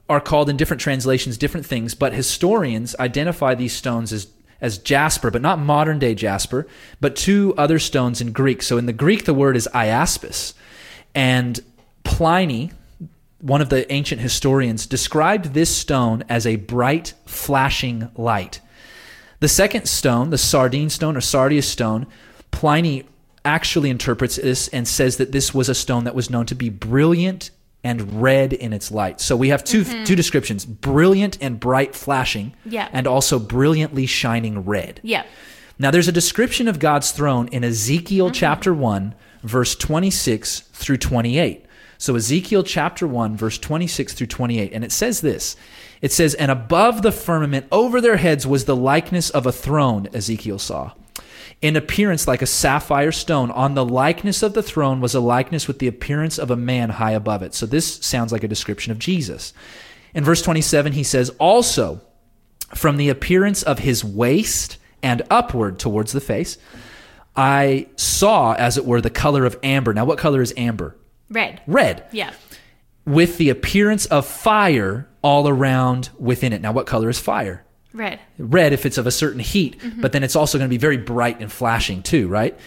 [0.09, 4.27] are called in different translations different things, but historians identify these stones as
[4.59, 6.65] as jasper, but not modern day jasper,
[6.99, 8.63] but two other stones in Greek.
[8.63, 10.53] So in the Greek, the word is iaspis,
[11.13, 11.59] and
[12.03, 12.71] Pliny,
[13.39, 18.61] one of the ancient historians, described this stone as a bright, flashing light.
[19.41, 22.07] The second stone, the sardine stone or sardius stone,
[22.49, 23.03] Pliny
[23.47, 26.69] actually interprets this and says that this was a stone that was known to be
[26.69, 27.49] brilliant
[27.83, 29.21] and red in its light.
[29.21, 30.03] So we have 2 mm-hmm.
[30.03, 32.89] two descriptions: brilliant and bright flashing, Yeah.
[32.91, 34.99] and also brilliantly shining red.
[35.01, 35.23] Yeah.
[35.79, 38.33] Now, there's a description of God's throne in Ezekiel mm-hmm.
[38.33, 39.13] chapter 1,
[39.43, 41.65] verse 26 through 28.
[41.99, 44.73] So, Ezekiel chapter 1, verse 26 through 28.
[44.73, 45.55] And it says this
[46.01, 50.09] It says, And above the firmament over their heads was the likeness of a throne,
[50.13, 50.91] Ezekiel saw.
[51.61, 53.49] In appearance like a sapphire stone.
[53.51, 56.91] On the likeness of the throne was a likeness with the appearance of a man
[56.91, 57.55] high above it.
[57.55, 59.53] So, this sounds like a description of Jesus.
[60.13, 62.01] In verse 27, he says, Also,
[62.75, 66.57] from the appearance of his waist and upward towards the face,
[67.35, 69.93] I saw, as it were, the color of amber.
[69.93, 70.95] Now, what color is amber?
[71.29, 71.61] Red.
[71.67, 72.05] Red.
[72.11, 72.33] Yeah.
[73.05, 76.61] With the appearance of fire all around within it.
[76.61, 77.63] Now, what color is fire?
[77.93, 78.19] Red.
[78.37, 80.01] Red if it's of a certain heat, mm-hmm.
[80.01, 82.57] but then it's also going to be very bright and flashing too, right?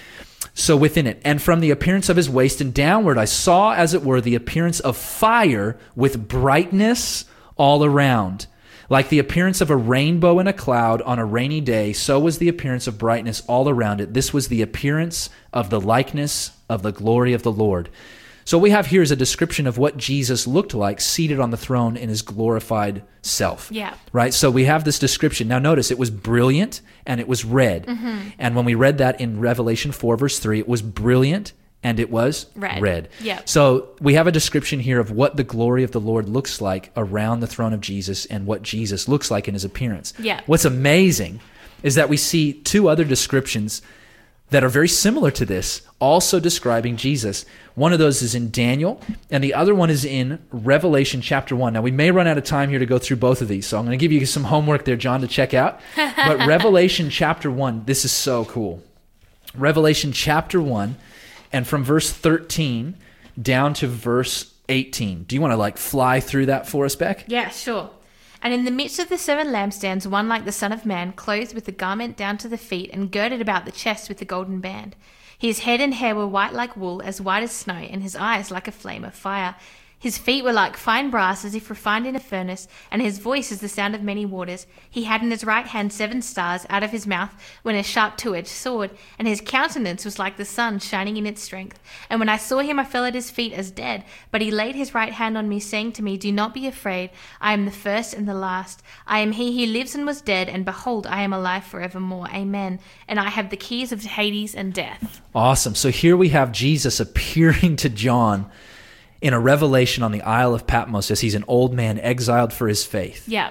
[0.54, 3.94] So within it, and from the appearance of his waist and downward, I saw, as
[3.94, 7.24] it were, the appearance of fire with brightness
[7.56, 8.46] all around.
[8.88, 12.38] Like the appearance of a rainbow in a cloud on a rainy day, so was
[12.38, 14.14] the appearance of brightness all around it.
[14.14, 17.88] This was the appearance of the likeness of the glory of the Lord.
[18.50, 21.52] So what we have here is a description of what Jesus looked like seated on
[21.52, 23.70] the throne in his glorified self.
[23.70, 23.94] Yeah.
[24.12, 24.34] Right?
[24.34, 25.46] So we have this description.
[25.46, 27.86] Now notice it was brilliant and it was red.
[27.86, 28.30] Mm-hmm.
[28.40, 31.52] And when we read that in Revelation 4, verse 3, it was brilliant
[31.84, 33.08] and it was Red.
[33.20, 33.40] Yeah.
[33.44, 36.90] So we have a description here of what the glory of the Lord looks like
[36.96, 40.12] around the throne of Jesus and what Jesus looks like in his appearance.
[40.18, 40.40] Yeah.
[40.46, 41.38] What's amazing
[41.84, 43.80] is that we see two other descriptions
[44.50, 47.46] that are very similar to this, also describing Jesus.
[47.74, 49.00] One of those is in Daniel,
[49.30, 51.72] and the other one is in Revelation chapter 1.
[51.72, 53.78] Now, we may run out of time here to go through both of these, so
[53.78, 55.80] I'm going to give you some homework there, John, to check out.
[56.20, 58.82] But Revelation chapter 1, this is so cool.
[59.54, 60.96] Revelation chapter 1,
[61.52, 62.96] and from verse 13
[63.40, 65.24] down to verse 18.
[65.24, 67.24] Do you want to like fly through that for us, Beck?
[67.26, 67.90] Yeah, sure.
[68.42, 71.54] And in the midst of the seven lampstands, one like the Son of Man, clothed
[71.54, 74.60] with a garment down to the feet, and girded about the chest with a golden
[74.60, 74.96] band.
[75.38, 78.50] His head and hair were white like wool, as white as snow, and his eyes
[78.50, 79.56] like a flame of fire.
[80.00, 83.52] His feet were like fine brass, as if refined in a furnace, and his voice
[83.52, 84.66] is the sound of many waters.
[84.88, 88.16] He had in his right hand seven stars, out of his mouth went a sharp
[88.16, 91.78] two edged sword, and his countenance was like the sun shining in its strength.
[92.08, 94.04] And when I saw him, I fell at his feet as dead.
[94.30, 97.10] But he laid his right hand on me, saying to me, Do not be afraid.
[97.38, 98.82] I am the first and the last.
[99.06, 102.28] I am he who lives and was dead, and behold, I am alive forevermore.
[102.32, 102.80] Amen.
[103.06, 105.20] And I have the keys of Hades and death.
[105.34, 105.74] Awesome.
[105.74, 108.50] So here we have Jesus appearing to John
[109.20, 112.68] in a revelation on the Isle of Patmos as he's an old man exiled for
[112.68, 113.28] his faith.
[113.28, 113.50] Yeah.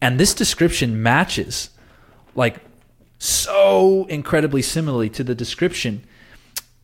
[0.00, 1.70] And this description matches
[2.34, 2.60] like
[3.18, 6.04] so incredibly similarly to the description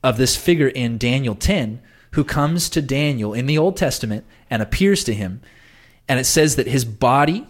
[0.03, 1.81] of this figure in Daniel 10
[2.13, 5.41] who comes to Daniel in the Old Testament and appears to him.
[6.09, 7.47] And it says that his body,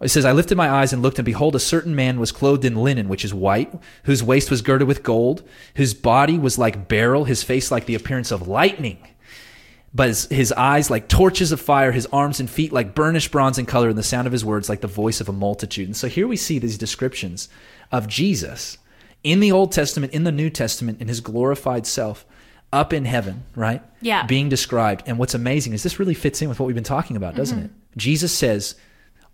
[0.00, 2.64] it says, I lifted my eyes and looked, and behold, a certain man was clothed
[2.64, 3.72] in linen, which is white,
[4.04, 7.94] whose waist was girded with gold, whose body was like beryl, his face like the
[7.94, 8.98] appearance of lightning
[9.94, 13.58] but his, his eyes like torches of fire, his arms and feet like burnished bronze
[13.58, 15.86] in color, and the sound of his words like the voice of a multitude.
[15.86, 17.48] And so here we see these descriptions
[17.92, 18.78] of Jesus
[19.22, 22.26] in the Old Testament, in the New Testament, in his glorified self,
[22.72, 23.82] up in heaven, right?
[24.00, 24.26] Yeah.
[24.26, 25.04] Being described.
[25.06, 27.56] And what's amazing is this really fits in with what we've been talking about, doesn't
[27.56, 27.66] mm-hmm.
[27.66, 27.96] it?
[27.96, 28.74] Jesus says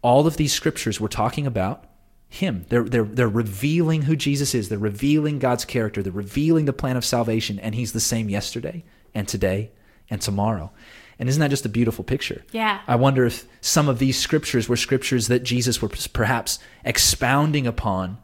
[0.02, 1.84] all of these scriptures we're talking about
[2.28, 2.66] him.
[2.68, 4.68] They're, they're, they're revealing who Jesus is.
[4.68, 6.02] They're revealing God's character.
[6.02, 7.58] They're revealing the plan of salvation.
[7.58, 8.84] And he's the same yesterday
[9.14, 9.70] and today
[10.10, 10.70] and tomorrow.
[11.18, 12.42] And isn't that just a beautiful picture?
[12.50, 12.80] Yeah.
[12.86, 18.18] I wonder if some of these scriptures were scriptures that Jesus was perhaps expounding upon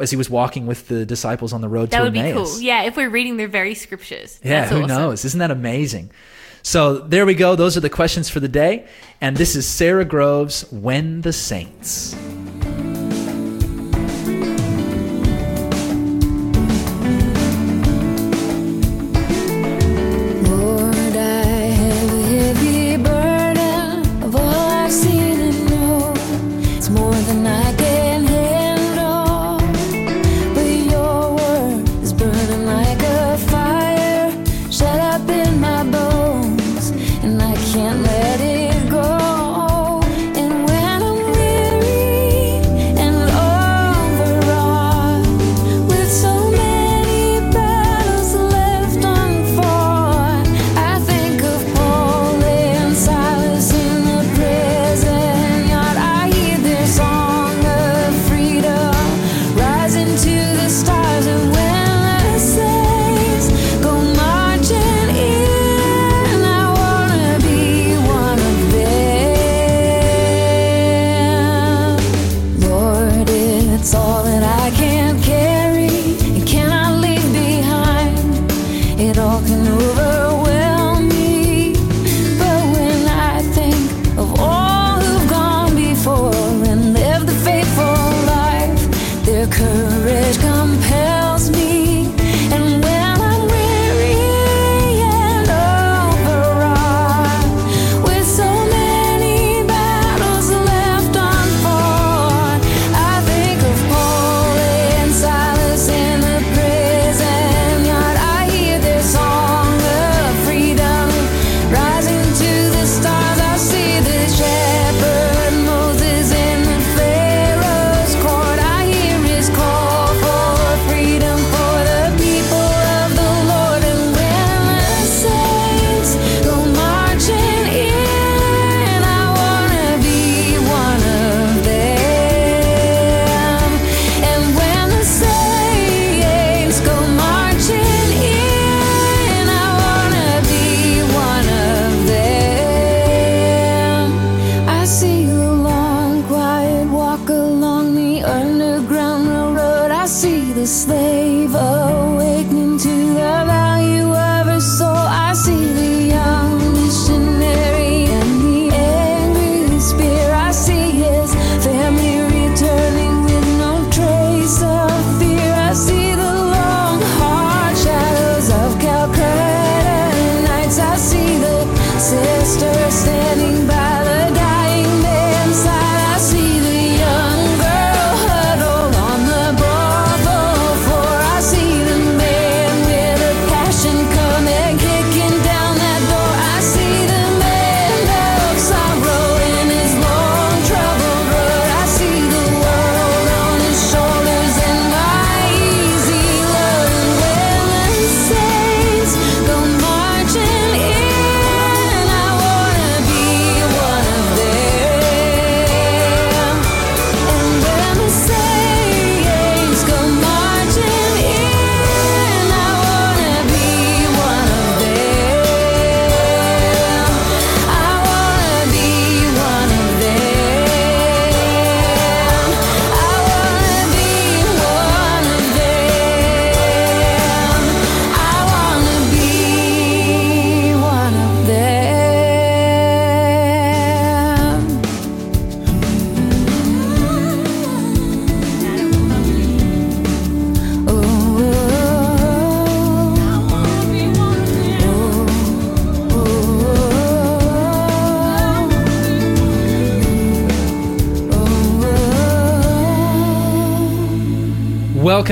[0.00, 2.60] as he was walking with the disciples on the road That to would be cool.
[2.60, 4.40] Yeah, if we're reading their very scriptures.
[4.42, 4.88] Yeah, That's who awesome.
[4.88, 5.24] knows?
[5.24, 6.10] Isn't that amazing?
[6.62, 7.54] So there we go.
[7.56, 8.86] Those are the questions for the day.
[9.20, 12.14] And this is Sara Groves, When the Saints.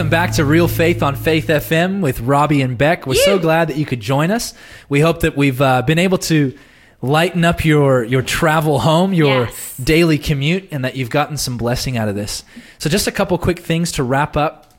[0.06, 3.08] Welcome back to Real Faith on Faith FM with Robbie and Beck.
[3.08, 4.54] We're so glad that you could join us.
[4.88, 6.56] We hope that we've uh, been able to
[7.02, 9.76] lighten up your your travel home, your Yes.
[9.82, 12.44] daily commute, and that you've gotten some blessing out of this.
[12.78, 14.74] So, just a couple quick things to wrap up.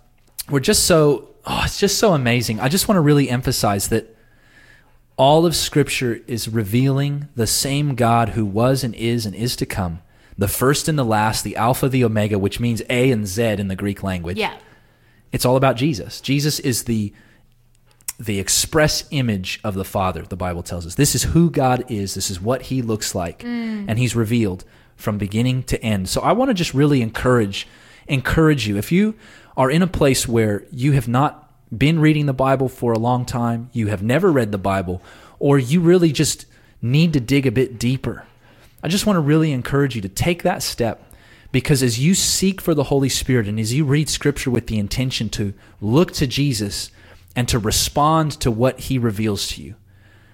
[0.49, 2.61] We're just so oh, it's just so amazing.
[2.61, 4.15] I just want to really emphasize that
[5.17, 9.65] all of Scripture is revealing the same God who was and is and is to
[9.65, 9.99] come,
[10.37, 13.67] the first and the last, the Alpha, the Omega, which means A and Z in
[13.67, 14.37] the Greek language.
[14.37, 14.53] Yeah.
[15.31, 16.21] It's all about Jesus.
[16.21, 17.13] Jesus is the
[18.19, 20.95] the express image of the Father, the Bible tells us.
[20.95, 22.15] This is who God is.
[22.15, 23.39] This is what he looks like.
[23.43, 23.85] Mm.
[23.87, 26.09] And he's revealed from beginning to end.
[26.09, 27.67] So I want to just really encourage
[28.07, 28.77] encourage you.
[28.77, 29.15] If you
[29.55, 33.25] are in a place where you have not been reading the Bible for a long
[33.25, 35.01] time, you have never read the Bible,
[35.39, 36.45] or you really just
[36.81, 38.25] need to dig a bit deeper.
[38.81, 41.03] I just want to really encourage you to take that step
[41.57, 44.77] because as you seek for the Holy Spirit and as you read Scripture with the
[44.77, 46.91] intention to look to Jesus
[47.35, 49.73] and to respond to what He reveals to you,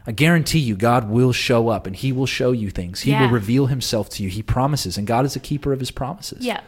[0.06, 3.00] I guarantee you God will show up and He will show you things.
[3.04, 3.22] He Yeah.
[3.22, 4.28] will reveal Himself to you.
[4.28, 6.44] He promises, and God is a keeper of His promises.
[6.46, 6.60] Yeah.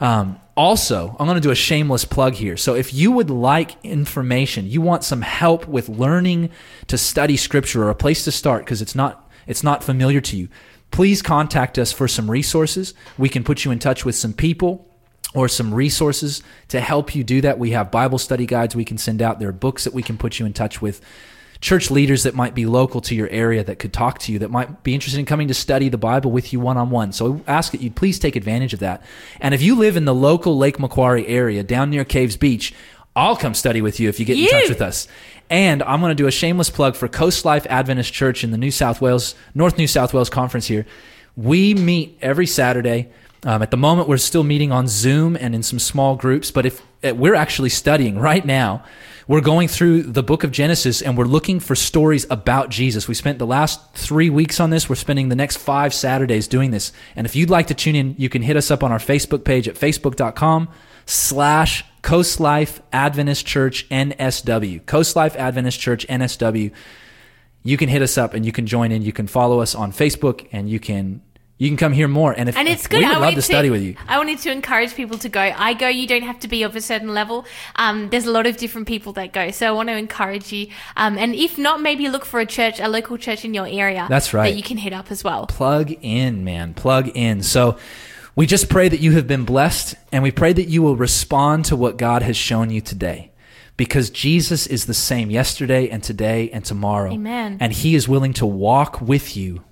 [0.00, 2.56] Um, also, I'm going to do a shameless plug here.
[2.56, 6.48] So, if you would like information, you want some help with learning
[6.86, 10.38] to study Scripture or a place to start because it's not it's not familiar to
[10.38, 10.48] you,
[10.94, 12.94] please contact us for some resources.
[13.18, 14.88] We can put you in touch with some people
[15.34, 17.58] or some resources to help you do that.
[17.58, 19.40] We have Bible study guides we can send out.
[19.40, 21.00] There are books that we can put you in touch with.
[21.60, 24.52] Church leaders that might be local to your area that could talk to you, that
[24.52, 27.10] might be interested in coming to study the Bible with you one on one.
[27.10, 29.02] So I ask that you please take advantage of that.
[29.40, 32.72] And if you live in the local Lake Macquarie area down near Caves Beach,
[33.16, 35.06] I'll come study with you if you get in touch with us.
[35.50, 38.58] And I'm going to do a shameless plug for Coast Life Adventist Church in the
[38.58, 40.86] New South Wales, North New South Wales conference here.
[41.36, 43.10] We meet every Saturday.
[43.44, 46.64] Um, at the moment, we're still meeting on Zoom and in some small groups, but
[46.64, 48.82] if uh, we're actually studying right now,
[49.28, 53.06] we're going through the book of Genesis and we're looking for stories about Jesus.
[53.08, 54.88] We spent the last three weeks on this.
[54.88, 56.92] We're spending the next five Saturdays doing this.
[57.16, 59.44] And if you'd like to tune in, you can hit us up on our Facebook
[59.44, 60.68] page at facebook.com
[61.06, 64.84] slash Coast Life Adventist Church NSW.
[64.84, 66.70] Coast Life Adventist Church NSW.
[67.62, 69.00] You can hit us up and you can join in.
[69.00, 71.22] You can follow us on Facebook and you can
[71.56, 72.32] you can come hear more.
[72.36, 72.98] And if And it's good.
[72.98, 73.96] we I would love wanted to study with you.
[74.06, 75.40] I wanted to encourage people to go.
[75.40, 75.88] I go.
[75.88, 77.46] You don't have to be of a certain level.
[77.76, 79.50] Um, there's a lot of different people that go.
[79.50, 80.66] So I want to encourage you.
[80.98, 84.06] Um, and if not, maybe look for a church, a local church in your area.
[84.10, 84.50] That's right.
[84.50, 85.46] That you can hit up as well.
[85.46, 86.74] plug in, man.
[86.74, 87.42] Plug in.
[87.42, 87.78] So
[88.36, 91.66] we just pray that you have been blessed and we pray that you will respond
[91.66, 93.30] to what God has shown you today.
[93.76, 97.12] Because Jesus is the same yesterday and today and tomorrow.
[97.12, 97.58] Amen.
[97.60, 99.64] And he is willing to walk with you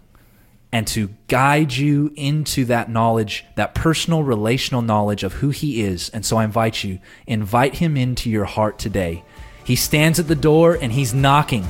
[0.72, 6.08] and to guide you into that knowledge, that personal relational knowledge of who he is.
[6.08, 9.22] And so I invite you, invite him into your heart today.
[9.64, 11.66] He stands at the door and he's knocking.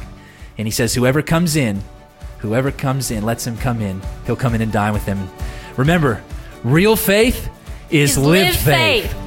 [0.56, 1.82] And he says, Whoever comes in,
[2.38, 4.00] whoever comes in, lets him come in.
[4.24, 5.28] He'll come in and dine with them.
[5.76, 6.22] Remember,
[6.64, 7.48] real faith
[7.90, 9.10] is, Is lived lived faith.
[9.12, 9.21] faith.